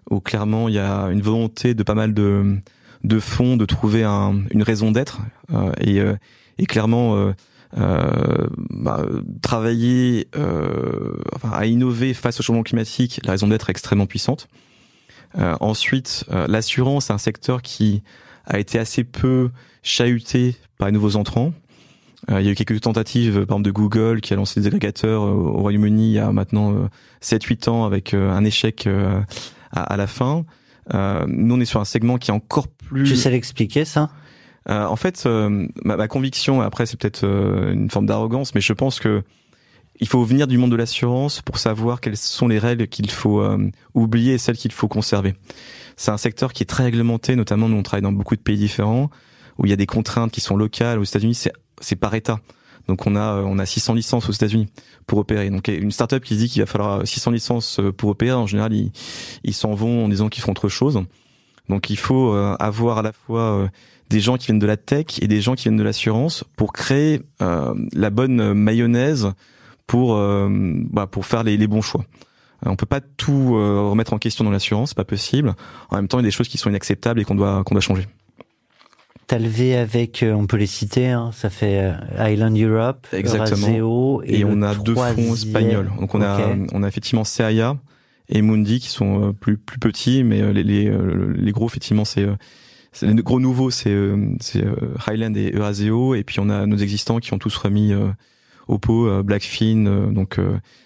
où 0.09 0.21
clairement 0.21 0.69
il 0.69 0.75
y 0.75 0.79
a 0.79 1.07
une 1.07 1.21
volonté 1.21 1.75
de 1.75 1.83
pas 1.83 1.95
mal 1.95 2.15
de, 2.15 2.59
de 3.05 3.19
fonds 3.19 3.57
de 3.57 3.65
trouver 3.65 4.05
un, 4.05 4.43
une 4.51 4.63
raison 4.63 4.93
d'être 4.93 5.21
euh, 5.53 5.73
et, 5.81 6.01
euh, 6.01 6.15
et 6.59 6.67
clairement 6.67 7.33
bah, 7.75 9.07
travailler 9.41 10.29
à 11.43 11.67
innover 11.67 12.13
face 12.13 12.39
au 12.39 12.43
changement 12.43 12.63
climatique, 12.63 13.21
la 13.25 13.33
raison 13.33 13.49
d'être 13.49 13.71
est 13.71 13.73
extrêmement 13.73 14.07
puissante. 14.07 14.49
ensuite, 15.39 16.25
l'assurance, 16.49 17.07
c'est 17.07 17.15
un 17.15 17.19
secteur 17.19 17.63
qui 17.63 18.03
a 18.45 18.59
été 18.59 18.79
assez 18.79 19.05
peu 19.05 19.51
chahuté 19.83 20.57
par 20.77 20.89
les 20.89 20.93
nouveaux 20.93 21.17
entrants. 21.17 21.55
Euh, 22.31 22.41
il 22.41 22.47
y 22.47 22.49
a 22.49 22.53
eu 22.53 22.55
quelques 22.55 22.81
tentatives, 22.81 23.35
par 23.47 23.59
exemple 23.59 23.63
de 23.63 23.71
Google, 23.71 24.21
qui 24.21 24.33
a 24.33 24.37
lancé 24.37 24.61
des 24.61 24.67
agrégateurs 24.69 25.23
euh, 25.23 25.33
au 25.33 25.61
Royaume-Uni 25.61 26.11
il 26.11 26.13
y 26.13 26.19
a 26.19 26.31
maintenant 26.31 26.89
7-8 27.21 27.69
euh, 27.69 27.73
ans 27.73 27.85
avec 27.85 28.15
un 28.15 28.45
échec 28.45 28.89
à, 29.73 29.97
la 29.97 30.07
fin. 30.07 30.45
Nous, 30.91 31.55
on 31.55 31.61
est 31.61 31.65
sur 31.65 31.81
un 31.81 31.85
segment 31.85 32.19
qui 32.19 32.31
est 32.31 32.35
encore 32.35 32.69
plus... 32.69 33.05
Tu 33.05 33.17
sais 33.17 33.31
l'expliquer, 33.31 33.85
ça? 33.85 34.11
Euh, 34.69 34.85
en 34.85 34.97
fait, 34.97 35.25
euh, 35.27 35.67
ma, 35.85 35.97
ma, 35.97 36.09
conviction, 36.09 36.61
après 36.61 36.87
c'est 36.87 36.99
peut-être 36.99 37.25
euh, 37.25 37.73
une 37.73 37.91
forme 37.91 38.07
d'arrogance, 38.07 38.55
mais 38.55 38.61
je 38.61 38.73
pense 38.73 39.01
que 39.01 39.23
il 40.01 40.09
faut 40.09 40.25
venir 40.25 40.47
du 40.47 40.59
monde 40.59 40.71
de 40.71 40.77
l'assurance 40.77 41.43
pour 41.43 41.59
savoir 41.59 42.01
quelles 42.01 42.17
sont 42.17 42.49
les 42.49 42.59
règles 42.59 42.89
qu'il 42.89 43.11
faut 43.11 43.45
oublier 43.95 44.35
et 44.35 44.39
celles 44.39 44.57
qu'il 44.57 44.73
faut 44.73 44.89
conserver. 44.89 45.35
C'est 45.97 46.11
un 46.11 46.17
secteur 46.17 46.53
qui 46.53 46.65
est 46.65 46.67
très 46.67 46.85
réglementé, 46.85 47.37
notamment 47.37 47.69
nous 47.69 47.77
on 47.77 47.83
travaille 47.85 48.03
dans 48.03 48.11
beaucoup 48.11 48.35
de 48.35 48.41
pays 48.41 48.57
différents 48.57 49.11
où 49.59 49.67
il 49.67 49.71
y 49.71 49.73
a 49.73 49.77
des 49.77 49.87
contraintes 49.87 50.33
qui 50.33 50.41
sont 50.41 50.57
locales. 50.57 50.99
Aux 50.99 51.05
États-Unis, 51.05 51.35
c'est 51.35 51.53
c'est 51.81 51.95
par 51.95 52.15
État. 52.15 52.41
Donc 52.89 53.07
on 53.07 53.17
a 53.17 53.43
on 53.43 53.59
a 53.59 53.67
600 53.67 53.95
licences 53.95 54.29
aux 54.29 54.33
États-Unis 54.33 54.69
pour 55.07 55.19
opérer. 55.19 55.51
Donc 55.51 55.69
une 55.69 55.93
startup 55.93 56.23
qui 56.23 56.37
dit 56.37 56.49
qu'il 56.49 56.63
va 56.63 56.67
falloir 56.67 57.07
600 57.07 57.31
licences 57.31 57.81
euh, 57.81 57.93
pour 57.93 58.11
opérer, 58.11 58.33
en 58.33 58.47
général 58.47 58.73
ils 59.45 59.55
s'en 59.55 59.75
vont 59.75 60.05
en 60.05 60.09
disant 60.09 60.29
qu'ils 60.29 60.43
font 60.43 60.53
autre 60.53 60.69
chose. 60.69 61.03
Donc 61.69 61.91
il 61.91 61.99
faut 61.99 62.35
euh, 62.35 62.57
avoir 62.59 62.99
à 62.99 63.03
la 63.03 63.13
fois 63.13 63.41
euh, 63.41 63.69
des 64.11 64.21
gens 64.21 64.37
qui 64.37 64.47
viennent 64.47 64.59
de 64.59 64.67
la 64.67 64.77
tech 64.77 65.07
et 65.21 65.29
des 65.29 65.41
gens 65.41 65.55
qui 65.55 65.65
viennent 65.65 65.77
de 65.77 65.83
l'assurance 65.83 66.45
pour 66.57 66.73
créer 66.73 67.23
la 67.41 68.11
bonne 68.11 68.53
mayonnaise 68.53 69.33
pour 69.87 70.17
bah, 70.17 71.07
pour 71.07 71.25
faire 71.25 71.45
les, 71.45 71.57
les 71.57 71.67
bons 71.67 71.81
choix. 71.81 72.05
On 72.67 72.77
peut 72.77 72.87
pas 72.87 73.01
tout 73.01 73.55
remettre 73.55 74.13
en 74.13 74.19
question 74.19 74.45
dans 74.45 74.51
l'assurance, 74.51 74.91
c'est 74.91 74.97
pas 74.97 75.05
possible. 75.05 75.55
En 75.89 75.97
même 75.97 76.09
temps, 76.09 76.19
il 76.19 76.23
y 76.23 76.27
a 76.27 76.29
des 76.29 76.31
choses 76.31 76.49
qui 76.49 76.59
sont 76.59 76.69
inacceptables 76.69 77.21
et 77.21 77.25
qu'on 77.25 77.35
doit 77.35 77.65
qu'on 77.65 77.75
doit 77.75 77.81
changer. 77.81 78.07
T'as 79.27 79.39
levé 79.39 79.77
avec, 79.77 80.25
on 80.29 80.47
peut 80.47 80.57
les 80.59 80.67
citer, 80.67 81.09
hein, 81.09 81.31
ça 81.33 81.49
fait 81.49 81.93
Island 82.19 82.59
Europe, 82.59 83.07
Exactement. 83.13 84.21
et, 84.25 84.41
et 84.41 84.45
on 84.45 84.61
a 84.63 84.75
deux 84.75 84.95
fonds 84.95 85.35
espagnols. 85.35 85.91
Donc 85.99 86.15
on 86.15 86.21
a 86.21 86.55
on 86.73 86.83
a 86.83 86.89
effectivement 86.89 87.23
CAIA 87.23 87.77
et 88.29 88.43
Mundi 88.43 88.81
qui 88.81 88.89
sont 88.89 89.33
plus 89.33 89.57
plus 89.57 89.79
petits, 89.79 90.23
mais 90.23 90.53
les 90.53 90.63
les, 90.65 90.93
les 91.35 91.53
gros 91.53 91.67
effectivement 91.67 92.05
c'est 92.05 92.27
les 93.01 93.23
gros 93.23 93.41
nouveaux, 93.41 93.71
c'est 93.71 93.91
euh, 93.91 94.37
euh, 94.57 94.95
Highland 95.07 95.35
et 95.35 95.53
Euraseo, 95.53 96.15
et 96.15 96.25
puis 96.25 96.41
on 96.41 96.51
a 96.51 96.67
nos 96.67 96.77
existants 96.77 97.19
qui 97.19 97.33
ont 97.33 97.39
tous 97.39 97.57
remis 97.57 97.93
euh, 97.93 98.09
au 98.69 98.79
pot 98.79 99.23
Blackfin, 99.23 100.11
donc 100.13 100.39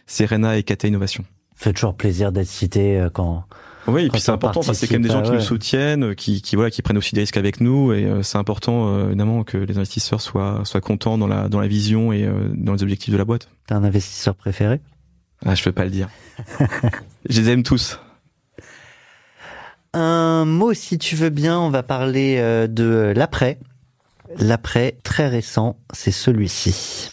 Serena 0.06 0.56
et 0.56 0.62
Kata 0.62 0.88
Innovation. 0.88 1.24
Fait 1.54 1.72
toujours 1.72 1.94
plaisir 1.94 2.32
d'être 2.32 2.48
cité 2.48 3.06
quand. 3.12 3.44
Oui, 3.86 4.06
et 4.06 4.08
puis 4.08 4.20
c'est 4.20 4.32
important 4.32 4.62
c'est 4.62 4.86
quand 4.86 4.94
même 4.94 5.02
des 5.02 5.10
gens 5.10 5.22
qui 5.22 5.30
nous 5.30 5.40
soutiennent, 5.40 6.14
qui, 6.14 6.42
qui 6.42 6.56
voilà, 6.56 6.70
qui 6.70 6.82
prennent 6.82 6.98
aussi 6.98 7.14
des 7.14 7.20
risques 7.20 7.36
avec 7.36 7.60
nous, 7.60 7.92
et 7.92 8.10
c'est 8.22 8.38
important 8.38 9.06
évidemment 9.06 9.44
que 9.44 9.58
les 9.58 9.78
investisseurs 9.78 10.20
soient 10.20 10.62
soient 10.64 10.80
contents 10.80 11.18
dans 11.18 11.26
la 11.26 11.48
dans 11.48 11.60
la 11.60 11.68
vision 11.68 12.12
et 12.12 12.28
dans 12.54 12.72
les 12.72 12.82
objectifs 12.82 13.12
de 13.12 13.18
la 13.18 13.24
boîte. 13.24 13.48
T'as 13.66 13.76
un 13.76 13.84
investisseur 13.84 14.34
préféré? 14.34 14.80
Ah, 15.44 15.54
je 15.54 15.62
peux 15.62 15.72
pas 15.72 15.84
le 15.84 15.90
dire. 15.90 16.08
je 17.28 17.40
les 17.40 17.50
aime 17.50 17.62
tous. 17.62 17.98
Un 19.92 20.44
mot, 20.44 20.74
si 20.74 20.98
tu 20.98 21.16
veux 21.16 21.30
bien, 21.30 21.58
on 21.58 21.70
va 21.70 21.82
parler 21.82 22.36
euh, 22.38 22.66
de 22.66 23.12
l'après. 23.16 23.58
L'après 24.38 24.98
très 25.02 25.28
récent, 25.28 25.78
c'est 25.92 26.10
celui-ci. 26.10 27.10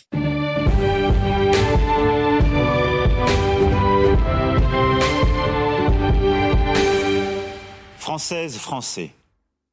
Française, 8.13 8.57
français. 8.57 9.09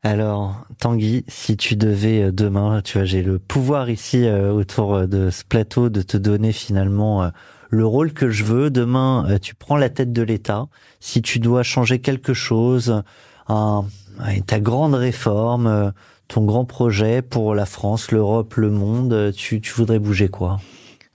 Alors, 0.03 0.64
Tanguy, 0.79 1.26
si 1.29 1.59
tu 1.59 1.76
devais 1.76 2.22
euh, 2.22 2.33
demain, 2.33 2.81
tu 2.81 2.96
vois, 2.96 3.05
j'ai 3.05 3.22
le 3.22 3.38
pouvoir 3.38 3.90
ici 3.90 4.24
euh, 4.24 4.50
autour 4.50 5.07
de 5.07 5.29
ce 5.29 5.44
plateau 5.44 5.90
de 5.90 6.00
te 6.00 6.16
donner 6.16 6.53
finalement 6.53 7.31
le 7.70 7.87
rôle 7.87 8.12
que 8.12 8.31
je 8.31 8.44
veux. 8.44 8.70
Demain, 8.70 9.26
euh, 9.29 9.38
tu 9.38 9.55
prends 9.55 9.76
la 9.76 9.88
tête 9.90 10.14
de 10.14 10.22
l'État. 10.22 10.68
Si 11.00 11.22
tu 11.22 11.38
dois 11.38 11.62
changer 11.62 12.00
quelque 12.00 12.35
chose, 12.35 13.03
ta 13.46 14.61
grande 14.61 14.94
réforme, 14.94 15.66
euh, 15.66 15.90
ton 16.29 16.44
grand 16.44 16.64
projet 16.64 17.22
pour 17.22 17.55
la 17.55 17.66
France, 17.66 18.11
l'Europe, 18.12 18.55
le 18.55 18.70
monde, 18.70 19.12
euh, 19.12 19.33
tu 19.33 19.61
voudrais 19.74 19.98
bouger 19.98 20.29
quoi? 20.29 20.61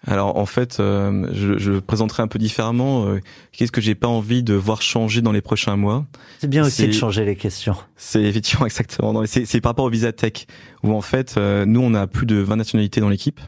Alors 0.08 0.38
en 0.38 0.46
fait, 0.46 0.76
je, 0.78 1.58
je 1.58 1.80
présenterai 1.80 2.24
un 2.24 2.28
peu 2.28 2.38
différemment. 2.40 3.08
Qu'est-ce 3.52 3.72
que 3.72 3.82
j'ai 3.82 3.96
pas 3.96 4.08
envie 4.08 4.44
de 4.44 4.54
voir 4.54 4.82
changer 4.82 5.22
dans 5.22 5.32
les 5.32 5.42
prochains 5.42 5.76
mois? 5.76 6.06
C'est 6.40 6.50
bien 6.50 6.64
aussi 6.64 6.88
de 6.88 6.92
changer 6.92 7.26
les 7.26 7.36
questions. 7.36 7.76
C'est 7.96 8.22
effectivement 8.22 8.66
exactement. 8.68 9.24
C'est 9.26 9.62
par 9.62 9.72
rapport 9.72 9.86
au 9.86 9.90
visa 9.90 10.12
tech 10.12 10.46
où 10.84 10.94
en 10.94 11.02
fait, 11.02 11.38
nous 11.38 11.82
on 11.82 11.94
a 11.94 12.08
plus 12.08 12.26
de 12.26 12.36
20 12.36 12.56
nationalités 12.56 13.02
dans 13.02 13.10
l'équipe. 13.10 13.40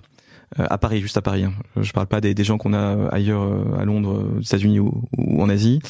Euh, 0.60 0.66
à 0.70 0.78
Paris, 0.78 1.02
juste 1.02 1.18
à 1.18 1.22
Paris. 1.22 1.44
Hein. 1.44 1.54
Je 1.76 1.92
parle 1.92 2.08
pas 2.08 2.22
des, 2.22 2.34
des 2.34 2.44
gens 2.44 2.58
qu'on 2.58 2.74
a 2.74 2.96
euh, 2.96 3.10
ailleurs 3.12 3.44
euh, 3.44 3.80
à 3.80 3.86
Londres, 3.86 4.26
aux 4.38 4.42
États-Unis 4.42 4.80
ou, 4.80 5.04
en 5.18 5.50
Asie. 5.50 5.82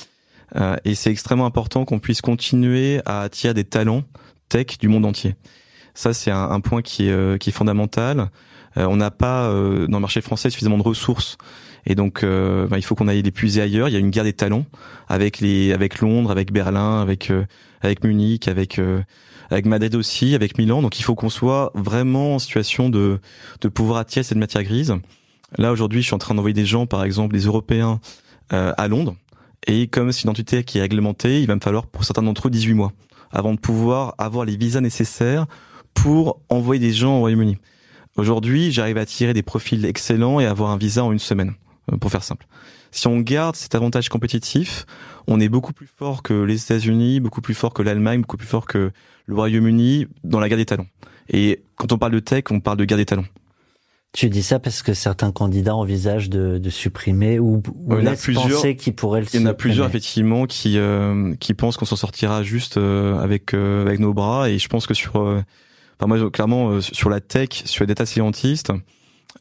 et 0.84 0.96
c'est 0.96 1.12
extrêmement 1.12 1.46
important 1.46 1.86
qu'on 1.86 2.00
puisse 2.00 2.22
continuer 2.22 3.02
à 3.06 3.22
attirer 3.22 3.54
des 3.54 3.66
talents 3.66 4.04
tech 4.50 4.78
du 4.80 4.88
monde 4.88 5.06
entier. 5.06 5.36
Ça, 5.94 6.14
c'est 6.14 6.32
un, 6.32 6.50
un, 6.50 6.60
point 6.60 6.82
qui 6.82 7.08
est, 7.08 7.40
qui 7.40 7.50
est 7.50 7.54
fondamental. 7.54 8.30
On 8.78 8.98
n'a 8.98 9.12
pas 9.12 9.50
dans 9.50 9.98
le 9.98 10.00
marché 10.00 10.22
français 10.22 10.50
suffisamment 10.50 10.78
de 10.78 10.84
ressources 10.84 11.38
et 11.90 11.96
donc, 11.96 12.24
euh, 12.24 12.68
bah, 12.68 12.78
il 12.78 12.82
faut 12.82 12.96
qu'on 12.96 13.08
aille 13.08 13.22
les 13.22 13.32
puiser 13.32 13.62
ailleurs. 13.62 13.88
Il 13.88 13.94
y 13.94 13.96
a 13.96 14.00
une 14.00 14.10
guerre 14.10 14.26
des 14.26 14.34
talents 14.34 14.66
avec 15.08 15.40
les, 15.40 15.72
avec 15.72 16.00
Londres, 16.00 16.32
avec 16.32 16.52
Berlin, 16.52 17.02
avec 17.02 17.32
avec 17.82 18.04
Munich, 18.04 18.50
avec 18.50 18.82
avec 19.50 19.66
Madrid 19.66 19.96
aussi, 19.96 20.36
avec 20.36 20.58
Milan. 20.58 20.82
Donc 20.82 21.00
il 21.00 21.04
faut 21.04 21.16
qu'on 21.16 21.30
soit 21.30 21.72
vraiment 21.76 22.36
en 22.36 22.40
situation 22.40 22.90
de, 22.90 23.20
de 23.62 23.68
pouvoir 23.68 24.00
attirer 24.00 24.24
cette 24.24 24.38
matière 24.38 24.64
grise. 24.64 24.96
Là 25.58 25.72
aujourd'hui, 25.72 26.02
je 26.02 26.08
suis 26.08 26.16
en 26.16 26.20
train 26.20 26.36
d'envoyer 26.36 26.54
des 26.54 26.66
gens, 26.66 26.86
par 26.86 27.04
exemple 27.04 27.34
des 27.34 27.46
Européens, 27.46 28.00
euh, 28.54 28.74
à 28.78 28.88
Londres. 28.88 29.16
Et 29.66 29.88
comme 29.88 30.12
c'est 30.12 30.24
une 30.24 30.30
identité 30.30 30.64
qui 30.64 30.78
est 30.78 30.82
réglementée, 30.82 31.42
il 31.42 31.48
va 31.48 31.56
me 31.56 31.62
falloir 31.62 31.88
pour 31.88 32.04
certains 32.04 32.24
d'entre 32.24 32.48
eux 32.48 32.52
18 32.52 32.74
mois 32.74 32.94
avant 33.32 33.54
de 33.54 33.60
pouvoir 33.60 34.16
avoir 34.18 34.46
les 34.46 34.56
visas 34.56 34.82
nécessaires 34.82 35.46
pour 35.94 36.40
envoyer 36.50 36.80
des 36.80 36.94
gens 36.94 37.18
au 37.18 37.20
Royaume-Uni. 37.20 37.58
Aujourd'hui, 38.18 38.72
j'arrive 38.72 38.98
à 38.98 39.02
attirer 39.02 39.34
des 39.34 39.44
profils 39.44 39.86
excellents 39.86 40.40
et 40.40 40.46
avoir 40.46 40.72
un 40.72 40.78
visa 40.78 41.04
en 41.04 41.12
une 41.12 41.20
semaine, 41.20 41.54
euh, 41.92 41.98
pour 41.98 42.12
faire 42.12 42.24
simple. 42.24 42.48
Si 42.92 43.08
on 43.08 43.20
garde 43.20 43.56
cet 43.56 43.76
avantage 43.76 44.10
compétitif, 44.10 44.86
on 45.28 45.40
est 45.40 45.50
beaucoup 45.50 45.74
plus 45.74 45.88
fort 45.88 46.24
que 46.24 46.34
les 46.34 46.64
États-Unis, 46.64 47.20
beaucoup 47.20 47.42
plus 47.42 47.54
fort 47.54 47.74
que 47.74 47.84
l'Allemagne, 47.84 48.22
beaucoup 48.22 48.38
plus 48.38 48.48
fort 48.48 48.66
que 48.66 48.92
le 49.28 49.36
Royaume-Uni 49.36 50.08
dans 50.24 50.40
la 50.40 50.50
guerre 50.50 50.58
des 50.58 50.66
talents. 50.66 50.88
Et 51.30 51.64
quand 51.76 51.92
on 51.92 51.98
parle 51.98 52.14
de 52.14 52.20
tech, 52.20 52.46
on 52.50 52.60
parle 52.60 52.78
de 52.78 52.86
guerre 52.86 52.98
des 52.98 53.06
talents. 53.06 53.26
Tu 54.14 54.30
dis 54.30 54.42
ça 54.42 54.58
parce 54.58 54.82
que 54.82 54.94
certains 54.94 55.32
candidats 55.32 55.76
envisagent 55.76 56.30
de, 56.30 56.58
de 56.58 56.70
supprimer 56.70 57.40
ou, 57.40 57.62
ou 57.76 57.94
il 58.00 58.06
y 58.06 58.08
en 58.08 58.14
a 58.14 58.16
plusieurs 58.16 58.64
qui 58.78 58.92
pourraient 58.92 59.20
le 59.20 59.28
Il 59.34 59.42
y 59.42 59.44
en 59.44 59.48
a 59.48 59.54
plusieurs 59.54 59.86
effectivement 59.86 60.46
qui 60.46 60.80
euh, 60.80 61.36
qui 61.36 61.54
pensent 61.54 61.78
qu'on 61.78 61.86
s'en 61.86 61.98
sortira 61.98 62.42
juste 62.42 62.78
euh, 62.78 63.20
avec 63.20 63.54
euh, 63.54 63.82
avec 63.86 64.00
nos 64.00 64.14
bras 64.14 64.50
et 64.50 64.58
je 64.58 64.68
pense 64.70 64.88
que 64.88 64.94
sur 64.94 65.44
enfin 66.00 66.08
moi 66.08 66.32
clairement 66.32 66.82
sur 66.82 67.10
la 67.10 67.20
tech, 67.20 67.50
sur 67.66 67.84
les 67.84 67.88
data 67.88 68.06
scientists, 68.06 68.72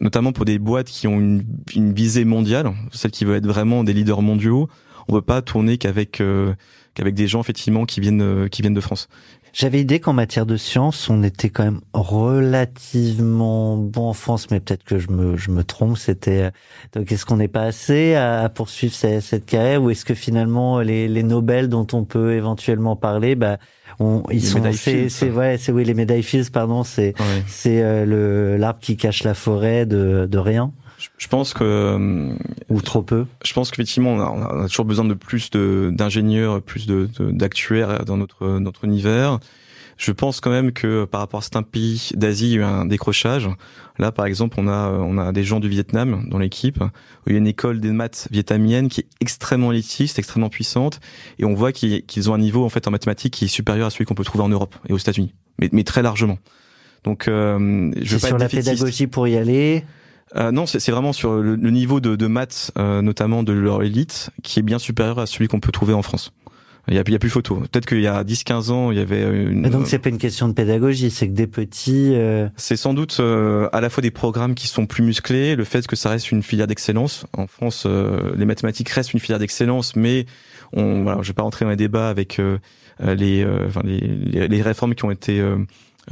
notamment 0.01 0.33
pour 0.33 0.45
des 0.45 0.59
boîtes 0.59 0.88
qui 0.88 1.07
ont 1.07 1.19
une, 1.19 1.45
une 1.75 1.92
visée 1.92 2.25
mondiale, 2.25 2.73
celles 2.92 3.11
qui 3.11 3.25
veulent 3.25 3.38
être 3.38 3.47
vraiment 3.47 3.85
des 3.85 3.92
leaders 3.92 4.23
mondiaux, 4.23 4.69
on 5.09 5.12
peut 5.12 5.23
pas 5.23 5.42
tourner 5.42 5.79
qu'avec 5.79 6.23
qu'avec 6.95 7.14
des 7.14 7.29
gens 7.29 7.40
effectivement 7.40 7.85
qui 7.85 8.01
viennent 8.01 8.49
qui 8.49 8.62
viennent 8.62 8.75
de 8.75 8.81
France. 8.81 9.09
J'avais 9.59 9.81
idée 9.81 10.01
qu'en 10.01 10.12
matière 10.12 10.45
de 10.45 10.59
science, 10.59 11.09
on 11.09 11.23
était 11.23 11.49
quand 11.49 11.64
même 11.64 11.81
relativement 11.95 13.79
bon 13.79 14.11
en 14.11 14.12
France, 14.12 14.51
mais 14.51 14.61
peut-être 14.61 14.85
que 14.85 14.99
je 14.99 15.09
me, 15.09 15.38
je 15.38 15.51
me 15.51 15.64
trompe. 15.64 15.97
C'était 15.97 16.51
donc 16.92 17.11
est-ce 17.11 17.25
qu'on 17.25 17.38
n'est 17.38 17.49
pas 17.49 17.62
assez 17.62 18.14
à, 18.16 18.51
poursuivre 18.51 18.92
cette, 18.92 19.23
cette, 19.23 19.47
carrière 19.47 19.83
ou 19.83 19.88
est-ce 19.88 20.05
que 20.05 20.12
finalement 20.12 20.81
les, 20.81 21.09
les 21.09 21.23
Nobel 21.23 21.71
dont 21.71 21.87
on 21.95 22.05
peut 22.05 22.35
éventuellement 22.35 22.97
parler, 22.97 23.35
bah 23.35 23.57
on, 23.99 24.22
ils 24.31 24.42
sont 24.42 24.62
c'est 24.72 25.09
c'est 25.09 25.31
ouais 25.31 25.57
c'est 25.59 25.72
oui 25.72 25.85
les 25.85 25.94
médailles 25.94 26.22
Fields 26.22 26.51
pardon 26.53 26.85
c'est 26.85 27.14
c'est 27.46 27.83
euh, 27.83 28.05
le 28.05 28.57
l'arbre 28.57 28.81
qui 28.81 28.96
cache 28.96 29.25
la 29.25 29.35
forêt 29.35 29.87
de 29.87 30.29
de 30.31 30.38
rien. 30.38 30.72
Je 31.18 31.29
pense 31.29 31.53
que 31.53 31.62
euh, 31.62 32.35
ou 32.68 32.81
trop 32.81 33.03
peu. 33.03 33.27
Je 33.44 33.53
pense 33.53 33.70
qu'effectivement 33.70 34.14
on 34.14 34.20
a, 34.20 34.31
on 34.31 34.64
a 34.64 34.68
toujours 34.68 34.87
besoin 34.87 35.05
de 35.05 35.14
plus 35.14 35.51
de 35.51 35.90
d'ingénieurs, 35.94 36.62
plus 36.62 36.87
de 36.87 37.09
d'actuaires 37.18 38.05
dans 38.05 38.16
notre 38.16 38.59
notre 38.59 38.85
univers. 38.85 39.38
Je 39.97 40.13
pense 40.13 40.41
quand 40.41 40.51
même 40.51 40.73
que 40.73 41.05
par 41.05 41.21
rapport 41.21 41.39
à 41.39 41.43
certains 41.43 41.63
pays 41.63 42.11
d'Asie, 42.15 42.47
il 42.47 42.51
y 42.51 42.55
a 42.55 42.59
eu 42.59 42.65
un 42.65 42.85
décrochage. 42.85 43.49
Là, 43.99 44.13
par 44.13 44.27
exemple, 44.27 44.57
on 44.59 44.69
a 44.69 44.91
on 44.91 45.17
a 45.17 45.33
des 45.33 45.43
gens 45.43 45.59
du 45.59 45.69
Vietnam 45.69 46.27
dans 46.29 46.39
l'équipe. 46.39 46.83
Il 47.27 47.33
y 47.33 47.37
a 47.37 47.39
une 47.39 47.47
école 47.47 47.81
des 47.81 47.93
maths 47.93 48.29
vietnamienne 48.31 48.89
qui 48.89 49.01
est 49.01 49.09
extrêmement 49.21 49.73
élitiste, 49.73 50.19
extrêmement 50.19 50.51
puissante, 50.51 51.01
et 51.39 51.45
on 51.45 51.55
voit 51.55 51.73
qu'ils 51.73 52.31
ont 52.31 52.35
un 52.35 52.39
niveau 52.39 52.65
en 52.65 52.69
fait 52.69 52.87
en 52.87 52.91
mathématiques 52.91 53.33
qui 53.33 53.47
est 53.47 53.49
supérieur 53.49 53.87
à 53.87 53.91
celui 53.91 54.05
qu'on 54.05 54.15
peut 54.15 54.25
trouver 54.25 54.45
en 54.45 54.51
Europe 54.51 54.75
et 54.89 54.93
aux 54.93 54.99
États-Unis, 54.99 55.35
mais, 55.59 55.71
mais 55.73 55.85
très 55.85 56.03
largement. 56.03 56.39
Donc, 57.05 57.29
euh, 57.29 57.93
je 57.97 58.15
veux 58.15 58.21
pas 58.21 58.27
sur 58.27 58.39
la 58.39 58.49
pédagogie 58.49 59.07
pour 59.07 59.29
y 59.29 59.37
aller. 59.37 59.85
Euh, 60.35 60.51
non, 60.51 60.67
c'est 60.67 60.91
vraiment 60.91 61.13
sur 61.13 61.37
le, 61.37 61.57
niveau 61.57 62.01
de, 62.01 62.17
de 62.17 62.27
maths, 62.27 62.73
euh, 62.79 63.01
notamment 63.01 63.45
de 63.45 63.53
leur 63.53 63.83
élite, 63.83 64.31
qui 64.43 64.59
est 64.59 64.63
bien 64.63 64.79
supérieur 64.79 65.19
à 65.21 65.27
celui 65.27 65.47
qu'on 65.47 65.61
peut 65.61 65.71
trouver 65.71 65.95
en 65.95 66.03
France. 66.03 66.33
Il 66.88 66.94
y 66.94 66.99
a, 66.99 67.01
a 67.01 67.18
plus 67.18 67.31
photo. 67.31 67.57
Peut-être 67.57 67.87
qu'il 67.87 68.01
y 68.01 68.07
a 68.07 68.22
10-15 68.22 68.70
ans, 68.70 68.90
il 68.92 68.99
y 68.99 69.01
avait 69.01 69.22
une... 69.22 69.61
Mais 69.61 69.70
donc 69.70 69.87
c'est 69.87 69.99
pas 69.99 70.09
une 70.09 70.18
question 70.18 70.49
de 70.49 70.53
pédagogie, 70.53 71.11
c'est 71.11 71.29
que 71.29 71.33
des 71.33 71.46
petits... 71.46 72.12
Euh... 72.14 72.49
C'est 72.57 72.77
sans 72.77 72.94
doute 72.94 73.18
euh, 73.18 73.68
à 73.72 73.81
la 73.81 73.90
fois 73.90 74.03
des 74.03 74.12
programmes 74.12 74.55
qui 74.55 74.68
sont 74.68 74.87
plus 74.87 75.03
musclés, 75.03 75.57
le 75.57 75.64
fait 75.64 75.87
que 75.87 75.96
ça 75.96 76.11
reste 76.11 76.31
une 76.31 76.42
filière 76.42 76.66
d'excellence. 76.66 77.27
En 77.37 77.46
France, 77.46 77.85
euh, 77.87 78.33
les 78.37 78.44
mathématiques 78.44 78.88
restent 78.90 79.14
une 79.14 79.20
filière 79.20 79.38
d'excellence, 79.38 79.96
mais 79.96 80.27
on, 80.72 81.03
voilà, 81.03 81.22
je 81.22 81.29
vais 81.29 81.35
pas 81.35 81.42
rentrer 81.42 81.64
dans 81.64 81.70
les 81.70 81.77
débats 81.77 82.09
avec 82.09 82.40
les, 83.01 83.46
enfin, 83.66 83.83
les, 83.85 84.49
les, 84.49 84.62
réformes 84.62 84.94
qui 84.94 85.05
ont 85.05 85.11
été 85.11 85.42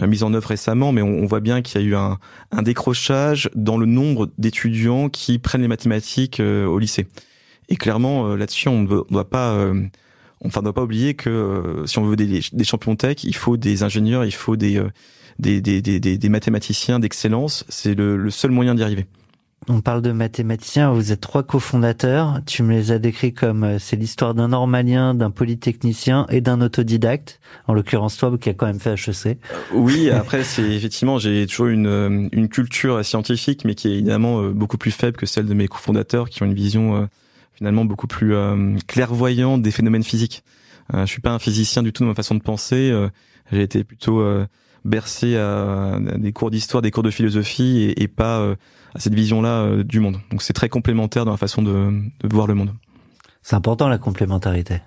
euh, 0.02 0.08
mise 0.08 0.24
en 0.24 0.34
œuvre 0.34 0.48
récemment, 0.48 0.90
mais 0.90 1.02
on, 1.02 1.24
voit 1.26 1.38
bien 1.38 1.62
qu'il 1.62 1.80
y 1.80 1.84
a 1.84 1.86
eu 1.86 1.94
un, 1.94 2.18
un, 2.50 2.62
décrochage 2.62 3.48
dans 3.54 3.78
le 3.78 3.86
nombre 3.86 4.28
d'étudiants 4.38 5.08
qui 5.08 5.38
prennent 5.38 5.62
les 5.62 5.68
mathématiques 5.68 6.40
euh, 6.40 6.66
au 6.66 6.80
lycée. 6.80 7.06
Et 7.68 7.76
clairement, 7.76 8.26
euh, 8.26 8.36
là-dessus, 8.36 8.68
on 8.68 8.82
ne 8.82 9.04
doit 9.08 9.30
pas, 9.30 9.56
enfin, 10.44 10.60
ne 10.60 10.64
doit 10.64 10.72
pas 10.74 10.82
oublier 10.82 11.14
que 11.14 11.82
si 11.86 11.98
on 11.98 12.04
veut 12.04 12.16
des, 12.16 12.40
des, 12.52 12.64
champions 12.64 12.96
tech, 12.96 13.24
il 13.24 13.34
faut 13.34 13.56
des 13.56 13.82
ingénieurs, 13.82 14.24
il 14.24 14.34
faut 14.34 14.56
des 14.56 14.80
des, 15.38 15.60
des, 15.60 15.80
des, 15.82 16.00
des 16.00 16.28
mathématiciens 16.28 16.98
d'excellence. 16.98 17.64
C'est 17.68 17.94
le, 17.94 18.16
le, 18.16 18.30
seul 18.30 18.50
moyen 18.50 18.74
d'y 18.74 18.82
arriver. 18.82 19.06
on 19.68 19.80
parle 19.80 20.02
de 20.02 20.12
mathématiciens, 20.12 20.92
vous 20.92 21.12
êtes 21.12 21.20
trois 21.20 21.42
cofondateurs, 21.42 22.40
tu 22.46 22.62
me 22.62 22.72
les 22.72 22.92
as 22.92 22.98
décrits 22.98 23.32
comme 23.32 23.64
euh, 23.64 23.78
c'est 23.78 23.96
l'histoire 23.96 24.34
d'un 24.34 24.48
normalien, 24.48 25.14
d'un 25.14 25.30
polytechnicien 25.30 26.26
et 26.30 26.40
d'un 26.40 26.60
autodidacte, 26.60 27.40
en 27.66 27.74
l'occurrence 27.74 28.16
toi 28.16 28.36
qui 28.38 28.50
a 28.50 28.54
quand 28.54 28.66
même 28.66 28.80
fait 28.80 28.94
HEC. 28.94 29.38
Oui, 29.72 30.10
après 30.10 30.44
c'est 30.44 30.62
effectivement 30.62 31.18
j'ai 31.18 31.46
toujours 31.46 31.66
une, 31.66 31.86
euh, 31.86 32.28
une 32.32 32.48
culture 32.48 33.04
scientifique 33.04 33.64
mais 33.64 33.74
qui 33.74 33.88
est 33.88 33.92
évidemment 33.92 34.42
euh, 34.42 34.50
beaucoup 34.50 34.78
plus 34.78 34.90
faible 34.90 35.16
que 35.16 35.26
celle 35.26 35.46
de 35.46 35.54
mes 35.54 35.68
cofondateurs 35.68 36.28
qui 36.28 36.42
ont 36.42 36.46
une 36.46 36.54
vision 36.54 37.08
finalement 37.54 37.84
beaucoup 37.84 38.06
plus 38.06 38.34
clairvoyante 38.86 39.62
des 39.62 39.70
phénomènes 39.70 40.02
physiques. 40.02 40.42
je 40.92 41.06
suis 41.06 41.20
pas 41.20 41.30
un 41.30 41.38
physicien 41.38 41.82
du 41.82 41.92
tout 41.92 42.02
dans 42.02 42.08
ma 42.08 42.14
façon 42.14 42.34
de 42.34 42.42
penser, 42.42 42.92
j'ai 43.52 43.62
été 43.62 43.84
plutôt 43.84 44.20
bercé 44.84 45.36
à, 45.36 45.98
des 46.16 46.32
cours 46.32 46.50
d'histoire, 46.50 46.82
des 46.82 46.90
cours 46.90 47.02
de 47.02 47.10
philosophie 47.10 47.82
et, 47.82 48.02
et 48.02 48.08
pas 48.08 48.40
euh, 48.40 48.54
à 48.94 49.00
cette 49.00 49.14
vision-là 49.14 49.62
euh, 49.62 49.84
du 49.84 50.00
monde. 50.00 50.18
Donc 50.30 50.42
c'est 50.42 50.52
très 50.52 50.68
complémentaire 50.68 51.24
dans 51.24 51.30
la 51.30 51.36
façon 51.36 51.62
de, 51.62 52.02
de 52.22 52.34
voir 52.34 52.46
le 52.46 52.54
monde. 52.54 52.74
C'est 53.42 53.56
important 53.56 53.88
la 53.88 53.98
complémentarité. 53.98 54.80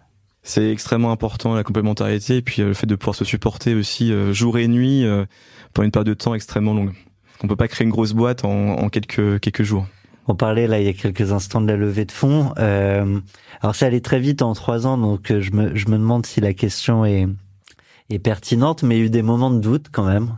C'est 0.43 0.72
extrêmement 0.72 1.11
important 1.11 1.55
la 1.55 1.63
complémentarité 1.63 2.38
et 2.38 2.41
puis 2.41 2.61
euh, 2.61 2.68
le 2.68 2.74
fait 2.74 2.88
de 2.88 2.95
pouvoir 2.95 3.15
se 3.15 3.26
supporter 3.26 3.76
aussi 3.76 4.13
jour 4.34 4.57
et 4.57 4.68
nuit 4.68 5.05
pour 5.74 5.84
une 5.84 5.91
période 5.91 6.07
de 6.07 6.13
temps 6.13 6.34
extrêmement 6.34 6.74
longue. 6.74 6.93
On 7.43 7.47
peut 7.47 7.55
pas 7.55 7.68
créer 7.68 7.86
une 7.86 7.91
grosse 7.91 8.13
boîte 8.13 8.45
en, 8.45 8.78
en 8.78 8.89
quelques 8.89 9.39
quelques 9.39 9.63
jours. 9.63 9.86
On 10.28 10.36
parlait 10.36 10.67
là 10.67 10.80
il 10.80 10.86
y 10.86 10.89
a 10.89 10.93
quelques 10.93 11.32
instants 11.32 11.61
de 11.61 11.67
la 11.67 11.78
levée 11.78 12.05
de 12.05 12.11
fonds. 12.11 12.53
Euh, 12.57 13.19
alors 13.61 13.75
ça 13.75 13.86
allait 13.86 14.01
très 14.01 14.19
vite 14.19 14.41
en 14.41 14.53
trois 14.53 14.86
ans, 14.86 14.97
donc 14.97 15.28
je 15.28 15.51
me 15.51 15.75
je 15.75 15.88
me 15.88 15.97
demande 15.97 16.25
si 16.25 16.41
la 16.41 16.53
question 16.53 17.05
est 17.05 17.28
est 18.09 18.19
pertinente, 18.19 18.84
mais 18.84 18.95
il 18.95 18.99
y 18.99 19.01
a 19.03 19.05
eu 19.05 19.09
des 19.09 19.21
moments 19.21 19.51
de 19.51 19.59
doute 19.59 19.88
quand 19.91 20.05
même. 20.05 20.34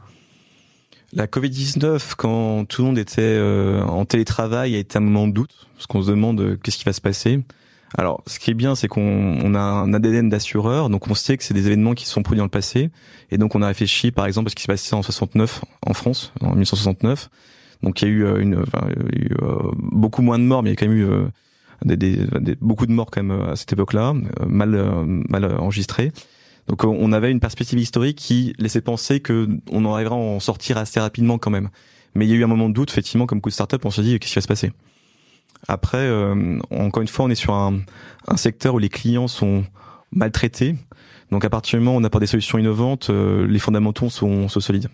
La 1.11 1.25
Covid-19, 1.25 2.13
quand 2.17 2.65
tout 2.65 2.83
le 2.83 2.87
monde 2.87 2.99
était 2.99 3.21
euh, 3.21 3.81
en 3.83 4.05
télétravail, 4.05 4.75
a 4.75 4.77
été 4.77 4.97
un 4.97 5.01
moment 5.01 5.27
de 5.27 5.33
doute, 5.33 5.67
parce 5.73 5.87
qu'on 5.87 6.03
se 6.03 6.11
demande 6.11 6.39
euh, 6.39 6.57
qu'est-ce 6.61 6.77
qui 6.77 6.85
va 6.85 6.93
se 6.93 7.01
passer. 7.01 7.41
Alors, 7.97 8.21
ce 8.27 8.37
qui 8.37 8.51
est 8.51 8.53
bien, 8.53 8.75
c'est 8.75 8.87
qu'on 8.87 9.01
on 9.43 9.55
a 9.55 9.59
un 9.59 9.91
ADN 9.91 10.29
d'assureur, 10.29 10.89
donc 10.89 11.07
on 11.07 11.15
sait 11.15 11.35
que 11.37 11.43
c'est 11.43 11.55
des 11.55 11.65
événements 11.65 11.95
qui 11.95 12.05
se 12.05 12.11
sont 12.11 12.21
produits 12.21 12.37
dans 12.37 12.43
le 12.45 12.49
passé, 12.51 12.91
et 13.31 13.39
donc 13.39 13.55
on 13.55 13.63
a 13.63 13.67
réfléchi, 13.67 14.11
par 14.11 14.27
exemple, 14.27 14.47
à 14.47 14.49
ce 14.51 14.55
qui 14.55 14.61
s'est 14.61 14.71
passé 14.71 14.93
en 14.93 15.01
69 15.01 15.65
en 15.87 15.93
France, 15.95 16.31
en 16.41 16.49
1969. 16.49 17.29
Donc 17.83 18.01
il 18.01 18.07
y 18.07 18.11
a 18.11 18.13
eu, 18.13 18.25
euh, 18.25 18.39
une, 18.39 18.63
il 19.11 19.21
y 19.21 19.25
a 19.25 19.25
eu 19.25 19.35
beaucoup 19.77 20.21
moins 20.21 20.39
de 20.39 20.43
morts, 20.43 20.63
mais 20.63 20.69
il 20.69 20.73
y 20.73 20.75
a 20.75 20.75
quand 20.75 20.87
même 20.87 20.97
eu 20.97 21.07
des, 21.85 21.95
des, 22.41 22.55
beaucoup 22.59 22.85
de 22.85 22.91
morts 22.91 23.09
quand 23.11 23.23
même 23.23 23.41
à 23.41 23.55
cette 23.55 23.71
époque-là, 23.71 24.13
mal, 24.45 25.05
mal 25.29 25.45
enregistrés. 25.45 26.11
Donc 26.67 26.83
on 26.83 27.11
avait 27.13 27.31
une 27.31 27.39
perspective 27.39 27.79
historique 27.79 28.17
qui 28.17 28.53
laissait 28.59 28.81
penser 28.81 29.21
que 29.21 29.47
on 29.71 29.91
arriverait 29.91 30.15
à 30.15 30.17
en 30.17 30.39
sortir 30.39 30.77
assez 30.77 30.99
rapidement 30.99 31.37
quand 31.37 31.49
même. 31.49 31.69
Mais 32.15 32.25
il 32.25 32.31
y 32.31 32.33
a 32.33 32.35
eu 32.35 32.43
un 32.43 32.47
moment 32.47 32.69
de 32.69 32.73
doute, 32.73 32.89
effectivement, 32.91 33.25
comme 33.25 33.41
coup 33.41 33.49
de 33.49 33.53
start-up, 33.53 33.85
on 33.85 33.91
se 33.91 34.01
dit 34.01 34.19
qu'est-ce 34.19 34.33
qui 34.33 34.35
va 34.35 34.41
se 34.41 34.47
passer? 34.47 34.71
Après, 35.67 35.97
euh, 35.97 36.59
encore 36.71 37.01
une 37.01 37.07
fois, 37.07 37.25
on 37.25 37.29
est 37.29 37.35
sur 37.35 37.53
un, 37.53 37.79
un, 38.27 38.37
secteur 38.37 38.75
où 38.75 38.79
les 38.79 38.89
clients 38.89 39.27
sont 39.27 39.65
maltraités. 40.11 40.75
Donc 41.31 41.45
à 41.45 41.49
partir 41.49 41.77
du 41.77 41.85
moment 41.85 41.97
où 41.97 41.99
on 42.01 42.03
apporte 42.03 42.21
des 42.21 42.27
solutions 42.27 42.57
innovantes, 42.57 43.09
euh, 43.09 43.45
les 43.47 43.59
fondamentaux 43.59 44.09
sont, 44.09 44.47
sont, 44.47 44.59
solides. 44.59 44.89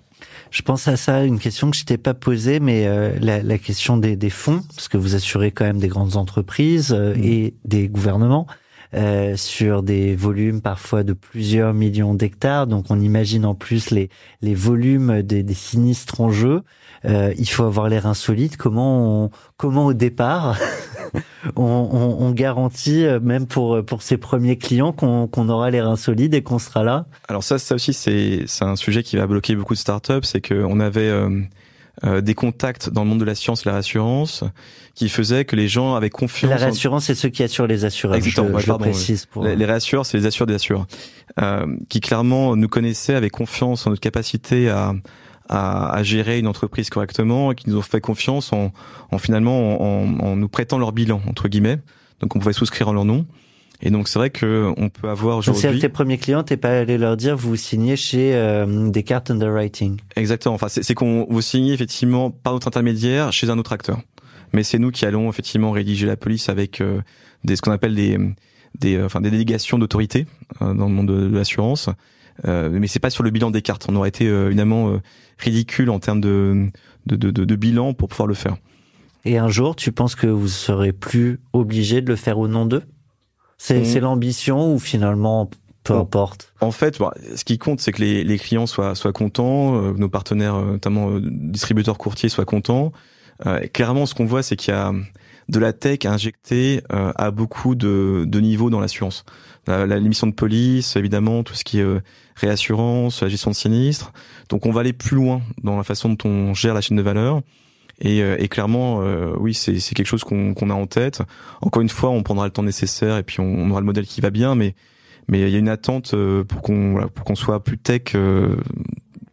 Je 0.51 0.61
pense 0.61 0.87
à 0.87 0.97
ça, 0.97 1.23
une 1.23 1.39
question 1.39 1.71
que 1.71 1.77
je 1.77 1.85
t'ai 1.85 1.97
pas 1.97 2.13
posée, 2.13 2.59
mais 2.59 2.87
euh, 2.87 3.17
la, 3.21 3.41
la, 3.41 3.57
question 3.57 3.97
des, 3.97 4.15
des, 4.15 4.29
fonds, 4.29 4.61
parce 4.75 4.89
que 4.89 4.97
vous 4.97 5.15
assurez 5.15 5.51
quand 5.51 5.65
même 5.65 5.79
des 5.79 5.87
grandes 5.87 6.17
entreprises 6.17 6.91
mmh. 6.91 7.23
et 7.23 7.53
des 7.63 7.87
gouvernements. 7.87 8.47
Euh, 8.95 9.35
sur 9.35 9.83
des 9.83 10.15
volumes 10.15 10.61
parfois 10.61 11.03
de 11.03 11.11
plusieurs 11.11 11.73
millions 11.73 12.13
d'hectares. 12.13 12.65
Donc 12.65 12.85
on 12.89 13.01
imagine 13.01 13.45
en 13.45 13.53
plus 13.53 13.91
les, 13.91 14.09
les 14.41 14.55
volumes 14.55 15.21
des, 15.21 15.43
des 15.43 15.53
sinistres 15.53 16.21
en 16.21 16.29
jeu. 16.29 16.61
Euh, 17.03 17.33
il 17.37 17.49
faut 17.49 17.65
avoir 17.65 17.89
l'air 17.89 18.05
insolite. 18.05 18.55
Comment 18.55 19.25
on, 19.25 19.31
comment 19.57 19.87
au 19.87 19.93
départ 19.93 20.57
on, 21.57 21.63
on, 21.63 22.25
on, 22.25 22.31
garantit 22.31 23.05
euh, 23.05 23.19
même 23.19 23.47
pour 23.47 23.83
pour 23.83 24.01
ses 24.01 24.15
premiers 24.15 24.57
clients 24.57 24.93
qu'on 24.93 25.27
qu'on 25.27 25.49
aura 25.49 25.71
l'air 25.71 25.89
insolite 25.89 26.33
et 26.33 26.41
qu'on 26.41 26.59
sera 26.59 26.83
là? 26.83 27.05
Alors 27.27 27.43
ça 27.43 27.59
ça 27.59 27.75
aussi 27.75 27.93
c'est 27.93 28.45
un 28.61 28.77
sujet 28.77 29.03
qui 29.03 29.17
va 29.17 29.27
bloquer 29.27 29.57
beaucoup 29.57 29.73
de 29.73 29.79
startups. 29.79 30.23
C'est 30.23 30.41
que 30.41 30.63
on 30.63 30.79
avait 30.79 31.09
euh, 31.09 31.41
euh, 32.03 32.21
des 32.21 32.33
contacts 32.33 32.89
dans 32.89 33.03
le 33.03 33.09
monde 33.09 33.19
de 33.19 33.25
la 33.25 33.35
science 33.35 33.65
et 33.65 33.69
la 33.69 33.73
réassurance 33.73 34.43
qui 34.95 35.07
faisaient 35.09 35.45
que 35.45 35.55
les 35.55 35.67
gens 35.67 35.95
avaient 35.95 36.09
confiance. 36.09 36.49
La 36.51 36.57
réassurance, 36.57 37.05
c'est 37.05 37.15
ceux 37.15 37.29
qui 37.29 37.43
assurent 37.43 37.67
les 37.67 37.85
assureurs. 37.85 38.15
Exactement. 38.15 38.59
Je, 38.59 38.65
je 38.65 38.71
précise. 38.73 39.25
Pour... 39.25 39.43
Les, 39.43 39.55
les 39.55 39.65
réassureurs, 39.65 40.05
c'est 40.05 40.17
les 40.17 40.25
assureurs 40.25 40.47
des 40.47 40.55
assureurs, 40.55 40.87
euh, 41.41 41.65
qui 41.89 42.01
clairement 42.01 42.55
nous 42.55 42.67
connaissaient, 42.67 43.15
avaient 43.15 43.29
confiance 43.29 43.87
en 43.87 43.91
notre 43.91 44.01
capacité 44.01 44.69
à, 44.69 44.93
à, 45.49 45.95
à, 45.95 46.03
gérer 46.03 46.39
une 46.39 46.47
entreprise 46.47 46.89
correctement 46.89 47.51
et 47.51 47.55
qui 47.55 47.69
nous 47.69 47.77
ont 47.77 47.81
fait 47.81 48.01
confiance 48.01 48.51
en, 48.51 48.71
en 49.11 49.17
finalement 49.17 49.81
en, 49.81 50.19
en, 50.19 50.35
nous 50.35 50.49
prêtant 50.49 50.77
leur 50.77 50.91
bilan 50.91 51.21
entre 51.27 51.47
guillemets. 51.47 51.79
Donc 52.19 52.35
on 52.35 52.39
pouvait 52.39 52.53
souscrire 52.53 52.87
en 52.89 52.93
leur 52.93 53.05
nom. 53.05 53.25
Et 53.81 53.89
donc 53.89 54.07
c'est 54.07 54.19
vrai 54.19 54.29
que 54.29 54.73
on 54.77 54.89
peut 54.89 55.09
avoir 55.09 55.37
aujourd'hui. 55.37 55.61
C'est 55.61 55.79
tes 55.79 55.89
premiers 55.89 56.17
clients, 56.17 56.43
t'es 56.43 56.57
pas 56.57 56.79
allé 56.79 56.97
leur 56.97 57.17
dire 57.17 57.35
vous 57.35 57.55
signez 57.55 57.95
chez 57.95 58.35
euh, 58.35 58.89
Descartes 58.89 59.31
Underwriting. 59.31 59.99
Exactement. 60.15 60.55
Enfin 60.55 60.67
c'est 60.69 60.93
qu'on 60.93 61.27
vous 61.29 61.41
signez 61.41 61.73
effectivement 61.73 62.31
par 62.31 62.53
notre 62.53 62.67
intermédiaire 62.67 63.31
chez 63.33 63.49
un 63.49 63.57
autre 63.57 63.73
acteur. 63.73 63.99
Mais 64.53 64.63
c'est 64.63 64.79
nous 64.79 64.91
qui 64.91 65.05
allons 65.05 65.29
effectivement 65.29 65.71
rédiger 65.71 66.07
la 66.07 66.15
police 66.15 66.49
avec 66.49 66.79
euh, 66.79 67.01
des 67.43 67.55
ce 67.55 67.61
qu'on 67.61 67.71
appelle 67.71 67.95
des 67.95 68.17
des 68.79 68.95
euh, 68.95 69.05
enfin 69.05 69.21
des 69.21 69.31
délégations 69.31 69.77
d'autorité 69.77 70.25
euh, 70.61 70.73
dans 70.73 70.87
le 70.87 70.93
monde 70.93 71.07
de, 71.07 71.27
de 71.27 71.35
l'assurance. 71.35 71.89
Euh, 72.45 72.69
mais 72.71 72.87
c'est 72.87 72.99
pas 72.99 73.09
sur 73.09 73.23
le 73.23 73.29
bilan 73.29 73.51
Descartes. 73.51 73.85
On 73.89 73.95
aurait 73.95 74.09
été 74.09 74.25
évidemment 74.25 74.99
ridicule 75.37 75.89
en 75.89 75.99
termes 75.99 76.21
de 76.21 76.67
de, 77.05 77.15
de 77.15 77.31
de 77.31 77.55
bilan 77.55 77.93
pour 77.93 78.07
pouvoir 78.07 78.27
le 78.27 78.33
faire. 78.33 78.55
Et 79.25 79.37
un 79.39 79.49
jour, 79.49 79.75
tu 79.75 79.91
penses 79.91 80.15
que 80.15 80.27
vous 80.27 80.47
serez 80.47 80.93
plus 80.93 81.39
obligé 81.51 82.01
de 82.01 82.07
le 82.07 82.15
faire 82.15 82.37
au 82.37 82.47
nom 82.47 82.65
d'eux? 82.67 82.83
C'est 83.57 83.79
mmh. 83.79 83.99
l'ambition 83.99 84.73
ou 84.73 84.79
finalement 84.79 85.49
peu 85.85 85.93
importe? 85.93 86.53
En 86.61 86.71
fait, 86.71 86.99
bah, 86.99 87.13
ce 87.35 87.45
qui 87.45 87.57
compte, 87.57 87.79
c'est 87.79 87.91
que 87.91 88.01
les, 88.01 88.23
les, 88.23 88.37
clients 88.37 88.65
soient, 88.65 88.95
soient 88.95 89.13
contents, 89.13 89.75
euh, 89.75 89.93
nos 89.93 90.09
partenaires, 90.09 90.55
euh, 90.55 90.71
notamment 90.73 91.11
euh, 91.11 91.21
distributeurs 91.23 91.97
courtiers, 91.97 92.27
soient 92.27 92.45
contents. 92.45 92.91
Euh, 93.45 93.59
clairement, 93.67 94.05
ce 94.05 94.15
qu'on 94.15 94.25
voit, 94.25 94.43
c'est 94.43 94.55
qu'il 94.55 94.73
y 94.73 94.77
a 94.77 94.91
de 95.47 95.59
la 95.59 95.73
tech 95.73 95.99
injectée 96.05 96.81
à 96.89 97.29
beaucoup 97.29 97.75
de, 97.75 98.25
de 98.27 98.39
niveaux 98.39 98.71
dans 98.71 98.79
l'assurance. 98.79 99.25
La, 99.67 99.85
la 99.85 99.99
de 99.99 100.31
police, 100.31 100.95
évidemment, 100.95 101.43
tout 101.43 101.53
ce 101.53 101.63
qui 101.63 101.79
est 101.81 101.85
réassurance, 102.35 103.21
la 103.21 103.29
gestion 103.29 103.51
de 103.51 103.55
sinistres. 103.55 104.11
Donc, 104.49 104.65
on 104.65 104.71
va 104.71 104.79
aller 104.79 104.93
plus 104.93 105.15
loin 105.15 105.43
dans 105.61 105.77
la 105.77 105.83
façon 105.83 106.09
dont 106.09 106.27
on 106.27 106.55
gère 106.55 106.73
la 106.73 106.81
chaîne 106.81 106.97
de 106.97 107.03
valeur. 107.03 107.41
Et, 107.99 108.21
euh, 108.21 108.35
et 108.39 108.47
clairement, 108.47 109.01
euh, 109.01 109.33
oui, 109.39 109.53
c'est 109.53 109.79
quelque 109.95 110.05
chose 110.05 110.23
qu'on 110.23 110.69
a 110.69 110.73
en 110.73 110.87
tête. 110.87 111.21
Encore 111.61 111.81
une 111.81 111.89
fois, 111.89 112.09
on 112.09 112.23
prendra 112.23 112.45
le 112.45 112.51
temps 112.51 112.63
nécessaire 112.63 113.17
et 113.17 113.23
puis 113.23 113.39
on, 113.39 113.69
aura 113.69 113.79
le 113.79 113.85
modèle 113.85 114.05
qui 114.05 114.21
va 114.21 114.29
bien, 114.29 114.55
mais 114.55 114.75
mais 115.27 115.41
il 115.41 115.49
y 115.49 115.55
a 115.55 115.59
une 115.59 115.69
attente 115.69 116.13
euh, 116.13 116.43
pour 116.43 116.61
qu'on 116.61 116.91
voilà, 116.91 117.07
pour 117.07 117.25
qu'on 117.25 117.35
soit 117.35 117.63
plus 117.63 117.77
tech 117.77 118.13
euh, 118.13 118.57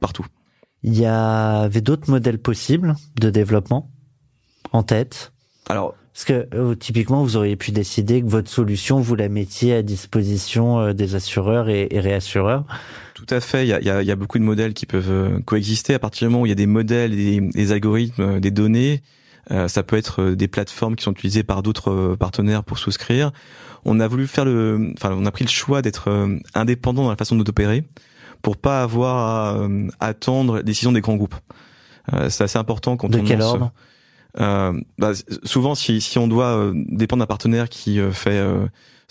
partout. 0.01 0.25
Il 0.83 0.97
y 0.97 1.05
avait 1.05 1.81
d'autres 1.81 2.11
modèles 2.11 2.39
possibles 2.39 2.95
de 3.21 3.31
développement 3.31 3.91
en 4.73 4.83
tête? 4.83 5.32
Alors, 5.69 5.95
parce 6.13 6.25
que 6.25 6.75
typiquement, 6.75 7.23
vous 7.23 7.37
auriez 7.37 7.57
pu 7.57 7.71
décider 7.71 8.21
que 8.21 8.27
votre 8.27 8.51
solution, 8.51 9.01
vous 9.01 9.15
la 9.15 9.29
mettiez 9.29 9.75
à 9.75 9.83
disposition 9.83 10.93
des 10.93 11.15
assureurs 11.15 11.69
et, 11.69 11.89
et 11.91 12.01
réassureurs. 12.01 12.65
Tout 13.25 13.35
à 13.35 13.41
fait. 13.41 13.65
Il 13.65 13.69
y 13.69 13.73
a, 13.73 13.81
y, 13.81 13.89
a, 13.89 14.03
y 14.03 14.11
a, 14.11 14.17
beaucoup 14.17 14.39
de 14.41 14.43
modèles 14.43 14.75
qui 14.75 14.85
peuvent 14.85 15.11
euh, 15.11 15.39
coexister 15.45 15.95
à 15.95 16.01
partir 16.01 16.27
du 16.27 16.33
moment 16.33 16.43
où 16.43 16.47
il 16.47 16.49
y 16.49 16.53
a 16.53 16.57
des 16.57 16.67
modèles, 16.67 17.15
des, 17.15 17.41
des 17.41 17.71
algorithmes, 17.71 18.23
euh, 18.23 18.41
des 18.41 18.51
données. 18.51 19.01
Euh, 19.53 19.69
ça 19.69 19.85
peut 19.85 19.97
être 19.97 20.31
des 20.31 20.49
plateformes 20.49 20.97
qui 20.97 21.05
sont 21.05 21.13
utilisées 21.13 21.45
par 21.45 21.63
d'autres 21.63 22.17
partenaires 22.19 22.65
pour 22.65 22.79
souscrire. 22.79 23.31
On 23.85 24.01
a 24.01 24.09
voulu 24.09 24.27
faire 24.27 24.45
le, 24.45 24.93
enfin, 24.97 25.15
on 25.17 25.25
a 25.25 25.31
pris 25.31 25.45
le 25.45 25.51
choix 25.51 25.83
d'être 25.83 26.11
indépendant 26.55 27.05
dans 27.05 27.11
la 27.11 27.17
façon 27.17 27.37
d'opérer 27.37 27.85
pour 28.41 28.57
pas 28.57 28.83
avoir 28.83 29.57
à 29.59 29.69
attendre 30.01 30.59
les 30.59 30.63
décisions 30.63 30.93
des 30.93 31.01
grands 31.01 31.17
groupes. 31.17 31.35
c'est 32.29 32.45
assez 32.45 32.59
important 32.59 32.97
quand 32.97 33.09
de 33.09 33.19
on 33.19 33.25
quel 33.25 33.43
ordre? 33.43 33.73
Euh, 34.41 34.73
bah, 34.99 35.13
souvent, 35.45 35.75
si, 35.75 36.01
si 36.01 36.19
on 36.19 36.29
doit 36.29 36.73
dépendre 36.75 37.23
d'un 37.23 37.27
partenaire 37.27 37.69
qui 37.69 38.01
fait 38.13 38.41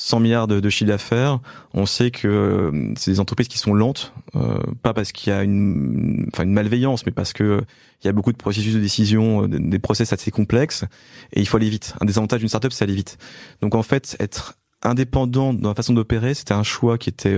100 0.01 0.19
milliards 0.19 0.47
de, 0.47 0.59
de 0.59 0.69
chiffre 0.69 0.89
d'affaires, 0.89 1.39
on 1.75 1.85
sait 1.85 2.09
que 2.09 2.27
euh, 2.27 2.93
c'est 2.97 3.11
des 3.11 3.19
entreprises 3.19 3.47
qui 3.47 3.59
sont 3.59 3.73
lentes, 3.75 4.13
euh, 4.35 4.57
pas 4.81 4.95
parce 4.95 5.11
qu'il 5.11 5.31
y 5.31 5.35
a 5.35 5.43
une, 5.43 6.27
enfin 6.33 6.43
une 6.43 6.53
malveillance, 6.53 7.05
mais 7.05 7.11
parce 7.11 7.33
que 7.33 7.61
il 8.01 8.07
y 8.07 8.09
a 8.09 8.11
beaucoup 8.11 8.31
de 8.31 8.37
processus 8.37 8.73
de 8.73 8.79
décision, 8.79 9.43
euh, 9.43 9.47
des 9.47 9.77
process 9.77 10.11
assez 10.11 10.31
complexes, 10.31 10.85
et 11.33 11.39
il 11.39 11.47
faut 11.47 11.57
aller 11.57 11.69
vite. 11.69 11.93
Un 12.01 12.05
des 12.05 12.17
avantages 12.17 12.39
d'une 12.39 12.49
startup, 12.49 12.73
c'est 12.73 12.83
aller 12.83 12.95
vite. 12.95 13.19
Donc 13.61 13.75
en 13.75 13.83
fait, 13.83 14.15
être 14.19 14.57
indépendant 14.81 15.53
dans 15.53 15.69
la 15.69 15.75
façon 15.75 15.93
d'opérer, 15.93 16.33
c'était 16.33 16.55
un 16.55 16.63
choix 16.63 16.97
qui 16.97 17.09
était 17.09 17.37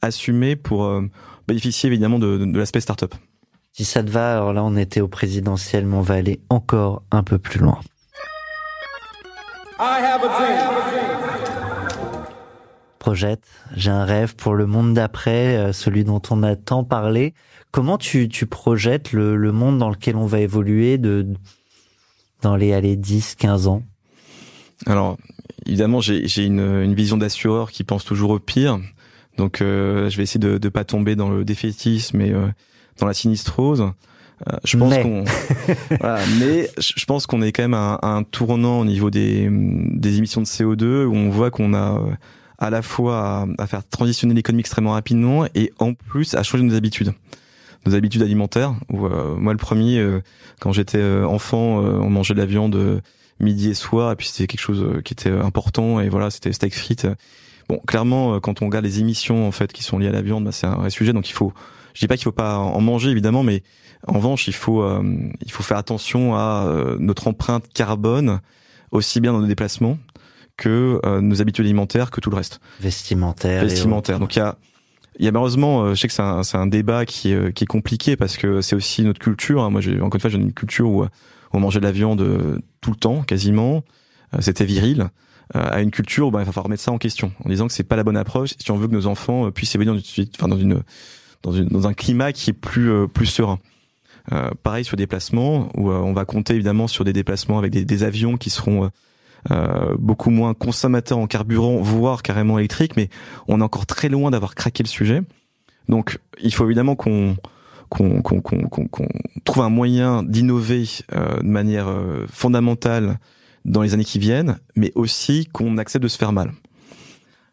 assumé 0.00 0.54
pour 0.54 0.88
bénéficier 1.48 1.88
évidemment 1.88 2.20
de, 2.20 2.38
de, 2.38 2.44
de 2.44 2.58
l'aspect 2.58 2.80
startup. 2.80 3.12
Si 3.76 3.84
ça 3.84 4.02
te 4.02 4.08
va, 4.08 4.36
alors 4.36 4.54
là 4.54 4.64
on 4.64 4.74
était 4.74 5.02
au 5.02 5.08
présidentiel, 5.08 5.84
mais 5.84 5.96
on 5.98 6.00
va 6.00 6.14
aller 6.14 6.40
encore 6.48 7.02
un 7.10 7.22
peu 7.22 7.36
plus 7.36 7.60
loin. 7.60 7.78
I 9.78 10.00
have 10.02 10.24
a 10.24 10.28
dream 10.28 10.76
projette, 12.98 13.44
j'ai 13.76 13.90
un 13.90 14.04
rêve 14.06 14.34
pour 14.34 14.54
le 14.54 14.66
monde 14.66 14.94
d'après, 14.94 15.58
euh, 15.58 15.72
celui 15.74 16.04
dont 16.04 16.22
on 16.30 16.42
a 16.42 16.56
tant 16.56 16.84
parlé. 16.84 17.34
Comment 17.70 17.98
tu, 17.98 18.30
tu 18.30 18.46
projettes 18.46 19.12
le, 19.12 19.36
le, 19.36 19.52
monde 19.52 19.78
dans 19.78 19.90
lequel 19.90 20.16
on 20.16 20.24
va 20.24 20.40
évoluer 20.40 20.96
de 20.96 21.26
dans 22.40 22.56
les 22.56 22.72
allez, 22.72 22.96
10, 22.96 23.34
15 23.36 23.68
ans? 23.68 23.82
Alors, 24.86 25.18
évidemment, 25.66 26.00
j'ai 26.00 26.44
une, 26.44 26.60
une 26.60 26.94
vision 26.94 27.16
d'assureur 27.16 27.70
qui 27.70 27.84
pense 27.84 28.04
toujours 28.04 28.30
au 28.30 28.40
pire. 28.40 28.80
Donc, 29.36 29.60
euh, 29.60 30.08
je 30.10 30.16
vais 30.16 30.22
essayer 30.22 30.40
de 30.40 30.58
ne 30.60 30.68
pas 30.70 30.84
tomber 30.84 31.14
dans 31.14 31.28
le 31.28 31.44
défaitisme 31.44 32.20
et 32.22 32.32
euh, 32.32 32.48
dans 32.98 33.06
la 33.06 33.14
sinistrose. 33.14 33.82
Euh, 34.48 34.56
je 34.64 34.76
pense 34.76 34.90
Mais. 34.90 35.02
qu'on, 35.02 35.24
voilà, 36.00 36.20
mais 36.38 36.68
je 36.78 37.04
pense 37.06 37.26
qu'on 37.26 37.40
est 37.40 37.52
quand 37.52 37.62
même 37.62 37.74
à 37.74 37.98
un, 38.02 38.08
à 38.08 38.08
un 38.08 38.22
tournant 38.22 38.80
au 38.80 38.84
niveau 38.84 39.08
des, 39.10 39.48
des 39.50 40.18
émissions 40.18 40.42
de 40.42 40.46
CO2 40.46 41.04
où 41.04 41.14
on 41.14 41.30
voit 41.30 41.50
qu'on 41.50 41.72
a 41.72 41.98
euh, 41.98 42.10
à 42.58 42.70
la 42.70 42.82
fois 42.82 43.18
à, 43.18 43.46
à 43.58 43.66
faire 43.66 43.86
transitionner 43.88 44.34
l'économie 44.34 44.60
extrêmement 44.60 44.92
rapidement 44.92 45.46
et 45.54 45.72
en 45.78 45.94
plus 45.94 46.34
à 46.34 46.42
changer 46.42 46.64
nos 46.64 46.74
habitudes, 46.74 47.12
nos 47.86 47.94
habitudes 47.94 48.22
alimentaires. 48.22 48.74
Où, 48.90 49.06
euh, 49.06 49.36
moi, 49.36 49.52
le 49.52 49.58
premier, 49.58 49.98
euh, 49.98 50.20
quand 50.60 50.72
j'étais 50.72 50.98
euh, 50.98 51.26
enfant, 51.26 51.82
euh, 51.82 51.98
on 51.98 52.10
mangeait 52.10 52.34
de 52.34 52.38
la 52.38 52.46
viande 52.46 52.76
euh, 52.76 53.00
midi 53.40 53.70
et 53.70 53.74
soir, 53.74 54.12
et 54.12 54.16
puis 54.16 54.26
c'était 54.26 54.46
quelque 54.46 54.60
chose 54.60 55.02
qui 55.04 55.12
était 55.12 55.30
important. 55.30 56.00
Et 56.00 56.08
voilà, 56.08 56.30
c'était 56.30 56.52
steak 56.52 56.74
frites. 56.74 57.06
Bon, 57.68 57.78
clairement, 57.86 58.38
quand 58.40 58.62
on 58.62 58.66
regarde 58.66 58.84
les 58.84 59.00
émissions 59.00 59.46
en 59.46 59.50
fait 59.50 59.72
qui 59.72 59.82
sont 59.82 59.98
liées 59.98 60.08
à 60.08 60.12
la 60.12 60.22
viande, 60.22 60.44
bah, 60.44 60.52
c'est 60.52 60.66
un 60.66 60.76
vrai 60.76 60.90
sujet. 60.90 61.12
Donc 61.12 61.28
il 61.28 61.32
faut, 61.32 61.52
je 61.96 62.00
dis 62.00 62.08
pas 62.08 62.16
qu'il 62.16 62.24
faut 62.24 62.32
pas 62.32 62.58
en 62.58 62.80
manger 62.82 63.08
évidemment, 63.10 63.42
mais 63.42 63.62
en 64.06 64.12
revanche, 64.18 64.48
il 64.48 64.52
faut, 64.54 64.82
euh, 64.82 65.02
il 65.44 65.50
faut 65.50 65.62
faire 65.62 65.78
attention 65.78 66.34
à 66.34 66.66
euh, 66.68 66.96
notre 67.00 67.26
empreinte 67.26 67.64
carbone 67.72 68.40
aussi 68.92 69.20
bien 69.20 69.32
dans 69.32 69.40
nos 69.40 69.46
déplacements 69.46 69.96
que 70.58 71.00
euh, 71.06 71.22
nos 71.22 71.40
habitudes 71.40 71.64
alimentaires, 71.64 72.10
que 72.10 72.20
tout 72.20 72.28
le 72.30 72.36
reste 72.36 72.60
Vestimentaire. 72.80 73.62
vestimentaire. 73.64 74.18
Donc 74.20 74.36
il 74.36 74.40
y 74.40 74.42
a, 74.42 74.56
il 75.18 75.24
y 75.24 75.28
a 75.28 75.32
malheureusement, 75.32 75.84
euh, 75.84 75.94
je 75.94 76.00
sais 76.02 76.08
que 76.08 76.12
c'est 76.14 76.22
un, 76.22 76.42
c'est 76.42 76.58
un 76.58 76.66
débat 76.66 77.06
qui 77.06 77.32
est, 77.32 77.34
euh, 77.34 77.50
qui 77.50 77.64
est 77.64 77.66
compliqué 77.66 78.16
parce 78.16 78.36
que 78.36 78.60
c'est 78.60 78.76
aussi 78.76 79.02
notre 79.02 79.18
culture. 79.18 79.62
hein. 79.62 79.70
Moi, 79.70 79.80
j'ai 79.80 79.98
encore 80.00 80.16
une 80.16 80.20
fois, 80.20 80.28
j'ai 80.30 80.36
une 80.38 80.52
culture 80.52 80.90
où, 80.90 81.02
euh, 81.02 81.08
on 81.52 81.60
mangeait 81.60 81.80
de 81.80 81.86
la 81.86 81.92
viande 81.92 82.60
tout 82.82 82.90
le 82.90 82.96
temps, 82.96 83.22
quasiment. 83.22 83.82
C'était 84.40 84.66
viril. 84.66 85.08
À 85.54 85.80
une 85.80 85.92
culture, 85.92 86.26
où, 86.26 86.30
bah, 86.32 86.40
il 86.42 86.44
va 86.44 86.50
falloir 86.52 86.64
remettre 86.64 86.82
ça 86.82 86.90
en 86.90 86.98
question, 86.98 87.32
en 87.44 87.48
disant 87.48 87.68
que 87.68 87.72
c'est 87.72 87.84
pas 87.84 87.94
la 87.96 88.02
bonne 88.02 88.16
approche 88.16 88.50
si 88.58 88.70
on 88.72 88.76
veut 88.76 88.88
que 88.88 88.92
nos 88.92 89.06
enfants 89.06 89.50
puissent 89.52 89.74
évoluer 89.76 89.92
dans 89.92 89.98
une, 89.98 90.26
enfin, 90.36 90.48
dans 90.48 90.58
une, 90.58 90.82
dans 91.42 91.52
une, 91.52 91.68
dans 91.68 91.86
un 91.86 91.94
climat 91.94 92.32
qui 92.32 92.50
est 92.50 92.52
plus, 92.52 92.90
euh, 92.90 93.06
plus 93.06 93.26
serein. 93.26 93.58
Euh, 94.32 94.50
pareil 94.62 94.84
sur 94.84 94.96
des 94.96 95.04
déplacements 95.04 95.68
où 95.76 95.90
euh, 95.90 95.98
on 95.98 96.12
va 96.12 96.24
compter 96.24 96.54
évidemment 96.54 96.88
sur 96.88 97.04
des 97.04 97.12
déplacements 97.12 97.58
avec 97.58 97.70
des, 97.70 97.84
des 97.84 98.02
avions 98.02 98.36
qui 98.36 98.50
seront 98.50 98.84
euh, 98.84 98.88
euh, 99.52 99.94
beaucoup 99.98 100.30
moins 100.30 100.52
consommateurs 100.54 101.18
en 101.18 101.28
carburant, 101.28 101.80
voire 101.80 102.22
carrément 102.22 102.58
électriques, 102.58 102.96
mais 102.96 103.08
on 103.46 103.60
est 103.60 103.64
encore 103.64 103.86
très 103.86 104.08
loin 104.08 104.32
d'avoir 104.32 104.56
craqué 104.56 104.82
le 104.82 104.88
sujet. 104.88 105.22
Donc, 105.88 106.18
il 106.42 106.52
faut 106.52 106.64
évidemment 106.64 106.96
qu'on- 106.96 107.36
qu'on 107.88 108.20
trouve 109.44 109.62
un 109.62 109.68
moyen 109.70 110.24
d'innover 110.24 110.84
euh, 111.14 111.38
de 111.38 111.46
manière 111.46 111.86
euh, 111.86 112.26
fondamentale 112.28 113.18
dans 113.64 113.82
les 113.82 113.94
années 113.94 114.04
qui 114.04 114.18
viennent, 114.18 114.58
mais 114.74 114.90
aussi 114.96 115.46
qu'on 115.52 115.78
accepte 115.78 116.02
de 116.02 116.08
se 116.08 116.18
faire 116.18 116.32
mal. 116.32 116.50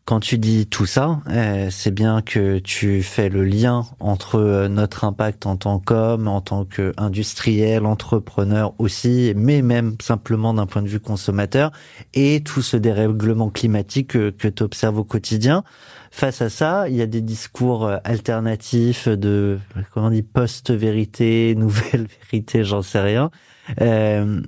Quand 0.06 0.20
tu 0.20 0.38
dis 0.38 0.68
tout 0.68 0.86
ça, 0.86 1.22
euh, 1.30 1.70
c'est 1.72 1.92
bien 1.92 2.22
que 2.22 2.60
tu 2.60 3.02
fais 3.04 3.30
le 3.30 3.46
lien 3.46 3.86
entre 4.02 4.36
euh, 4.36 4.68
notre 4.68 5.06
impact 5.06 5.46
en 5.46 5.56
tant 5.56 5.80
qu'homme, 5.80 6.28
en 6.28 6.42
tant 6.42 6.66
qu'industriel, 6.66 7.86
entrepreneur 7.86 8.74
aussi, 8.80 9.32
mais 9.38 9.62
même 9.62 9.96
simplement 10.02 10.54
d'un 10.54 10.66
point 10.66 10.82
de 10.82 10.90
vue 10.90 11.00
consommateur, 11.00 11.72
et 12.14 12.44
tout 12.44 12.62
ce 12.62 12.76
dérèglement 12.76 13.50
climatique 13.50 14.10
que, 14.10 14.30
que 14.30 14.50
tu 14.50 14.64
observes 14.64 14.98
au 14.98 15.06
quotidien. 15.06 15.64
Face 16.16 16.44
à 16.44 16.50
ça, 16.52 16.88
il 16.90 16.96
y 16.96 17.02
a 17.02 17.08
des 17.08 17.22
discours 17.22 17.88
euh, 17.88 17.98
alternatifs 18.04 19.08
de, 19.08 19.58
comment 19.92 20.08
on 20.08 20.10
dit, 20.12 20.22
post-vérité, 20.22 21.56
nouvelle 21.58 22.06
vérité, 22.06 22.64
j'en 22.64 22.84
sais 22.84 23.02
rien. 23.02 23.32
Euh, 23.82 24.40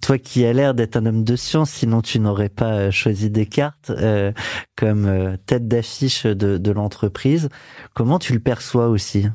toi 0.00 0.16
qui 0.16 0.46
as 0.46 0.54
l'air 0.54 0.72
d'être 0.72 0.96
un 0.96 1.04
homme 1.04 1.22
de 1.22 1.36
science, 1.36 1.72
sinon 1.72 2.00
tu 2.00 2.20
n'aurais 2.20 2.48
pas 2.48 2.72
euh, 2.72 2.90
choisi 2.90 3.28
Descartes 3.28 3.90
euh, 3.90 4.32
comme 4.76 5.04
euh, 5.04 5.36
tête 5.44 5.68
d'affiche 5.68 6.24
de, 6.24 6.56
de 6.56 6.70
l'entreprise. 6.70 7.50
Comment 7.92 8.18
tu 8.18 8.32
le 8.32 8.40
perçois 8.40 8.88
aussi? 8.88 9.26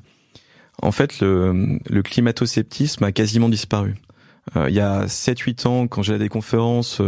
En 0.82 0.92
fait, 0.92 1.20
le, 1.20 1.78
le 1.88 2.02
climato-sceptisme 2.02 3.04
a 3.04 3.12
quasiment 3.12 3.48
disparu. 3.48 3.94
Il 4.56 4.74
y 4.74 4.80
a 4.80 5.06
7-8 5.06 5.68
ans, 5.68 5.88
quand 5.88 6.04
j'allais 6.04 6.18
à 6.18 6.20
des 6.20 6.30
conférences, 6.30 7.02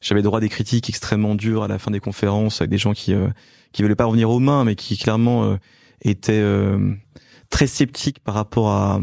j'avais 0.00 0.22
droit 0.22 0.38
à 0.38 0.40
des 0.40 0.48
critiques 0.48 0.88
extrêmement 0.88 1.34
dures 1.34 1.62
à 1.62 1.68
la 1.68 1.78
fin 1.78 1.90
des 1.90 2.00
conférences, 2.00 2.62
avec 2.62 2.70
des 2.70 2.78
gens 2.78 2.94
qui 2.94 3.12
euh, 3.12 3.28
qui 3.72 3.82
voulaient 3.82 3.94
pas 3.94 4.04
revenir 4.06 4.30
aux 4.30 4.38
mains, 4.40 4.64
mais 4.64 4.74
qui 4.74 4.96
clairement 4.98 5.44
euh, 5.44 5.56
étaient 6.02 6.32
euh, 6.40 6.92
très 7.50 7.66
sceptiques 7.66 8.20
par 8.20 8.34
rapport 8.34 8.68
à 8.70 9.00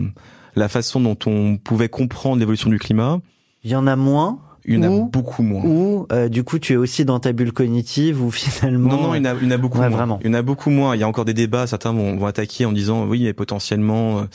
la 0.56 0.68
façon 0.70 1.00
dont 1.00 1.18
on 1.26 1.58
pouvait 1.58 1.90
comprendre 1.90 2.38
l'évolution 2.40 2.70
du 2.70 2.80
climat. 2.80 3.20
Il 3.64 3.72
y 3.72 3.76
en 3.76 3.88
a 3.88 3.96
moins 3.96 4.40
Il 4.66 4.76
y 4.76 4.78
en 4.78 4.84
a 4.84 4.90
Ou- 4.90 5.06
beaucoup 5.10 5.44
moins. 5.44 5.64
ou 5.66 6.08
euh, 6.12 6.30
du 6.30 6.44
coup 6.44 6.60
tu 6.60 6.74
es 6.74 6.76
aussi 6.76 7.04
dans 7.06 7.20
ta 7.20 7.32
bulle 7.34 7.52
cognitive 7.52 8.24
ou 8.24 8.32
finalement 8.32 8.90
Non, 8.90 9.02
non, 9.02 9.16
il 9.16 9.18
y 9.18 9.22
en 9.22 9.26
a, 9.26 9.34
il 9.36 9.44
y 9.44 9.48
en 9.48 9.52
a 9.52 9.58
beaucoup 9.58 9.78
Ouais, 9.80 9.90
moins. 9.90 9.98
vraiment. 9.98 10.20
Il 10.24 10.28
y 10.28 10.30
en 10.30 10.34
a 10.34 10.42
beaucoup 10.42 10.70
moins. 10.70 10.96
Il 10.96 11.00
y 11.00 11.04
a 11.04 11.08
encore 11.08 11.26
des 11.26 11.34
débats. 11.34 11.68
Certains 11.68 11.92
vont, 11.94 12.18
vont 12.18 12.26
attaquer 12.26 12.66
en 12.66 12.72
disant 12.72 13.06
oui, 13.06 13.24
mais 13.24 13.34
potentiellement, 13.34 14.20
euh, 14.20 14.26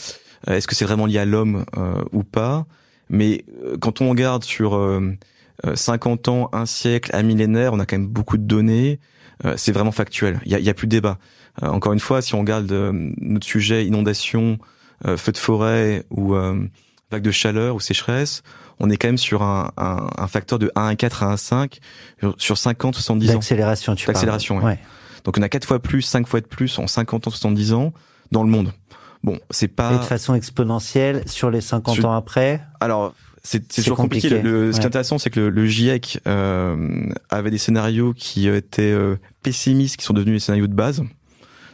est-ce 0.55 0.67
que 0.69 0.75
c'est 0.75 0.85
vraiment 0.85 1.07
lié 1.07 1.19
à 1.19 1.25
l'homme 1.25 1.65
euh, 1.77 2.03
ou 2.13 2.23
pas? 2.25 2.67
Mais 3.09 3.45
euh, 3.65 3.77
quand 3.81 4.01
on 4.01 4.11
regarde 4.11 4.45
sur 4.45 4.75
euh, 4.77 5.01
euh, 5.67 5.75
50 5.75 6.29
ans, 6.29 6.49
un 6.53 6.67
siècle, 6.67 7.11
un 7.15 7.23
millénaire, 7.23 7.73
on 7.73 7.81
a 7.81 7.87
quand 7.87 7.97
même 7.99 8.07
beaucoup 8.09 8.37
de 8.37 8.45
données. 8.45 9.01
Euh, 9.45 9.55
c'est 9.57 9.73
vraiment 9.73 9.93
factuel. 9.93 10.41
Il 10.45 10.53
y 10.53 10.55
a, 10.55 10.59
y 10.61 10.69
a 10.69 10.75
plus 10.75 10.87
de 10.87 10.91
débat. 10.93 11.19
Euh, 11.63 11.69
encore 11.69 11.93
une 11.93 12.01
fois, 12.01 12.21
si 12.23 12.35
on 12.35 12.41
regarde 12.41 12.71
euh, 12.73 12.93
notre 13.21 13.47
sujet 13.47 13.85
inondation, 13.87 14.59
euh, 15.07 15.17
feu 15.17 15.33
de 15.33 15.39
forêt 15.39 16.05
ou 16.11 16.35
euh, 16.35 16.63
vague 17.11 17.23
de 17.23 17.31
chaleur 17.31 17.75
ou 17.75 17.81
sécheresse, 17.81 18.43
on 18.79 18.89
est 18.91 18.97
quand 18.97 19.09
même 19.09 19.19
sur 19.19 19.43
un, 19.43 19.71
un, 19.77 20.09
un 20.17 20.27
facteur 20.27 20.59
de 20.59 20.71
1,4 20.77 21.25
à 21.25 21.35
1,5 21.35 21.79
sur- 22.21 22.35
sur 22.39 22.59
50, 22.59 22.95
70 22.95 23.31
ans. 23.31 23.35
d'accélération 23.35 23.95
tu. 23.95 24.07
D'accélération, 24.07 24.59
ouais. 24.59 24.65
ouais. 24.65 24.79
Donc 25.25 25.37
on 25.39 25.43
a 25.43 25.49
quatre 25.49 25.67
fois 25.67 25.79
plus, 25.81 26.03
cinq 26.03 26.27
fois 26.27 26.41
de 26.41 26.47
plus 26.47 26.79
en 26.79 26.87
50 26.87 27.27
ans, 27.27 27.31
70 27.31 27.73
ans 27.75 27.93
dans 28.33 28.43
le 28.43 28.49
monde. 28.51 28.73
Bon, 29.23 29.39
c'est 29.51 29.67
Et 29.67 29.69
pas. 29.69 29.99
de 29.99 30.03
façon 30.05 30.35
exponentielle 30.35 31.23
sur 31.29 31.51
les 31.51 31.61
50 31.61 31.97
Je- 31.97 32.03
ans 32.03 32.13
après? 32.13 32.63
Alors, 32.81 33.15
c'est 33.43 33.67
toujours 33.69 33.97
compliqué. 33.97 34.29
compliqué, 34.29 34.49
Le, 34.49 34.73
ce 34.73 34.79
qui 34.79 34.85
est 34.85 34.87
intéressant, 34.87 35.19
c'est 35.19 35.31
que 35.31 35.41
le, 35.41 35.51
le 35.51 35.67
GIEC 35.67 36.21
euh, 36.27 37.09
avait 37.31 37.51
des 37.51 37.59
scénarios 37.59 38.13
qui 38.13 38.49
étaient 38.49 38.83
euh, 38.83 39.17
pessimistes, 39.43 39.97
qui 39.97 40.05
sont 40.05 40.13
devenus 40.13 40.35
les 40.35 40.41
scénarios 40.41 40.67
de 40.67 40.75
base. 40.75 41.03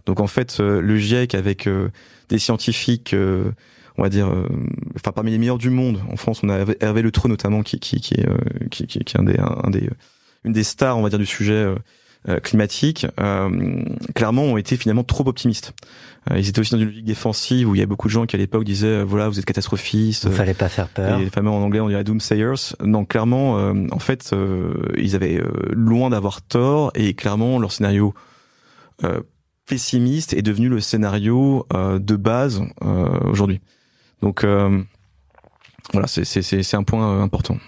Donc 0.06 0.20
en 0.20 0.26
fait, 0.26 0.58
euh, 0.60 0.80
le 0.80 0.96
GIEC 0.96 1.34
avec 1.34 1.66
euh, 1.66 1.88
des 2.28 2.38
scientifiques, 2.38 3.14
euh, 3.14 3.50
on 3.98 4.02
va 4.02 4.08
dire, 4.08 4.28
euh, 4.28 4.46
enfin 4.94 5.10
parmi 5.12 5.32
les 5.32 5.38
meilleurs 5.38 5.58
du 5.58 5.70
monde. 5.70 6.00
En 6.12 6.16
France, 6.16 6.40
on 6.42 6.48
a 6.48 6.64
Hervé, 6.80 7.02
Le 7.02 7.10
Treux 7.10 7.28
notamment, 7.28 7.62
qui 7.62 7.80
qui 7.80 8.00
qui 8.00 8.14
est, 8.14 8.28
qui, 8.70 8.86
qui, 8.86 9.00
qui 9.00 9.16
est 9.16 9.20
un 9.20 9.24
des, 9.24 9.38
un 9.38 9.70
des, 9.70 9.90
une 10.44 10.52
des 10.52 10.64
stars, 10.64 10.96
on 10.98 11.02
va 11.02 11.08
dire, 11.08 11.18
du 11.18 11.26
sujet. 11.26 11.66
Euh, 12.28 12.36
euh, 12.36 12.40
climatique, 12.40 13.06
euh, 13.20 13.82
clairement 14.14 14.42
ont 14.42 14.56
été 14.56 14.76
finalement 14.76 15.04
trop 15.04 15.26
optimistes. 15.28 15.72
Euh, 16.30 16.38
ils 16.38 16.48
étaient 16.48 16.60
aussi 16.60 16.72
dans 16.72 16.78
une 16.78 16.86
logique 16.86 17.04
défensive 17.04 17.68
où 17.68 17.74
il 17.74 17.78
y 17.78 17.82
a 17.82 17.86
beaucoup 17.86 18.08
de 18.08 18.12
gens 18.12 18.26
qui 18.26 18.34
à 18.34 18.38
l'époque 18.38 18.64
disaient 18.64 19.02
voilà 19.04 19.28
vous 19.28 19.38
êtes 19.38 19.44
catastrophistes, 19.44 20.24
Il 20.24 20.32
fallait 20.32 20.54
pas 20.54 20.68
faire 20.68 20.88
peur. 20.88 21.18
les 21.18 21.30
fameux 21.30 21.50
en 21.50 21.62
anglais, 21.62 21.80
on 21.80 21.88
dirait 21.88 22.04
doomsayers. 22.04 22.74
Non, 22.82 23.04
clairement, 23.04 23.58
euh, 23.58 23.86
en 23.92 23.98
fait, 23.98 24.30
euh, 24.32 24.74
ils 24.96 25.14
avaient 25.14 25.40
euh, 25.40 25.48
loin 25.72 26.10
d'avoir 26.10 26.42
tort 26.42 26.90
et 26.94 27.14
clairement 27.14 27.58
leur 27.58 27.70
scénario 27.72 28.12
euh, 29.04 29.20
pessimiste 29.66 30.32
est 30.34 30.42
devenu 30.42 30.68
le 30.68 30.80
scénario 30.80 31.66
euh, 31.72 31.98
de 31.98 32.16
base 32.16 32.62
euh, 32.84 33.18
aujourd'hui. 33.30 33.60
Donc 34.22 34.42
euh, 34.44 34.82
voilà, 35.92 36.08
c'est 36.08 36.24
c'est 36.24 36.42
c'est 36.42 36.62
c'est 36.62 36.76
un 36.76 36.82
point 36.82 37.22
important. 37.22 37.58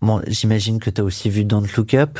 Bon, 0.00 0.20
j'imagine 0.26 0.80
que 0.80 0.90
tu 0.90 1.00
as 1.00 1.04
aussi 1.04 1.30
vu 1.30 1.44
Don't 1.44 1.66
Look 1.76 1.94
Up. 1.94 2.18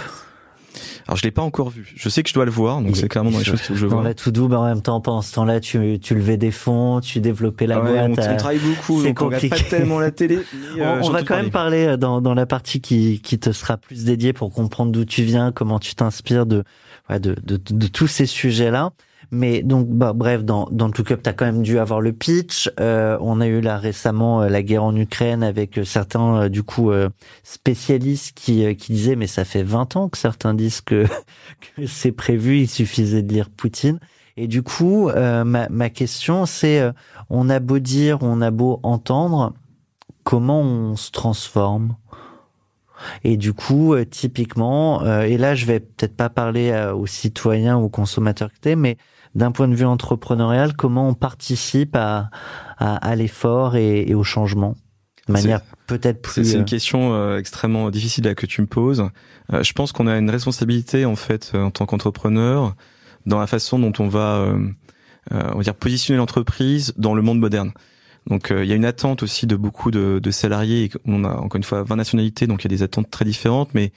Alors 1.07 1.17
je 1.17 1.23
l'ai 1.23 1.31
pas 1.31 1.43
encore 1.43 1.71
vu. 1.71 1.93
Je 1.97 2.09
sais 2.09 2.23
que 2.23 2.29
je 2.29 2.35
dois 2.35 2.45
le 2.45 2.51
voir, 2.51 2.81
donc 2.81 2.97
c'est 2.97 3.09
clairement 3.09 3.31
dans 3.31 3.39
les 3.39 3.45
choses 3.45 3.63
que 3.63 3.75
je 3.75 3.87
Dans 3.87 3.97
vois. 3.97 4.05
la 4.05 4.15
to 4.15 4.31
do, 4.31 4.49
mais 4.49 4.57
en 4.57 4.65
même 4.65 4.83
temps, 4.83 5.01
pendant 5.01 5.23
ce 5.23 5.33
temps-là, 5.35 5.61
tu, 5.61 5.99
tu 6.01 6.15
levais 6.15 6.37
des 6.37 6.51
fonds, 6.51 7.01
tu 7.01 7.21
développais 7.21 7.67
la 7.67 7.77
Ah 7.77 7.83
ouais, 7.83 8.01
on, 8.01 8.09
boîte. 8.11 8.27
on 8.29 8.33
euh, 8.33 8.37
travaille 8.37 8.59
beaucoup, 8.59 9.03
donc 9.03 9.21
on 9.23 9.27
regarde 9.27 9.43
pas 9.43 9.49
compliqué. 9.51 9.69
tellement 9.71 9.99
la 9.99 10.11
télé. 10.11 10.37
euh, 10.79 11.01
on, 11.03 11.07
on 11.07 11.11
va 11.11 11.23
quand 11.23 11.37
même 11.37 11.51
parler 11.51 11.87
euh, 11.87 11.97
dans, 11.97 12.21
dans 12.21 12.35
la 12.35 12.47
partie 12.47 12.81
qui, 12.81 13.21
qui 13.23 13.39
te 13.39 13.53
sera 13.53 13.77
plus 13.77 14.05
dédiée 14.05 14.33
pour 14.33 14.53
comprendre 14.53 14.91
d'où 14.93 15.05
tu 15.05 15.23
viens, 15.23 15.53
comment 15.53 15.79
tu 15.79 15.95
t'inspires 15.95 16.47
de, 16.47 16.65
ouais, 17.11 17.21
de, 17.21 17.35
de, 17.45 17.57
de, 17.57 17.75
de 17.75 17.87
tous 17.87 18.07
ces 18.07 18.27
sujets-là. 18.27 18.91
Mais 19.31 19.63
donc, 19.63 19.89
bah, 19.89 20.13
bref, 20.13 20.45
dans, 20.45 20.69
dans 20.71 20.87
le 20.87 20.93
Look 20.97 21.11
Up, 21.11 21.21
tu 21.23 21.31
as 21.31 21.33
quand 21.33 21.45
même 21.45 21.63
dû 21.63 21.79
avoir 21.79 22.01
le 22.01 22.13
pitch. 22.13 22.71
Euh, 22.81 23.17
on 23.21 23.41
a 23.41 23.47
eu 23.47 23.61
là 23.61 23.79
récemment 23.79 24.43
euh, 24.43 24.49
la 24.49 24.63
guerre 24.63 24.85
en 24.85 24.95
Ukraine 24.97 25.43
avec 25.43 25.79
euh, 25.79 25.85
certains, 25.85 26.43
euh, 26.43 26.49
du 26.49 26.63
coup, 26.63 26.93
spécialistes 27.43 28.37
qui, 28.37 28.75
qui 28.77 28.93
disaient, 28.93 29.17
mais 29.17 29.27
ça 29.27 29.45
fait 29.45 29.63
20 29.63 29.97
ans 29.97 30.09
que 30.09 30.19
certains 30.19 30.55
disent 30.55 30.81
que, 30.81 31.07
que 31.77 31.87
c'est 31.87 32.13
prévu, 32.13 32.61
il 32.61 32.69
suffisait 32.69 33.23
de 33.23 33.33
lire 33.33 33.51
Poutine. 33.51 33.99
Et 34.37 34.49
du 34.49 34.63
coup, 34.63 35.09
euh, 35.11 35.45
ma, 35.45 35.69
ma 35.69 35.91
question, 35.91 36.47
c'est, 36.47 36.81
euh, 36.81 36.93
on 37.31 37.49
a 37.49 37.61
beau 37.61 37.79
dire, 37.79 38.19
on 38.23 38.41
a 38.41 38.51
beau 38.51 38.81
entendre, 38.83 39.55
comment 40.25 40.61
on 40.61 40.97
se 40.97 41.11
transforme? 41.13 41.97
Et 43.23 43.37
du 43.37 43.53
coup, 43.53 43.95
euh, 43.95 44.05
typiquement, 44.05 45.05
et 45.23 45.37
là, 45.37 45.55
je 45.55 45.67
vais 45.67 45.81
peut-être 45.81 46.17
pas 46.17 46.31
parler 46.31 46.73
aux 46.95 47.07
citoyens 47.07 47.77
ou 47.77 47.85
aux 47.85 47.89
consommateurs 47.89 48.53
que 48.53 48.59
t'es, 48.61 48.77
mais 48.77 48.97
d'un 49.35 49.53
point 49.53 49.69
de 49.69 49.75
vue 49.75 49.85
entrepreneurial, 49.85 50.75
comment 50.75 51.09
on 51.09 51.15
participe 51.15 51.97
à, 51.97 52.31
à, 52.79 52.97
à 52.97 53.17
l'effort 53.17 53.77
et, 53.77 54.03
et 54.03 54.15
au 54.15 54.23
changement 54.23 54.77
de 55.27 55.33
manière 55.33 55.61
peut-être 55.87 56.23
plus. 56.23 56.45
C'est 56.45 56.57
euh, 56.57 56.61
une 56.61 56.65
question 56.65 57.15
euh, 57.15 57.39
extrêmement 57.39 57.91
difficile 57.91 58.25
là, 58.25 58.35
que 58.35 58.47
tu 58.47 58.61
me 58.61 58.67
poses. 58.67 59.09
Euh, 59.53 59.63
je 59.63 59.73
pense 59.73 59.93
qu'on 59.93 60.07
a 60.07 60.17
une 60.17 60.31
responsabilité 60.31 61.05
en 61.05 61.17
fait 61.17 61.53
euh, 61.55 61.65
en 61.65 61.71
tant 61.71 61.87
qu'entrepreneur 61.87 62.75
dans 63.27 63.41
la 63.41 63.47
façon 63.47 63.79
dont 63.79 63.93
on 63.99 64.09
va, 64.09 64.37
euh, 64.37 64.69
euh, 65.33 65.51
on 65.53 65.59
va 65.59 65.63
dire, 65.63 65.75
positionner 65.75 66.19
l'entreprise 66.19 66.93
dans 66.97 67.15
le 67.15 67.23
monde 67.23 67.39
moderne. 67.39 67.73
Donc 68.27 68.51
euh, 68.51 68.65
il 68.65 68.69
y 68.69 68.73
a 68.73 68.77
une 68.77 68.85
attente 68.85 69.23
aussi 69.23 69.47
de 69.47 69.57
beaucoup 69.57 69.91
de, 69.91 70.19
de 70.23 70.31
salariés. 70.31 70.91
On 71.07 71.25
a 71.25 71.31
encore 71.31 71.57
une 71.57 71.65
fois 71.65 71.83
20 71.83 71.97
nationalités, 71.97 72.47
donc 72.47 72.65
il 72.65 72.71
y 72.71 72.75
a 72.75 72.77
des 72.77 72.83
attentes 72.83 73.11
très 73.11 73.25
différentes, 73.25 73.75
mais 73.75 73.93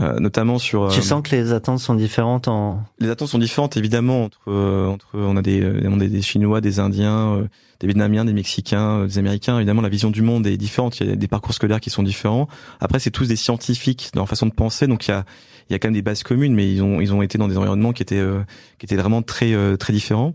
euh, 0.00 0.18
notamment 0.20 0.58
sur. 0.58 0.88
Tu 0.88 1.00
euh, 1.00 1.02
sens 1.02 1.22
que 1.22 1.34
les 1.34 1.52
attentes 1.52 1.80
sont 1.80 1.94
différentes 1.94 2.48
en. 2.48 2.82
les 2.98 3.10
attentes 3.10 3.28
sont 3.28 3.38
différentes 3.38 3.76
évidemment 3.76 4.24
entre 4.24 4.40
euh, 4.48 4.86
entre 4.86 5.06
on 5.14 5.36
a 5.36 5.42
des 5.42 5.60
euh, 5.60 5.88
on 5.88 6.00
a 6.00 6.06
des 6.06 6.22
chinois, 6.22 6.60
des 6.60 6.80
indiens, 6.80 7.36
euh, 7.36 7.48
des 7.80 7.86
vietnamiens, 7.86 8.24
des 8.24 8.32
mexicains, 8.32 9.06
des 9.06 9.18
américains. 9.18 9.56
Évidemment, 9.56 9.82
la 9.82 9.88
vision 9.88 10.10
du 10.10 10.22
monde 10.22 10.46
est 10.46 10.56
différente. 10.56 11.00
Il 11.00 11.08
y 11.08 11.12
a 11.12 11.16
des 11.16 11.28
parcours 11.28 11.54
scolaires 11.54 11.80
qui 11.80 11.90
sont 11.90 12.02
différents. 12.02 12.48
Après, 12.80 12.98
c'est 12.98 13.10
tous 13.10 13.28
des 13.28 13.36
scientifiques 13.36 14.10
dans 14.14 14.20
leur 14.20 14.28
façon 14.28 14.46
de 14.46 14.52
penser, 14.52 14.86
donc 14.86 15.06
il 15.08 15.10
y 15.10 15.14
a 15.14 15.24
il 15.68 15.72
y 15.72 15.76
a 15.76 15.78
quand 15.78 15.88
même 15.88 15.94
des 15.94 16.02
bases 16.02 16.22
communes, 16.22 16.54
mais 16.54 16.72
ils 16.72 16.82
ont 16.82 17.00
ils 17.00 17.12
ont 17.12 17.22
été 17.22 17.38
dans 17.38 17.48
des 17.48 17.56
environnements 17.56 17.92
qui 17.92 18.02
étaient 18.02 18.16
euh, 18.18 18.42
qui 18.78 18.86
étaient 18.86 18.96
vraiment 18.96 19.22
très 19.22 19.52
euh, 19.52 19.76
très 19.76 19.92
différents. 19.92 20.34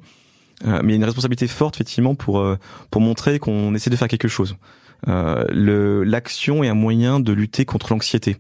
Euh, 0.66 0.80
mais 0.84 0.92
il 0.92 0.92
y 0.92 0.94
a 0.94 0.98
une 0.98 1.04
responsabilité 1.04 1.48
forte 1.48 1.76
effectivement 1.76 2.16
pour 2.16 2.40
euh, 2.40 2.58
pour 2.92 3.02
montrer 3.02 3.40
qu'on 3.40 3.74
essaie 3.74 3.90
de 3.90 3.96
faire 3.96 4.08
quelque 4.08 4.28
chose. 4.28 4.56
Euh, 5.08 5.44
le 5.50 6.04
l'action 6.04 6.64
est 6.64 6.70
un 6.70 6.76
moyen 6.76 7.20
de 7.20 7.34
lutter 7.34 7.66
contre 7.66 7.92
l'anxiété. 7.92 8.38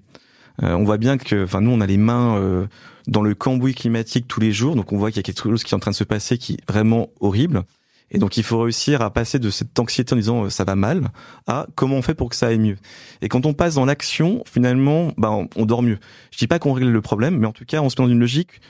Euh, 0.61 0.73
on 0.73 0.83
voit 0.83 0.97
bien 0.97 1.17
que, 1.17 1.43
enfin, 1.43 1.61
nous, 1.61 1.71
on 1.71 1.81
a 1.81 1.87
les 1.87 1.97
mains 1.97 2.37
euh, 2.37 2.67
dans 3.07 3.21
le 3.21 3.33
cambouis 3.33 3.73
climatique 3.73 4.27
tous 4.27 4.39
les 4.39 4.51
jours, 4.51 4.75
donc 4.75 4.91
on 4.91 4.97
voit 4.97 5.09
qu'il 5.09 5.17
y 5.17 5.19
a 5.19 5.23
quelque 5.23 5.41
chose 5.41 5.63
qui 5.63 5.73
est 5.73 5.75
en 5.75 5.79
train 5.79 5.91
de 5.91 5.95
se 5.95 6.03
passer 6.03 6.37
qui 6.37 6.53
est 6.53 6.71
vraiment 6.71 7.09
horrible. 7.19 7.63
Et 8.11 8.19
donc, 8.19 8.37
il 8.37 8.43
faut 8.43 8.59
réussir 8.59 9.01
à 9.01 9.11
passer 9.11 9.39
de 9.39 9.49
cette 9.49 9.79
anxiété 9.79 10.13
en 10.13 10.17
disant 10.17 10.43
euh, 10.43 10.49
ça 10.49 10.63
va 10.63 10.75
mal 10.75 11.09
à 11.47 11.65
comment 11.73 11.95
on 11.95 12.01
fait 12.03 12.13
pour 12.13 12.29
que 12.29 12.35
ça 12.35 12.47
aille 12.47 12.59
mieux. 12.59 12.77
Et 13.21 13.29
quand 13.29 13.45
on 13.47 13.53
passe 13.53 13.75
dans 13.75 13.85
l'action, 13.85 14.43
finalement, 14.45 15.13
bah, 15.17 15.31
on, 15.55 15.65
dort 15.65 15.81
mieux. 15.81 15.97
Je 16.29 16.37
dis 16.37 16.47
pas 16.47 16.59
qu'on 16.59 16.73
règle 16.73 16.89
le 16.89 17.01
problème, 17.01 17.37
mais 17.37 17.47
en 17.47 17.53
tout 17.53 17.65
cas, 17.65 17.81
on 17.81 17.89
se 17.89 17.99
met 17.99 18.05
dans 18.05 18.11
une 18.11 18.19
logique, 18.19 18.61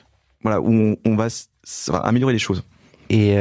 voilà, 0.44 0.62
où 0.62 0.96
on, 1.04 1.16
va, 1.16 1.28
améliorer 2.04 2.34
les 2.34 2.40
choses. 2.40 2.64
Et 3.10 3.36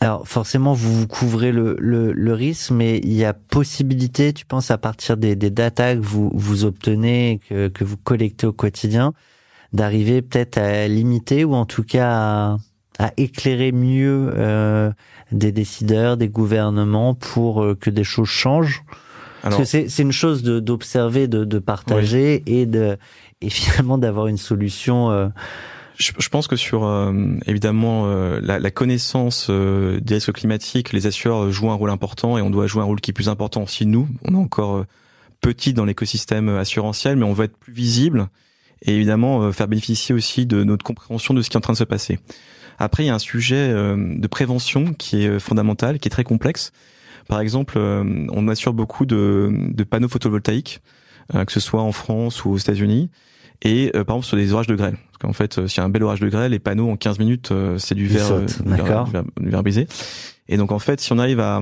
alors 0.00 0.26
forcément, 0.26 0.72
vous, 0.72 1.00
vous 1.00 1.06
couvrez 1.06 1.52
le, 1.52 1.76
le, 1.78 2.12
le 2.12 2.32
risque, 2.32 2.70
mais 2.70 2.98
il 3.04 3.12
y 3.12 3.24
a 3.24 3.34
possibilité, 3.34 4.32
tu 4.32 4.46
penses, 4.46 4.70
à 4.70 4.78
partir 4.78 5.16
des, 5.18 5.36
des 5.36 5.50
data 5.50 5.94
que 5.94 6.00
vous, 6.00 6.30
vous 6.32 6.64
obtenez, 6.64 7.40
que, 7.48 7.68
que 7.68 7.84
vous 7.84 7.98
collectez 7.98 8.46
au 8.46 8.52
quotidien, 8.52 9.12
d'arriver 9.74 10.22
peut-être 10.22 10.56
à 10.58 10.88
limiter 10.88 11.44
ou 11.44 11.54
en 11.54 11.66
tout 11.66 11.84
cas 11.84 12.08
à, 12.10 12.56
à 12.98 13.12
éclairer 13.18 13.72
mieux 13.72 14.32
euh, 14.36 14.90
des 15.32 15.52
décideurs, 15.52 16.16
des 16.16 16.28
gouvernements 16.28 17.14
pour 17.14 17.62
euh, 17.62 17.74
que 17.74 17.90
des 17.90 18.04
choses 18.04 18.28
changent? 18.28 18.82
Parce 19.42 19.54
Alors, 19.54 19.58
que 19.60 19.64
c'est 19.66 19.88
c'est 19.88 20.02
une 20.02 20.12
chose 20.12 20.42
d'observer, 20.42 21.28
de, 21.28 21.44
de 21.44 21.58
partager 21.58 22.42
et 22.46 22.66
de 22.66 22.96
et 23.42 23.50
finalement 23.50 23.98
d'avoir 23.98 24.28
une 24.28 24.38
solution. 24.38 25.10
euh, 25.10 25.28
je, 26.00 26.12
je 26.18 26.28
pense 26.30 26.48
que 26.48 26.56
sur 26.56 26.84
euh, 26.84 27.12
évidemment 27.46 28.04
euh, 28.06 28.40
la, 28.42 28.58
la 28.58 28.70
connaissance 28.70 29.48
euh, 29.50 30.00
des 30.00 30.14
risques 30.14 30.32
climatiques, 30.32 30.92
les 30.92 31.06
assureurs 31.06 31.52
jouent 31.52 31.70
un 31.70 31.74
rôle 31.74 31.90
important 31.90 32.38
et 32.38 32.42
on 32.42 32.50
doit 32.50 32.66
jouer 32.66 32.82
un 32.82 32.86
rôle 32.86 33.00
qui 33.00 33.10
est 33.10 33.14
plus 33.14 33.28
important 33.28 33.62
aussi 33.62 33.86
nous. 33.86 34.08
On 34.24 34.34
est 34.34 34.38
encore 34.38 34.76
euh, 34.78 34.86
petit 35.40 35.74
dans 35.74 35.84
l'écosystème 35.84 36.48
assurantiel, 36.48 37.16
mais 37.16 37.24
on 37.24 37.32
veut 37.32 37.44
être 37.44 37.56
plus 37.56 37.72
visible 37.72 38.28
et 38.82 38.94
évidemment 38.94 39.42
euh, 39.42 39.52
faire 39.52 39.68
bénéficier 39.68 40.14
aussi 40.14 40.46
de 40.46 40.64
notre 40.64 40.84
compréhension 40.84 41.34
de 41.34 41.42
ce 41.42 41.50
qui 41.50 41.56
est 41.56 41.58
en 41.58 41.62
train 41.62 41.74
de 41.74 41.78
se 41.78 41.84
passer. 41.84 42.18
Après, 42.78 43.04
il 43.04 43.06
y 43.06 43.10
a 43.10 43.14
un 43.14 43.18
sujet 43.18 43.68
euh, 43.70 44.18
de 44.18 44.26
prévention 44.26 44.94
qui 44.94 45.24
est 45.24 45.38
fondamental, 45.38 45.98
qui 45.98 46.08
est 46.08 46.10
très 46.10 46.24
complexe. 46.24 46.72
Par 47.28 47.40
exemple, 47.40 47.78
on 47.78 48.48
assure 48.48 48.72
beaucoup 48.72 49.06
de, 49.06 49.52
de 49.52 49.84
panneaux 49.84 50.08
photovoltaïques, 50.08 50.80
que 51.32 51.52
ce 51.52 51.60
soit 51.60 51.80
en 51.80 51.92
France 51.92 52.44
ou 52.44 52.50
aux 52.50 52.56
États-Unis, 52.56 53.08
et 53.62 53.90
euh, 53.94 54.04
par 54.04 54.16
exemple 54.16 54.26
sur 54.26 54.36
des 54.36 54.52
orages 54.52 54.66
de 54.66 54.74
grêle. 54.76 54.96
Parce 55.12 55.18
qu'en 55.18 55.32
fait, 55.32 55.58
euh, 55.58 55.66
s'il 55.68 55.78
y 55.78 55.80
a 55.80 55.84
un 55.84 55.88
bel 55.90 56.02
orage 56.02 56.20
de 56.20 56.28
grêle, 56.28 56.50
les 56.52 56.58
panneaux 56.58 56.90
en 56.90 56.96
15 56.96 57.18
minutes, 57.18 57.50
euh, 57.52 57.78
c'est 57.78 57.94
du 57.94 58.06
verre, 58.06 58.32
euh, 58.32 58.46
verre- 58.64 59.06
verre- 59.38 59.62
brisé. 59.62 59.86
Et 60.48 60.56
donc 60.56 60.72
en 60.72 60.78
fait, 60.78 61.00
si 61.00 61.12
on 61.12 61.18
arrive 61.18 61.40
à 61.40 61.60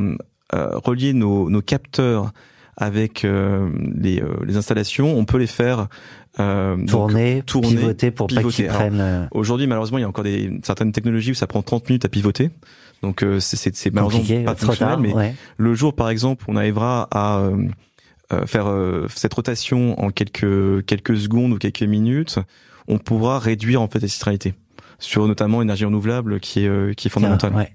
euh, 0.54 0.70
relier 0.84 1.12
nos, 1.12 1.50
nos 1.50 1.60
capteurs 1.62 2.32
avec 2.76 3.24
euh, 3.24 3.68
les, 3.96 4.20
euh, 4.22 4.28
les 4.46 4.56
installations, 4.56 5.18
on 5.18 5.24
peut 5.24 5.38
les 5.38 5.48
faire 5.48 5.88
euh, 6.38 6.76
donc, 6.76 6.86
tourner, 6.88 7.42
tourner, 7.44 7.68
pivoter 7.68 8.10
pour 8.12 8.28
pas 8.28 8.36
pivoter. 8.36 8.54
qu'ils 8.56 8.64
Alors, 8.66 8.78
prennent. 8.78 9.28
Aujourd'hui, 9.32 9.66
malheureusement, 9.66 9.98
il 9.98 10.02
y 10.02 10.04
a 10.04 10.08
encore 10.08 10.22
des 10.24 10.60
certaines 10.62 10.92
technologies 10.92 11.32
où 11.32 11.34
ça 11.34 11.48
prend 11.48 11.62
30 11.62 11.88
minutes 11.88 12.04
à 12.04 12.08
pivoter. 12.08 12.50
Donc 13.02 13.22
euh, 13.24 13.40
c'est 13.40 13.92
malheureusement 13.92 14.44
pas 14.44 14.54
fonctionnel, 14.54 14.94
tard. 14.94 15.00
mais 15.00 15.12
ouais. 15.12 15.34
le 15.56 15.74
jour, 15.74 15.94
par 15.94 16.08
exemple, 16.10 16.44
on 16.48 16.56
arrivera 16.56 17.08
à 17.10 17.42
faire 18.46 18.68
euh, 18.68 19.06
cette 19.14 19.34
rotation 19.34 19.98
en 20.00 20.10
quelques 20.10 20.84
quelques 20.86 21.16
secondes 21.16 21.52
ou 21.52 21.58
quelques 21.58 21.82
minutes, 21.82 22.38
on 22.86 22.98
pourra 22.98 23.38
réduire 23.38 23.80
en 23.82 23.88
fait 23.88 24.00
la 24.00 24.08
citralité 24.08 24.54
sur 24.98 25.26
notamment 25.26 25.60
l'énergie 25.60 25.84
renouvelable 25.84 26.40
qui 26.40 26.64
est 26.64 26.68
euh, 26.68 26.92
qui 26.92 27.08
est 27.08 27.10
fondamentale. 27.10 27.54
Ouais. 27.54 27.72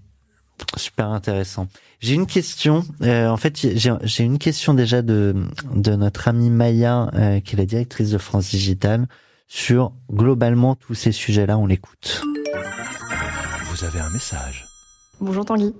Super 0.77 1.07
intéressant. 1.09 1.67
J'ai 1.99 2.13
une 2.13 2.27
question. 2.27 2.83
euh, 3.01 3.27
en 3.27 3.37
fait, 3.37 3.57
j'ai 3.57 3.93
j'ai 4.03 4.23
une 4.23 4.37
question 4.37 4.73
déjà 4.73 5.01
de 5.01 5.35
de 5.73 5.95
notre 5.95 6.27
amie 6.27 6.49
Maya, 6.49 7.09
euh, 7.15 7.39
qui 7.39 7.55
est 7.55 7.57
la 7.57 7.65
directrice 7.65 8.11
de 8.11 8.17
France 8.17 8.49
Digital, 8.49 9.07
sur 9.47 9.93
globalement 10.11 10.75
tous 10.75 10.93
ces 10.93 11.11
sujets-là. 11.11 11.57
On 11.57 11.65
l'écoute. 11.65 12.23
Vous 13.65 13.83
avez 13.83 13.99
un 13.99 14.09
message. 14.09 14.65
Bonjour 15.19 15.43
Tanguy. 15.43 15.73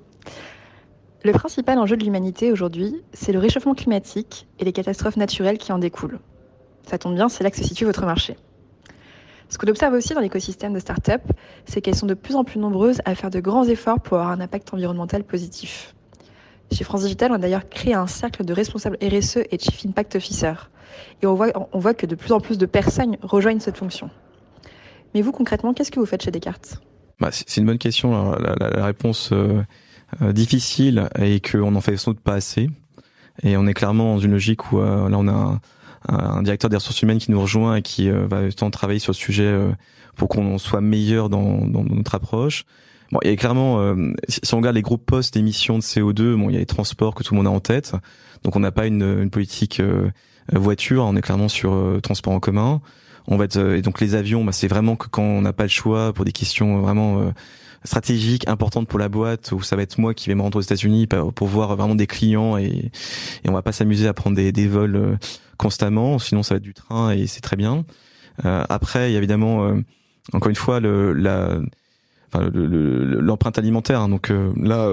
Le 1.24 1.32
principal 1.32 1.78
enjeu 1.80 1.96
de 1.96 2.04
l'humanité 2.04 2.52
aujourd'hui, 2.52 3.02
c'est 3.14 3.32
le 3.32 3.40
réchauffement 3.40 3.74
climatique 3.76 4.48
et 4.60 4.66
les 4.66 4.74
catastrophes 4.74 5.16
naturelles 5.16 5.58
qui 5.58 5.72
en 5.72 5.78
découlent. 5.80 6.20
Ça 6.86 6.98
tombe 6.98 7.16
bien, 7.16 7.30
c'est 7.30 7.44
là 7.46 7.52
que 7.52 7.56
se 7.58 7.64
situe 7.64 7.86
votre 7.86 8.06
marché. 8.06 8.36
Ce 9.48 9.58
qu'on 9.58 9.68
observe 9.68 9.94
aussi 9.94 10.14
dans 10.14 10.20
l'écosystème 10.20 10.74
de 10.74 10.80
start-up, 10.80 11.22
c'est 11.66 11.80
qu'elles 11.80 11.96
sont 11.96 12.08
de 12.08 12.14
plus 12.14 12.36
en 12.36 12.44
plus 12.44 12.60
nombreuses 12.60 13.00
à 13.06 13.16
faire 13.16 13.30
de 13.30 13.40
grands 13.40 13.64
efforts 13.64 14.02
pour 14.02 14.18
avoir 14.18 14.32
un 14.32 14.42
impact 14.42 14.74
environnemental 14.74 15.24
positif. 15.24 15.96
Chez 16.74 16.84
France 16.84 17.04
Digital, 17.04 17.32
on 17.32 17.36
a 17.36 17.38
d'ailleurs 17.38 17.70
créé 17.70 17.94
un 17.94 18.08
cercle 18.08 18.44
de 18.44 18.52
responsables 18.54 18.98
RSE 19.02 19.38
et 19.50 19.60
Chief 19.60 19.86
Impact 19.86 20.16
Officer. 20.16 20.54
Et 21.22 21.28
on 21.28 21.36
voit, 21.36 21.94
que 21.94 22.06
de 22.06 22.16
plus 22.16 22.32
en 22.34 22.40
plus 22.40 22.58
de 22.58 22.66
personnes 22.66 23.16
rejoignent 23.22 23.60
cette 23.60 23.78
fonction. 23.78 24.10
Mais 25.14 25.22
vous, 25.22 25.32
concrètement, 25.32 25.74
qu'est-ce 25.74 25.92
que 25.92 26.00
vous 26.00 26.06
faites 26.06 26.24
chez 26.24 26.32
Descartes? 26.32 26.82
Bah, 27.20 27.30
c'est 27.32 27.58
une 27.58 27.66
bonne 27.68 27.78
question. 27.78 28.32
La, 28.32 28.56
la- 28.60 28.86
réponse 28.86 29.30
euh, 29.32 29.62
difficile 30.22 31.10
est 31.16 31.52
qu'on 31.52 31.76
en 31.76 31.82
fait 31.82 31.98
sans 31.98 32.12
doute 32.12 32.22
pas 32.22 32.36
assez. 32.36 32.70
Et 33.42 33.58
on 33.58 33.66
est 33.66 33.74
clairement 33.74 34.14
dans 34.14 34.20
une 34.20 34.32
logique 34.32 34.72
où 34.72 34.80
euh, 34.80 35.10
là 35.10 35.18
on 35.18 35.28
a 35.28 35.32
un, 35.32 35.60
un 36.08 36.44
directeur 36.44 36.70
des 36.70 36.76
ressources 36.76 37.02
humaines 37.02 37.18
qui 37.18 37.32
nous 37.32 37.42
rejoint 37.42 37.78
et 37.78 37.82
qui 37.82 38.10
euh, 38.10 38.28
va 38.28 38.46
justement 38.46 38.70
travailler 38.70 39.00
sur 39.00 39.16
ce 39.16 39.22
sujet 39.22 39.46
euh, 39.46 39.72
pour 40.16 40.30
qu'on 40.30 40.58
soit 40.58 40.82
meilleur 40.82 41.30
dans, 41.30 41.66
dans 41.66 41.84
notre 41.84 42.16
approche. 42.16 42.66
Bon, 43.12 43.20
a 43.24 43.36
clairement, 43.36 43.80
euh, 43.80 44.14
si 44.28 44.54
on 44.54 44.58
regarde 44.58 44.76
les 44.76 44.82
groupes 44.82 45.06
postes 45.06 45.36
d'émissions 45.36 45.78
de 45.78 45.84
CO2, 45.84 46.36
bon, 46.36 46.50
il 46.50 46.54
y 46.54 46.56
a 46.56 46.60
les 46.60 46.66
transports 46.66 47.14
que 47.14 47.24
tout 47.24 47.34
le 47.34 47.38
monde 47.38 47.48
a 47.48 47.52
en 47.52 47.60
tête. 47.60 47.94
Donc 48.44 48.56
on 48.56 48.60
n'a 48.60 48.72
pas 48.72 48.88
une, 48.88 49.04
une 49.04 49.30
politique 49.30 49.80
euh, 49.80 50.10
voiture, 50.52 51.04
on 51.04 51.16
est 51.16 51.22
clairement 51.22 51.48
sur 51.48 51.74
euh, 51.74 52.00
transport 52.02 52.34
en 52.34 52.40
commun. 52.40 52.82
On 53.28 53.38
va 53.38 53.46
être, 53.46 53.58
euh, 53.58 53.78
et 53.78 53.82
donc 53.82 54.02
les 54.02 54.16
avions, 54.16 54.44
bah, 54.44 54.52
c'est 54.52 54.68
vraiment 54.68 54.96
que 54.96 55.08
quand 55.08 55.24
on 55.24 55.42
n'a 55.42 55.54
pas 55.54 55.64
le 55.64 55.70
choix 55.70 56.14
pour 56.14 56.26
des 56.26 56.32
questions 56.32 56.82
vraiment 56.82 57.20
euh, 57.20 57.32
stratégiques, 57.86 58.48
importantes 58.48 58.88
pour 58.88 59.00
la 59.00 59.10
boîte, 59.10 59.52
où 59.52 59.62
ça 59.62 59.76
va 59.76 59.82
être 59.82 59.98
moi 59.98 60.14
qui 60.14 60.30
vais 60.30 60.36
me 60.36 60.42
rendre 60.42 60.58
aux 60.58 60.62
États-Unis 60.62 61.08
pour 61.08 61.48
voir 61.48 61.76
vraiment 61.76 61.96
des 61.96 62.08
clients 62.08 62.58
et, 62.58 62.92
et 63.44 63.50
on 63.50 63.54
va 63.54 63.62
pas 63.62 63.72
s'amuser 63.72 64.08
à 64.08 64.14
prendre 64.14 64.36
des, 64.36 64.52
des 64.52 64.68
vols 64.68 64.96
euh, 64.96 65.16
constamment, 65.58 66.20
sinon 66.20 66.44
ça 66.44 66.56
va 66.56 66.58
être 66.58 66.64
du 66.64 66.74
train 66.74 67.12
et 67.12 67.28
c'est 67.28 67.42
très 67.42 67.56
bien. 67.56 67.86
Euh, 68.46 68.64
après, 68.70 69.14
évidemment, 69.14 69.66
euh, 69.66 69.82
encore 70.34 70.50
une 70.50 70.56
fois, 70.56 70.80
le, 70.80 71.14
la, 71.14 71.60
l'empreinte 72.42 73.58
alimentaire. 73.58 74.02
hein. 74.02 74.10
Donc 74.10 74.32
euh, 74.32 74.52
là, 74.58 74.92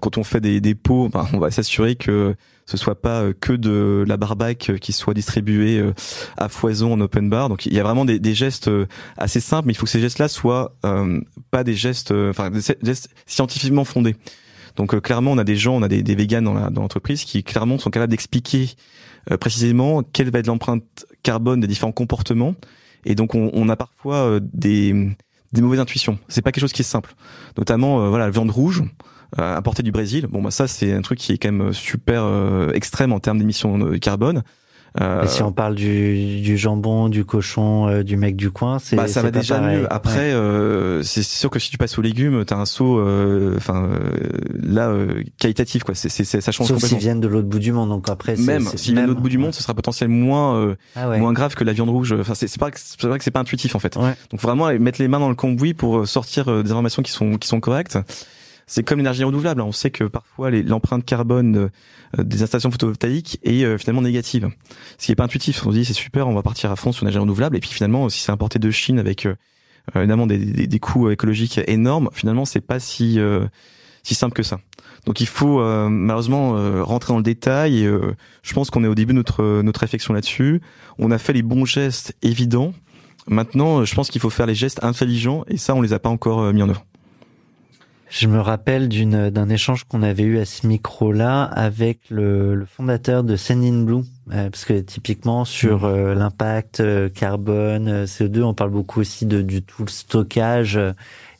quand 0.00 0.18
on 0.18 0.24
fait 0.24 0.40
des, 0.40 0.60
des 0.60 0.74
pots, 0.74 1.08
ben, 1.08 1.26
on 1.32 1.38
va 1.38 1.50
s'assurer 1.50 1.96
que 1.96 2.34
ce 2.64 2.76
soit 2.76 3.00
pas 3.00 3.22
euh, 3.22 3.32
que 3.38 3.52
de 3.52 4.04
la 4.06 4.16
barbac 4.16 4.70
euh, 4.70 4.78
qui 4.78 4.92
soit 4.92 5.14
distribuée 5.14 5.78
euh, 5.78 5.92
à 6.36 6.48
foison 6.48 6.92
en 6.92 7.00
open 7.00 7.28
bar. 7.28 7.48
Donc 7.48 7.66
il 7.66 7.74
y 7.74 7.80
a 7.80 7.82
vraiment 7.82 8.04
des, 8.04 8.18
des 8.18 8.34
gestes 8.34 8.70
assez 9.16 9.40
simples, 9.40 9.66
mais 9.66 9.72
il 9.72 9.76
faut 9.76 9.84
que 9.84 9.90
ces 9.90 10.00
gestes-là 10.00 10.28
soient 10.28 10.76
euh, 10.84 11.20
pas 11.50 11.64
des 11.64 11.74
gestes, 11.74 12.12
enfin 12.12 12.50
des 12.50 12.60
gestes 12.82 13.08
scientifiquement 13.26 13.84
fondés. 13.84 14.16
Donc 14.76 14.98
clairement, 15.00 15.32
on 15.32 15.38
a 15.38 15.44
des 15.44 15.56
gens, 15.56 15.74
on 15.74 15.82
a 15.82 15.88
des, 15.88 16.02
des 16.02 16.14
véganes 16.14 16.44
dans 16.44 16.82
l'entreprise 16.82 17.24
qui 17.24 17.42
clairement 17.42 17.78
sont 17.78 17.90
capables 17.90 18.10
d'expliquer 18.10 18.70
euh, 19.30 19.36
précisément 19.36 20.02
quelle 20.02 20.30
va 20.30 20.38
être 20.38 20.46
l'empreinte 20.46 21.06
carbone 21.22 21.60
des 21.60 21.66
différents 21.66 21.92
comportements. 21.92 22.54
Et 23.04 23.14
donc 23.14 23.34
on, 23.34 23.50
on 23.52 23.68
a 23.68 23.76
parfois 23.76 24.38
des 24.40 25.10
des 25.52 25.62
mauvaises 25.62 25.80
intuitions. 25.80 26.18
C'est 26.28 26.42
pas 26.42 26.52
quelque 26.52 26.62
chose 26.62 26.72
qui 26.72 26.82
est 26.82 26.84
simple. 26.84 27.14
Notamment, 27.58 28.02
euh, 28.02 28.08
voilà, 28.08 28.26
la 28.26 28.30
viande 28.30 28.50
rouge 28.50 28.82
euh, 29.38 29.56
importée 29.56 29.82
du 29.82 29.92
Brésil. 29.92 30.26
Bon, 30.30 30.42
bah 30.42 30.50
ça, 30.50 30.66
c'est 30.66 30.92
un 30.92 31.02
truc 31.02 31.18
qui 31.18 31.32
est 31.32 31.38
quand 31.38 31.52
même 31.52 31.72
super 31.72 32.24
euh, 32.24 32.70
extrême 32.72 33.12
en 33.12 33.20
termes 33.20 33.38
d'émissions 33.38 33.78
de 33.78 33.96
carbone. 33.96 34.42
Euh, 35.00 35.26
si 35.26 35.42
on 35.42 35.52
parle 35.52 35.74
du, 35.74 36.40
du 36.42 36.58
jambon, 36.58 37.08
du 37.08 37.24
cochon, 37.24 37.88
euh, 37.88 38.02
du 38.02 38.16
mec 38.16 38.36
du 38.36 38.50
coin, 38.50 38.78
c'est 38.78 38.96
bah, 38.96 39.08
ça 39.08 39.22
va 39.22 39.30
déjà 39.30 39.60
mieux. 39.60 39.86
Après, 39.90 40.32
euh, 40.32 41.02
c'est 41.02 41.22
sûr 41.22 41.48
que 41.50 41.58
si 41.58 41.70
tu 41.70 41.78
passes 41.78 41.98
aux 41.98 42.02
légumes, 42.02 42.44
t'as 42.44 42.56
un 42.56 42.66
saut, 42.66 43.00
enfin 43.56 43.90
là 44.54 44.94
qualitatif 45.38 45.84
quoi. 45.84 45.94
C'est 45.94 46.10
ça 46.10 46.40
change 46.52 46.68
Sauf 46.68 46.76
complètement. 46.76 46.88
s'ils 46.88 46.98
viennent 46.98 47.20
de 47.20 47.28
l'autre 47.28 47.48
bout 47.48 47.58
du 47.58 47.72
monde. 47.72 47.88
Donc 47.88 48.08
après, 48.08 48.36
même 48.36 48.66
s'ils 48.76 48.94
viennent 48.94 49.06
de 49.06 49.10
l'autre 49.10 49.22
bout 49.22 49.28
du 49.28 49.38
monde, 49.38 49.54
ce 49.54 49.62
sera 49.62 49.74
potentiellement 49.74 50.12
moins 50.12 50.76
ah 50.94 51.16
moins 51.18 51.32
grave 51.32 51.54
que 51.54 51.64
la 51.64 51.72
viande 51.72 51.90
rouge. 51.90 52.14
Enfin, 52.18 52.34
c'est 52.34 52.58
pas 52.58 52.70
c'est 52.74 53.02
vrai 53.04 53.18
que 53.18 53.24
c'est 53.24 53.30
pas 53.30 53.40
intuitif 53.40 53.74
en 53.74 53.78
fait. 53.78 53.94
Donc 53.94 54.40
vraiment 54.40 54.72
mettre 54.78 55.00
les 55.00 55.08
mains 55.08 55.20
dans 55.20 55.30
le 55.30 55.34
cambouis 55.34 55.74
pour 55.74 56.06
sortir 56.06 56.62
des 56.62 56.70
informations 56.70 57.02
qui 57.02 57.12
sont 57.12 57.36
qui 57.38 57.48
sont 57.48 57.60
correctes 57.60 57.98
c'est 58.66 58.82
comme 58.82 58.98
l'énergie 58.98 59.24
renouvelable. 59.24 59.60
Hein. 59.60 59.66
On 59.66 59.72
sait 59.72 59.90
que 59.90 60.04
parfois 60.04 60.50
l'empreinte 60.50 61.04
carbone 61.04 61.70
euh, 62.18 62.22
des 62.22 62.42
installations 62.42 62.70
photovoltaïques 62.70 63.38
est 63.42 63.64
euh, 63.64 63.78
finalement 63.78 64.02
négative. 64.02 64.50
Ce 64.98 65.06
qui 65.06 65.12
est 65.12 65.16
pas 65.16 65.24
intuitif. 65.24 65.66
On 65.66 65.70
se 65.70 65.76
dit 65.76 65.84
c'est 65.84 65.92
super, 65.92 66.28
on 66.28 66.34
va 66.34 66.42
partir 66.42 66.70
à 66.70 66.76
fond 66.76 66.92
sur 66.92 67.04
l'énergie 67.04 67.18
renouvelable. 67.18 67.56
Et 67.56 67.60
puis 67.60 67.70
finalement, 67.70 68.08
si 68.08 68.20
c'est 68.20 68.32
importé 68.32 68.58
de 68.58 68.70
Chine 68.70 68.98
avec 68.98 69.26
euh, 69.26 69.34
évidemment 69.94 70.26
des, 70.26 70.78
coûts 70.80 71.10
écologiques 71.10 71.60
énormes, 71.66 72.08
finalement 72.12 72.44
c'est 72.44 72.60
pas 72.60 72.78
si 72.78 73.18
si 74.04 74.14
simple 74.14 74.34
que 74.34 74.44
ça. 74.44 74.60
Donc 75.06 75.20
il 75.20 75.26
faut 75.26 75.58
malheureusement 75.88 76.84
rentrer 76.84 77.12
dans 77.12 77.16
le 77.16 77.24
détail. 77.24 77.90
Je 78.42 78.54
pense 78.54 78.70
qu'on 78.70 78.84
est 78.84 78.88
au 78.88 78.94
début 78.94 79.12
de 79.12 79.18
notre 79.18 79.60
notre 79.62 79.80
réflexion 79.80 80.14
là-dessus. 80.14 80.60
On 80.98 81.10
a 81.10 81.18
fait 81.18 81.32
les 81.32 81.42
bons 81.42 81.64
gestes 81.64 82.14
évidents. 82.22 82.72
Maintenant, 83.26 83.84
je 83.84 83.92
pense 83.96 84.08
qu'il 84.08 84.20
faut 84.20 84.30
faire 84.30 84.46
les 84.46 84.54
gestes 84.54 84.84
intelligents 84.84 85.44
et 85.48 85.56
ça, 85.56 85.74
on 85.74 85.82
les 85.82 85.92
a 85.92 85.98
pas 85.98 86.10
encore 86.10 86.52
mis 86.52 86.62
en 86.62 86.68
œuvre. 86.68 86.86
Je 88.12 88.26
me 88.26 88.40
rappelle 88.40 88.90
d'une 88.90 89.30
d'un 89.30 89.48
échange 89.48 89.84
qu'on 89.84 90.02
avait 90.02 90.24
eu 90.24 90.38
à 90.38 90.44
ce 90.44 90.66
micro-là 90.66 91.44
avec 91.44 92.10
le, 92.10 92.54
le, 92.54 92.66
fondateur 92.66 93.24
de 93.24 93.36
Sending 93.36 93.86
Blue, 93.86 94.02
euh, 94.32 94.50
parce 94.50 94.66
que 94.66 94.78
typiquement 94.80 95.46
sur 95.46 95.84
mmh. 95.84 95.84
euh, 95.86 96.14
l'impact 96.14 96.80
euh, 96.80 97.08
carbone, 97.08 98.04
CO2, 98.04 98.42
on 98.42 98.52
parle 98.52 98.70
beaucoup 98.70 99.00
aussi 99.00 99.24
de 99.24 99.40
du 99.40 99.62
tout 99.62 99.84
le 99.84 99.90
stockage 99.90 100.78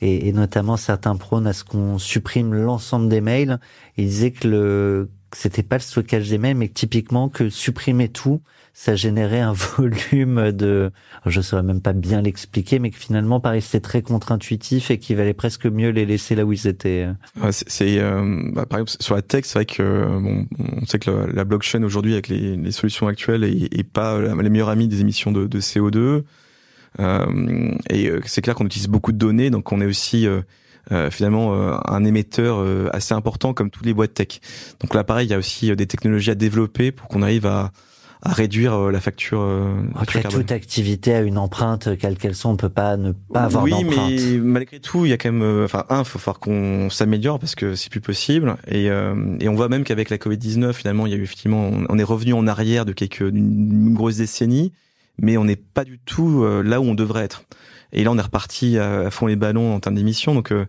et, 0.01 0.29
et 0.29 0.33
notamment 0.33 0.79
certains 0.79 1.15
prônent 1.17 1.47
à 1.47 1.53
ce 1.53 1.63
qu'on 1.63 1.99
supprime 1.99 2.55
l'ensemble 2.55 3.11
des 3.11 3.21
mails. 3.21 3.61
il 3.99 4.07
disait 4.07 4.31
que 4.31 4.49
le 4.49 5.11
c'était 5.35 5.63
pas 5.63 5.77
le 5.77 5.83
stockage 5.83 6.31
des 6.31 6.39
mails, 6.39 6.57
mais 6.57 6.69
que 6.69 6.75
typiquement 6.75 7.29
que 7.29 7.51
supprimer 7.51 8.09
tout, 8.09 8.41
ça 8.75 8.97
générait 8.97 9.41
un 9.41 9.53
volume 9.77 10.53
de, 10.53 10.91
je 11.27 11.41
saurais 11.41 11.63
même 11.63 11.81
pas 11.81 11.93
bien 11.93 12.23
l'expliquer, 12.23 12.79
mais 12.79 12.91
que 12.91 12.97
finalement 12.97 13.41
paraissait 13.41 13.81
très 13.81 14.03
contre-intuitif 14.03 14.91
et 14.91 14.99
qu'il 14.99 15.17
valait 15.17 15.35
presque 15.35 15.67
mieux 15.67 15.91
les 15.91 16.07
laisser 16.07 16.35
là 16.35 16.45
où 16.45 16.53
ils 16.53 16.67
étaient. 16.67 17.09
c'est, 17.51 17.99
euh, 17.99 18.51
bah, 18.53 18.67
par 18.67 18.81
exemple 18.81 19.03
sur 19.03 19.15
la 19.15 19.23
tech, 19.23 19.45
c'est 19.45 19.59
vrai 19.59 19.67
que 19.67 20.07
bon, 20.19 20.47
on 20.59 20.87
sait 20.87 20.99
que 20.99 21.11
la, 21.11 21.45
blockchain 21.45 21.83
aujourd'hui 21.83 22.13
avec 22.13 22.29
les, 22.29 22.73
solutions 22.73 23.09
actuelles 23.09 23.45
est, 23.45 23.83
pas 23.83 24.19
les 24.19 24.51
meilleurs 24.51 24.69
amis 24.69 24.89
des 24.89 25.01
émissions 25.01 25.33
de, 25.33 25.47
de 25.47 25.61
CO2. 25.61 26.23
Euh, 27.01 27.75
et 27.89 28.09
euh, 28.09 28.21
c'est 28.25 28.43
clair 28.43 28.55
qu'on 28.55 28.67
utilise 28.67 28.89
beaucoup 28.89 29.13
de 29.13 29.19
données, 29.19 29.51
donc 29.51 29.73
on 29.73 29.81
est 29.81 29.87
aussi 29.87 30.27
euh, 30.27 30.43
euh 30.91 31.11
finalement 31.11 31.53
un 31.89 32.05
émetteur 32.05 32.65
assez 32.93 33.15
important 33.15 33.55
comme 33.55 33.71
tous 33.71 33.85
les 33.85 33.95
boîtes 33.95 34.15
tech. 34.15 34.41
Donc 34.81 34.95
là, 34.95 35.05
pareil, 35.05 35.29
il 35.29 35.31
y 35.31 35.35
a 35.35 35.39
aussi 35.39 35.75
des 35.77 35.87
technologies 35.87 36.31
à 36.31 36.35
développer 36.35 36.91
pour 36.91 37.09
qu'on 37.09 37.23
arrive 37.23 37.47
à 37.47 37.71
à 38.23 38.33
réduire 38.33 38.75
euh, 38.75 38.93
la 38.93 39.01
facture. 39.01 39.41
Euh, 39.41 39.75
Après, 39.97 40.23
toute 40.23 40.53
activité 40.53 41.15
a 41.15 41.21
une 41.21 41.39
empreinte, 41.39 41.97
quelle 41.99 42.17
qu'elle 42.17 42.37
soit, 42.37 42.51
on 42.51 42.57
peut 42.57 42.69
pas 42.69 42.97
ne 42.97 43.13
pas 43.13 43.43
avoir 43.43 43.67
d'empreinte. 43.67 44.11
Oui, 44.11 44.35
mais 44.35 44.39
malgré 44.39 44.79
tout, 44.79 45.05
il 45.05 45.11
y 45.11 45.13
a 45.13 45.19
quand 45.19 45.33
même, 45.33 45.43
euh, 45.43 45.65
enfin, 45.65 45.85
un, 45.89 46.05
faut 46.05 46.21
falloir 46.21 46.39
qu'on 46.39 46.89
s'améliore 46.89 47.41
parce 47.41 47.57
que 47.57 47.75
c'est 47.75 47.91
plus 47.91 48.01
possible. 48.01 48.57
Et, 48.69 48.87
et 48.87 49.49
on 49.49 49.55
voit 49.55 49.69
même 49.69 49.85
qu'avec 49.85 50.09
la 50.11 50.19
Covid 50.19 50.39
19, 50.39 50.77
finalement, 50.77 51.07
il 51.07 51.13
y 51.13 51.15
a 51.15 51.19
eu 51.19 51.25
effectivement, 51.25 51.71
on 51.89 51.99
est 51.99 52.05
revenu 52.05 52.33
en 52.33 52.47
arrière 52.47 52.85
de 52.85 52.93
quelques 52.93 53.29
d'une 53.29 53.95
grosse 53.95 54.17
décennie, 54.17 54.73
mais 55.19 55.37
on 55.37 55.45
n'est 55.45 55.57
pas 55.57 55.85
du 55.85 55.99
tout 55.99 56.45
là 56.63 56.81
où 56.81 56.85
on 56.85 56.95
devrait 56.95 57.25
être. 57.25 57.45
Et 57.93 58.05
là, 58.05 58.11
on 58.11 58.19
est 58.19 58.23
reparti 58.23 58.79
à, 58.79 59.11
fond 59.11 59.27
les 59.27 59.37
ballons 59.37 59.75
en 59.75 59.81
termes 59.81 59.97
d'émissions, 59.97 60.35
donc. 60.35 60.53
Euh, 60.53 60.67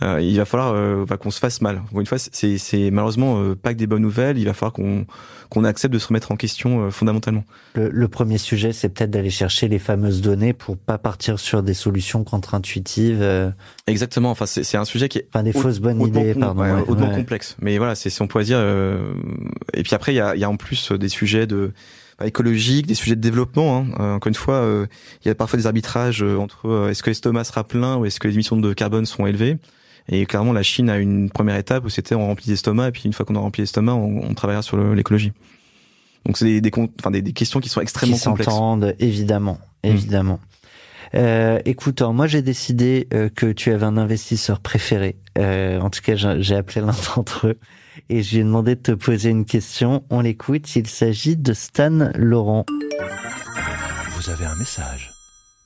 il 0.00 0.36
va 0.36 0.44
falloir 0.44 0.72
euh, 0.74 1.04
qu'on 1.04 1.30
se 1.30 1.38
fasse 1.38 1.60
mal. 1.60 1.82
Une 1.94 2.06
fois, 2.06 2.18
c'est, 2.18 2.90
malheureusement 2.90 3.42
euh, 3.42 3.54
pas 3.54 3.74
que 3.74 3.78
des 3.78 3.86
bonnes 3.86 4.02
nouvelles. 4.02 4.38
Il 4.38 4.46
va 4.46 4.54
falloir 4.54 4.72
qu'on 4.72 5.06
qu'on 5.50 5.64
accepte 5.64 5.92
de 5.92 5.98
se 5.98 6.08
remettre 6.08 6.32
en 6.32 6.36
question 6.36 6.90
fondamentalement. 6.90 7.44
Le, 7.74 7.90
le, 7.90 8.08
premier 8.08 8.38
sujet, 8.38 8.72
c'est 8.72 8.88
peut-être 8.88 9.10
d'aller 9.10 9.28
chercher 9.28 9.68
les 9.68 9.78
fameuses 9.78 10.22
données 10.22 10.54
pour 10.54 10.78
pas 10.78 10.96
partir 10.96 11.38
sur 11.38 11.62
des 11.62 11.74
solutions 11.74 12.24
contre-intuitives. 12.24 13.22
Exactement. 13.86 14.30
Enfin, 14.30 14.46
c'est, 14.46 14.78
un 14.78 14.86
sujet 14.86 15.10
qui 15.10 15.18
est 15.18 15.26
enfin 15.28 15.42
des 15.42 15.52
fausses 15.52 15.78
bonnes 15.78 16.00
idées, 16.00 16.34
pardon, 16.34 16.62
ouais, 16.62 17.14
complexe. 17.14 17.56
Mais 17.60 17.76
voilà, 17.76 17.94
c'est, 17.94 18.08
si 18.08 18.22
on 18.22 18.28
pourrait 18.28 18.44
dire. 18.44 18.60
et 19.74 19.82
puis 19.82 19.94
après, 19.94 20.14
il 20.14 20.16
y 20.16 20.20
a, 20.20 20.34
y 20.36 20.44
a 20.44 20.48
en 20.48 20.56
plus 20.56 20.90
des 20.92 21.10
sujets 21.10 21.46
de 21.46 21.72
écologiques, 22.24 22.86
des 22.86 22.94
sujets 22.94 23.16
de 23.16 23.20
développement. 23.20 23.84
Hein. 23.98 24.14
encore 24.14 24.28
une 24.28 24.34
fois, 24.34 24.66
il 25.22 25.28
y 25.28 25.30
a 25.30 25.34
parfois 25.34 25.58
des 25.58 25.66
arbitrages 25.66 26.22
entre 26.22 26.88
est-ce 26.88 27.02
que 27.02 27.10
l'estomac 27.10 27.44
sera 27.44 27.62
plein 27.62 27.98
ou 27.98 28.06
est-ce 28.06 28.20
que 28.20 28.26
les 28.28 28.32
émissions 28.32 28.56
de 28.56 28.72
carbone 28.72 29.04
sont 29.04 29.26
élevées. 29.26 29.58
Et 30.08 30.26
clairement, 30.26 30.52
la 30.52 30.62
Chine 30.62 30.90
a 30.90 30.98
une 30.98 31.30
première 31.30 31.56
étape 31.56 31.84
où 31.84 31.88
c'était 31.88 32.14
on 32.14 32.26
remplit 32.26 32.50
l'estomac, 32.50 32.88
et 32.88 32.92
puis 32.92 33.02
une 33.04 33.12
fois 33.12 33.24
qu'on 33.24 33.36
a 33.36 33.40
rempli 33.40 33.62
l'estomac, 33.62 33.94
on, 33.94 34.22
on 34.22 34.34
travaillera 34.34 34.62
sur 34.62 34.76
l'écologie. 34.76 35.32
Donc 36.26 36.36
c'est 36.36 36.44
des, 36.44 36.60
des, 36.60 36.70
enfin, 37.00 37.10
des, 37.10 37.22
des, 37.22 37.32
questions 37.32 37.60
qui 37.60 37.68
sont 37.68 37.80
extrêmement 37.80 38.16
qui 38.16 38.24
complexes. 38.24 38.50
s'entendent, 38.50 38.94
évidemment, 38.98 39.58
mmh. 39.84 39.88
évidemment. 39.88 40.40
Euh, 41.14 41.60
écoute, 41.66 42.00
moi 42.00 42.26
j'ai 42.26 42.40
décidé 42.42 43.06
euh, 43.12 43.28
que 43.28 43.52
tu 43.52 43.70
avais 43.72 43.84
un 43.84 43.96
investisseur 43.96 44.60
préféré. 44.60 45.16
Euh, 45.38 45.80
en 45.80 45.90
tout 45.90 46.00
cas, 46.02 46.14
j'ai 46.16 46.54
appelé 46.54 46.80
l'un 46.80 46.94
d'entre 47.16 47.48
eux 47.48 47.58
et 48.08 48.22
je 48.22 48.34
lui 48.34 48.40
ai 48.40 48.44
demandé 48.44 48.74
de 48.76 48.80
te 48.80 48.92
poser 48.92 49.30
une 49.30 49.44
question. 49.44 50.04
On 50.10 50.20
l'écoute. 50.20 50.74
Il 50.76 50.86
s'agit 50.86 51.36
de 51.36 51.52
Stan 51.52 52.10
Laurent. 52.14 52.64
Vous 54.16 54.30
avez 54.30 54.46
un 54.46 54.54
message. 54.56 55.12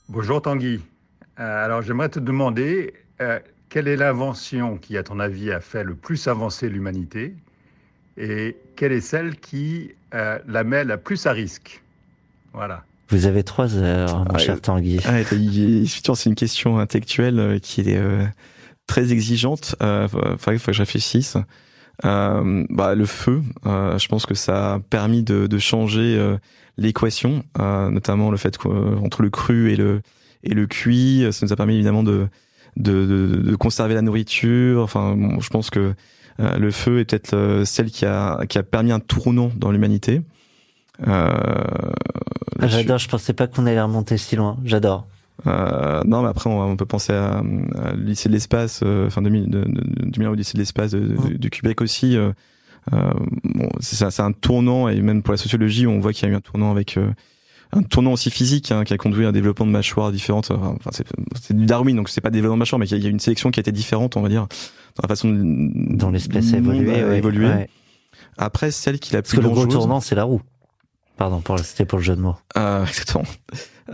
Bonjour 0.09 0.41
Tanguy. 0.41 0.81
Euh, 1.39 1.65
alors 1.65 1.81
j'aimerais 1.81 2.09
te 2.09 2.19
demander 2.19 2.93
euh, 3.21 3.39
quelle 3.69 3.87
est 3.87 3.97
l'invention 3.97 4.77
qui, 4.77 4.97
à 4.97 5.03
ton 5.03 5.19
avis, 5.19 5.51
a 5.51 5.59
fait 5.59 5.83
le 5.83 5.95
plus 5.95 6.27
avancer 6.27 6.69
l'humanité 6.69 7.35
et 8.17 8.55
quelle 8.75 8.91
est 8.91 9.01
celle 9.01 9.35
qui 9.37 9.91
euh, 10.13 10.39
la 10.47 10.63
met 10.63 10.83
la 10.83 10.97
plus 10.97 11.25
à 11.25 11.31
risque? 11.31 11.81
Voilà. 12.53 12.83
Vous 13.09 13.25
avez 13.25 13.43
trois 13.43 13.75
heures, 13.75 14.25
mon 14.31 14.37
cher 14.37 14.59
Tanguy. 14.59 14.99
Ah, 15.05 15.23
c'est 15.23 16.25
une 16.29 16.35
question 16.35 16.79
intellectuelle 16.79 17.39
euh, 17.39 17.59
qui 17.59 17.81
est 17.81 17.97
euh, 17.97 18.25
très 18.85 19.11
exigeante. 19.11 19.75
Euh, 19.81 20.07
il 20.47 20.59
faut 20.59 20.71
que 20.71 20.73
je 20.73 20.81
réfléchisse. 20.81 21.37
Euh, 22.05 22.65
bah, 22.69 22.95
le 22.95 23.05
feu, 23.05 23.41
euh, 23.65 23.97
je 23.97 24.07
pense 24.07 24.25
que 24.25 24.35
ça 24.35 24.75
a 24.75 24.79
permis 24.79 25.23
de, 25.23 25.47
de 25.47 25.57
changer 25.57 26.37
l'équation, 26.77 27.43
notamment 27.57 28.29
le 28.31 28.37
fait 28.37 28.57
qu'entre 28.57 29.21
le 29.21 29.29
cru 29.29 29.71
et 29.71 29.75
le 29.75 30.01
et 30.43 30.53
le 30.53 30.67
cuit, 30.67 31.25
ça 31.31 31.45
nous 31.45 31.51
a 31.51 31.55
permis 31.55 31.73
évidemment 31.73 32.03
de 32.03 32.27
de, 32.77 33.05
de, 33.05 33.41
de, 33.41 33.55
conserver 33.55 33.93
la 33.95 34.01
nourriture. 34.01 34.81
Enfin, 34.81 35.15
bon, 35.15 35.39
je 35.39 35.49
pense 35.49 35.69
que 35.69 35.93
euh, 36.39 36.57
le 36.57 36.71
feu 36.71 36.99
est 36.99 37.05
peut-être 37.05 37.33
euh, 37.33 37.65
celle 37.65 37.89
qui 37.89 38.05
a, 38.05 38.45
qui 38.47 38.57
a 38.57 38.63
permis 38.63 38.91
un 38.91 38.99
tournant 38.99 39.51
dans 39.55 39.71
l'humanité. 39.71 40.21
Euh, 41.07 41.33
ah, 42.59 42.67
J'adore, 42.67 42.97
je 42.97 43.07
pensais 43.07 43.33
pas 43.33 43.47
qu'on 43.47 43.65
allait 43.65 43.81
remonter 43.81 44.17
si 44.17 44.35
loin. 44.35 44.57
J'adore. 44.63 45.07
Euh, 45.45 46.01
non, 46.05 46.23
mais 46.23 46.29
après, 46.29 46.49
on, 46.49 46.61
on 46.61 46.75
peut 46.75 46.85
penser 46.85 47.13
à, 47.13 47.39
à 47.39 47.93
lycée 47.95 48.29
de 48.29 48.33
l'espace, 48.33 48.81
euh, 48.83 49.07
enfin, 49.07 49.21
2000, 49.21 49.49
de, 49.49 49.65
de, 49.65 50.27
au 50.27 50.33
lycée 50.33 50.53
de 50.53 50.59
l'espace 50.59 50.91
de, 50.91 50.99
mmh. 50.99 51.37
du 51.37 51.49
Québec 51.49 51.81
aussi. 51.81 52.17
Euh, 52.17 52.31
bon, 53.43 53.69
c'est 53.79 54.19
un 54.19 54.31
tournant, 54.31 54.87
et 54.87 54.99
même 55.01 55.21
pour 55.21 55.33
la 55.33 55.37
sociologie, 55.37 55.85
on 55.85 55.99
voit 55.99 56.13
qu'il 56.13 56.27
y 56.27 56.31
a 56.31 56.33
eu 56.33 56.37
un 56.37 56.41
tournant 56.41 56.71
avec 56.71 56.97
un 57.73 57.83
tournant 57.83 58.13
aussi 58.13 58.31
physique 58.31 58.71
hein, 58.71 58.83
qui 58.83 58.93
a 58.93 58.97
conduit 58.97 59.25
à 59.25 59.29
un 59.29 59.31
développement 59.31 59.65
de 59.65 59.71
mâchoires 59.71 60.11
différentes. 60.11 60.51
Enfin, 60.51 60.91
c'est 61.41 61.55
du 61.55 61.65
Darwin, 61.65 61.95
donc 61.95 62.09
c'est 62.09 62.21
pas 62.21 62.29
développement 62.29 62.55
de 62.55 62.59
mâchoire, 62.59 62.79
mais 62.79 62.87
il 62.87 63.03
y, 63.03 63.07
a 63.07 63.09
une 63.09 63.19
sélection 63.19 63.51
qui 63.51 63.59
a 63.59 63.61
été 63.61 63.71
différente, 63.71 64.15
on 64.15 64.21
va 64.21 64.29
dire, 64.29 64.47
dans 64.95 65.03
la 65.03 65.07
façon 65.07 65.29
dont 65.33 66.09
l'espèce 66.09 66.53
a 66.53 66.57
évolué. 66.57 67.67
Après, 68.37 68.71
celle 68.71 68.99
qui 68.99 69.13
la 69.13 69.21
plus 69.21 69.35
Parce 69.35 69.43
que 69.43 69.49
le 69.49 69.53
gros 69.53 69.65
tournant, 69.65 69.99
c'est 69.99 70.15
la 70.15 70.23
roue. 70.23 70.41
Pardon, 71.17 71.41
c'était 71.63 71.85
pour 71.85 71.97
le 71.97 72.03
jeu 72.03 72.15
de 72.15 72.21
mots. 72.21 72.35
Euh, 72.57 72.85
exactement. 72.87 73.25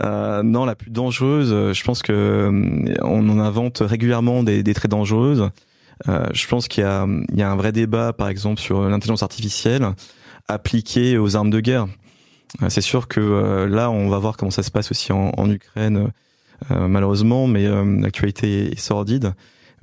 Euh, 0.02 0.42
non, 0.42 0.64
la 0.64 0.74
plus 0.74 0.90
dangereuse, 0.90 1.50
euh, 1.52 1.72
je 1.72 1.84
pense 1.84 2.02
que 2.02 2.12
euh, 2.12 2.94
on 3.02 3.28
en 3.28 3.38
invente 3.38 3.78
régulièrement 3.80 4.42
des, 4.42 4.62
des 4.62 4.74
très 4.74 4.88
dangereuses. 4.88 5.50
Euh, 6.08 6.26
je 6.34 6.46
pense 6.48 6.68
qu'il 6.68 6.82
y 6.82 6.86
a, 6.86 7.06
il 7.32 7.38
y 7.38 7.42
a 7.42 7.50
un 7.50 7.56
vrai 7.56 7.72
débat, 7.72 8.12
par 8.12 8.28
exemple, 8.28 8.60
sur 8.60 8.82
l'intelligence 8.82 9.22
artificielle 9.22 9.86
appliquée 10.48 11.16
aux 11.16 11.36
armes 11.36 11.50
de 11.50 11.60
guerre. 11.60 11.86
Euh, 12.62 12.68
c'est 12.68 12.80
sûr 12.80 13.08
que 13.08 13.20
euh, 13.20 13.66
là, 13.66 13.90
on 13.90 14.08
va 14.08 14.18
voir 14.18 14.36
comment 14.36 14.50
ça 14.50 14.62
se 14.62 14.70
passe 14.70 14.90
aussi 14.90 15.12
en, 15.12 15.32
en 15.36 15.50
Ukraine, 15.50 16.10
euh, 16.70 16.88
malheureusement, 16.88 17.46
mais 17.46 17.68
l'actualité 18.00 18.72
est 18.72 18.78
sordide. 18.78 19.34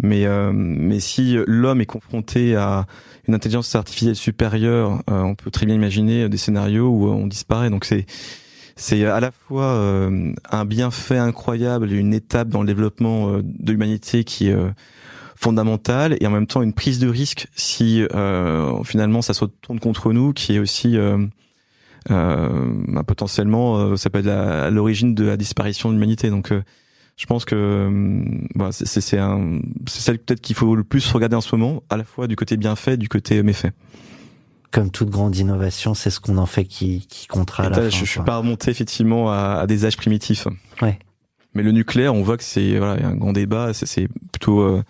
Mais, 0.03 0.25
mais 0.51 0.99
si 0.99 1.37
l'homme 1.45 1.79
est 1.79 1.85
confronté 1.85 2.55
à 2.55 2.87
une 3.27 3.35
intelligence 3.35 3.75
artificielle 3.75 4.15
supérieure, 4.15 5.03
on 5.05 5.35
peut 5.35 5.51
très 5.51 5.67
bien 5.67 5.75
imaginer 5.75 6.27
des 6.27 6.37
scénarios 6.37 6.87
où 6.87 7.07
on 7.07 7.27
disparaît. 7.27 7.69
Donc 7.69 7.85
c'est 7.85 8.07
c'est 8.75 9.05
à 9.05 9.19
la 9.19 9.29
fois 9.29 9.73
un 10.49 10.65
bienfait 10.65 11.19
incroyable, 11.19 11.91
une 11.91 12.15
étape 12.15 12.47
dans 12.47 12.61
le 12.61 12.67
développement 12.67 13.37
de 13.43 13.71
l'humanité 13.71 14.23
qui 14.23 14.47
est 14.47 14.57
fondamentale, 15.35 16.17
et 16.19 16.25
en 16.25 16.31
même 16.31 16.47
temps 16.47 16.63
une 16.63 16.73
prise 16.73 16.97
de 16.97 17.07
risque 17.07 17.47
si 17.55 18.03
finalement 18.83 19.21
ça 19.21 19.35
se 19.35 19.41
retourne 19.41 19.79
contre 19.79 20.13
nous, 20.13 20.33
qui 20.33 20.55
est 20.55 20.59
aussi 20.59 20.97
bah, 22.09 23.03
potentiellement 23.05 23.95
ça 23.97 24.09
peut 24.09 24.19
être 24.19 24.27
à 24.27 24.69
l'origine 24.69 25.13
de 25.15 25.25
la 25.25 25.37
disparition 25.37 25.89
de 25.89 25.93
l'humanité. 25.93 26.29
Donc 26.29 26.51
je 27.17 27.25
pense 27.25 27.45
que 27.45 28.23
bah, 28.55 28.69
c'est 28.71 28.85
c'est 28.85 29.01
celle 29.87 30.19
peut-être 30.19 30.41
qu'il 30.41 30.55
faut 30.55 30.75
le 30.75 30.83
plus 30.83 31.11
regarder 31.11 31.35
en 31.35 31.41
ce 31.41 31.55
moment, 31.55 31.83
à 31.89 31.97
la 31.97 32.03
fois 32.03 32.27
du 32.27 32.35
côté 32.35 32.57
bienfait, 32.57 32.97
du 32.97 33.09
côté 33.09 33.41
méfait 33.43 33.71
comme 34.71 34.89
toute 34.89 35.09
grande 35.09 35.35
innovation, 35.35 35.93
c'est 35.93 36.09
ce 36.09 36.19
qu'on 36.19 36.37
en 36.37 36.45
fait 36.45 36.65
qui, 36.65 37.05
qui 37.07 37.27
comptera 37.27 37.63
à 37.63 37.69
la 37.69 37.75
fin. 37.75 37.89
Je, 37.89 37.97
je 37.97 38.05
suis 38.05 38.21
pas 38.21 38.37
remonté 38.37 38.71
effectivement 38.71 39.29
à, 39.29 39.59
à, 39.61 39.67
des 39.67 39.85
âges 39.85 39.97
primitifs. 39.97 40.47
Ouais. 40.81 40.97
Mais 41.53 41.63
le 41.63 41.71
nucléaire, 41.71 42.13
on 42.15 42.23
voit 42.23 42.37
que 42.37 42.43
c'est 42.43 42.77
voilà, 42.77 43.05
un 43.05 43.15
grand 43.15 43.33
débat. 43.33 43.73
C'est 43.73 44.07
plutôt, 44.31 44.61
euh, 44.61 44.81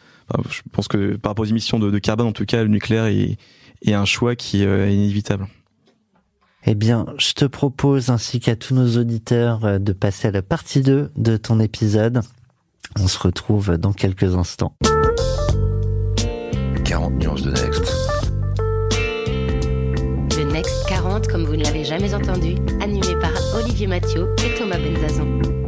je 0.49 0.61
pense 0.71 0.87
que 0.87 1.15
par 1.15 1.31
rapport 1.31 1.43
aux 1.43 1.49
émissions 1.49 1.79
de, 1.79 1.89
de, 1.89 1.99
carbone, 1.99 2.27
en 2.27 2.31
tout 2.31 2.45
cas, 2.45 2.61
le 2.61 2.69
nucléaire 2.69 3.05
est, 3.05 3.37
est 3.83 3.93
un 3.93 4.05
choix 4.05 4.35
qui 4.35 4.63
euh, 4.63 4.87
est 4.87 4.93
inévitable. 4.93 5.47
Eh 6.65 6.75
bien, 6.75 7.07
je 7.17 7.33
te 7.33 7.45
propose, 7.45 8.09
ainsi 8.09 8.39
qu'à 8.39 8.55
tous 8.55 8.75
nos 8.75 8.97
auditeurs, 8.97 9.65
euh, 9.65 9.79
de 9.79 9.93
passer 9.93 10.27
à 10.27 10.31
la 10.31 10.41
partie 10.41 10.81
2 10.81 11.11
de 11.15 11.37
ton 11.37 11.59
épisode. 11.59 12.21
On 12.99 13.07
se 13.07 13.17
retrouve 13.19 13.77
dans 13.77 13.93
quelques 13.93 14.35
instants. 14.35 14.75
40 16.85 17.13
nuances 17.13 17.41
de 17.43 17.51
Next. 17.51 17.93
Next 20.51 20.85
40 20.89 21.27
comme 21.29 21.45
vous 21.45 21.55
ne 21.55 21.63
l'avez 21.63 21.85
jamais 21.85 22.13
entendu, 22.13 22.55
animé 22.81 23.15
par 23.21 23.31
Olivier 23.55 23.87
Mathieu 23.87 24.35
et 24.45 24.53
Thomas 24.55 24.77
Benzazon. 24.77 25.60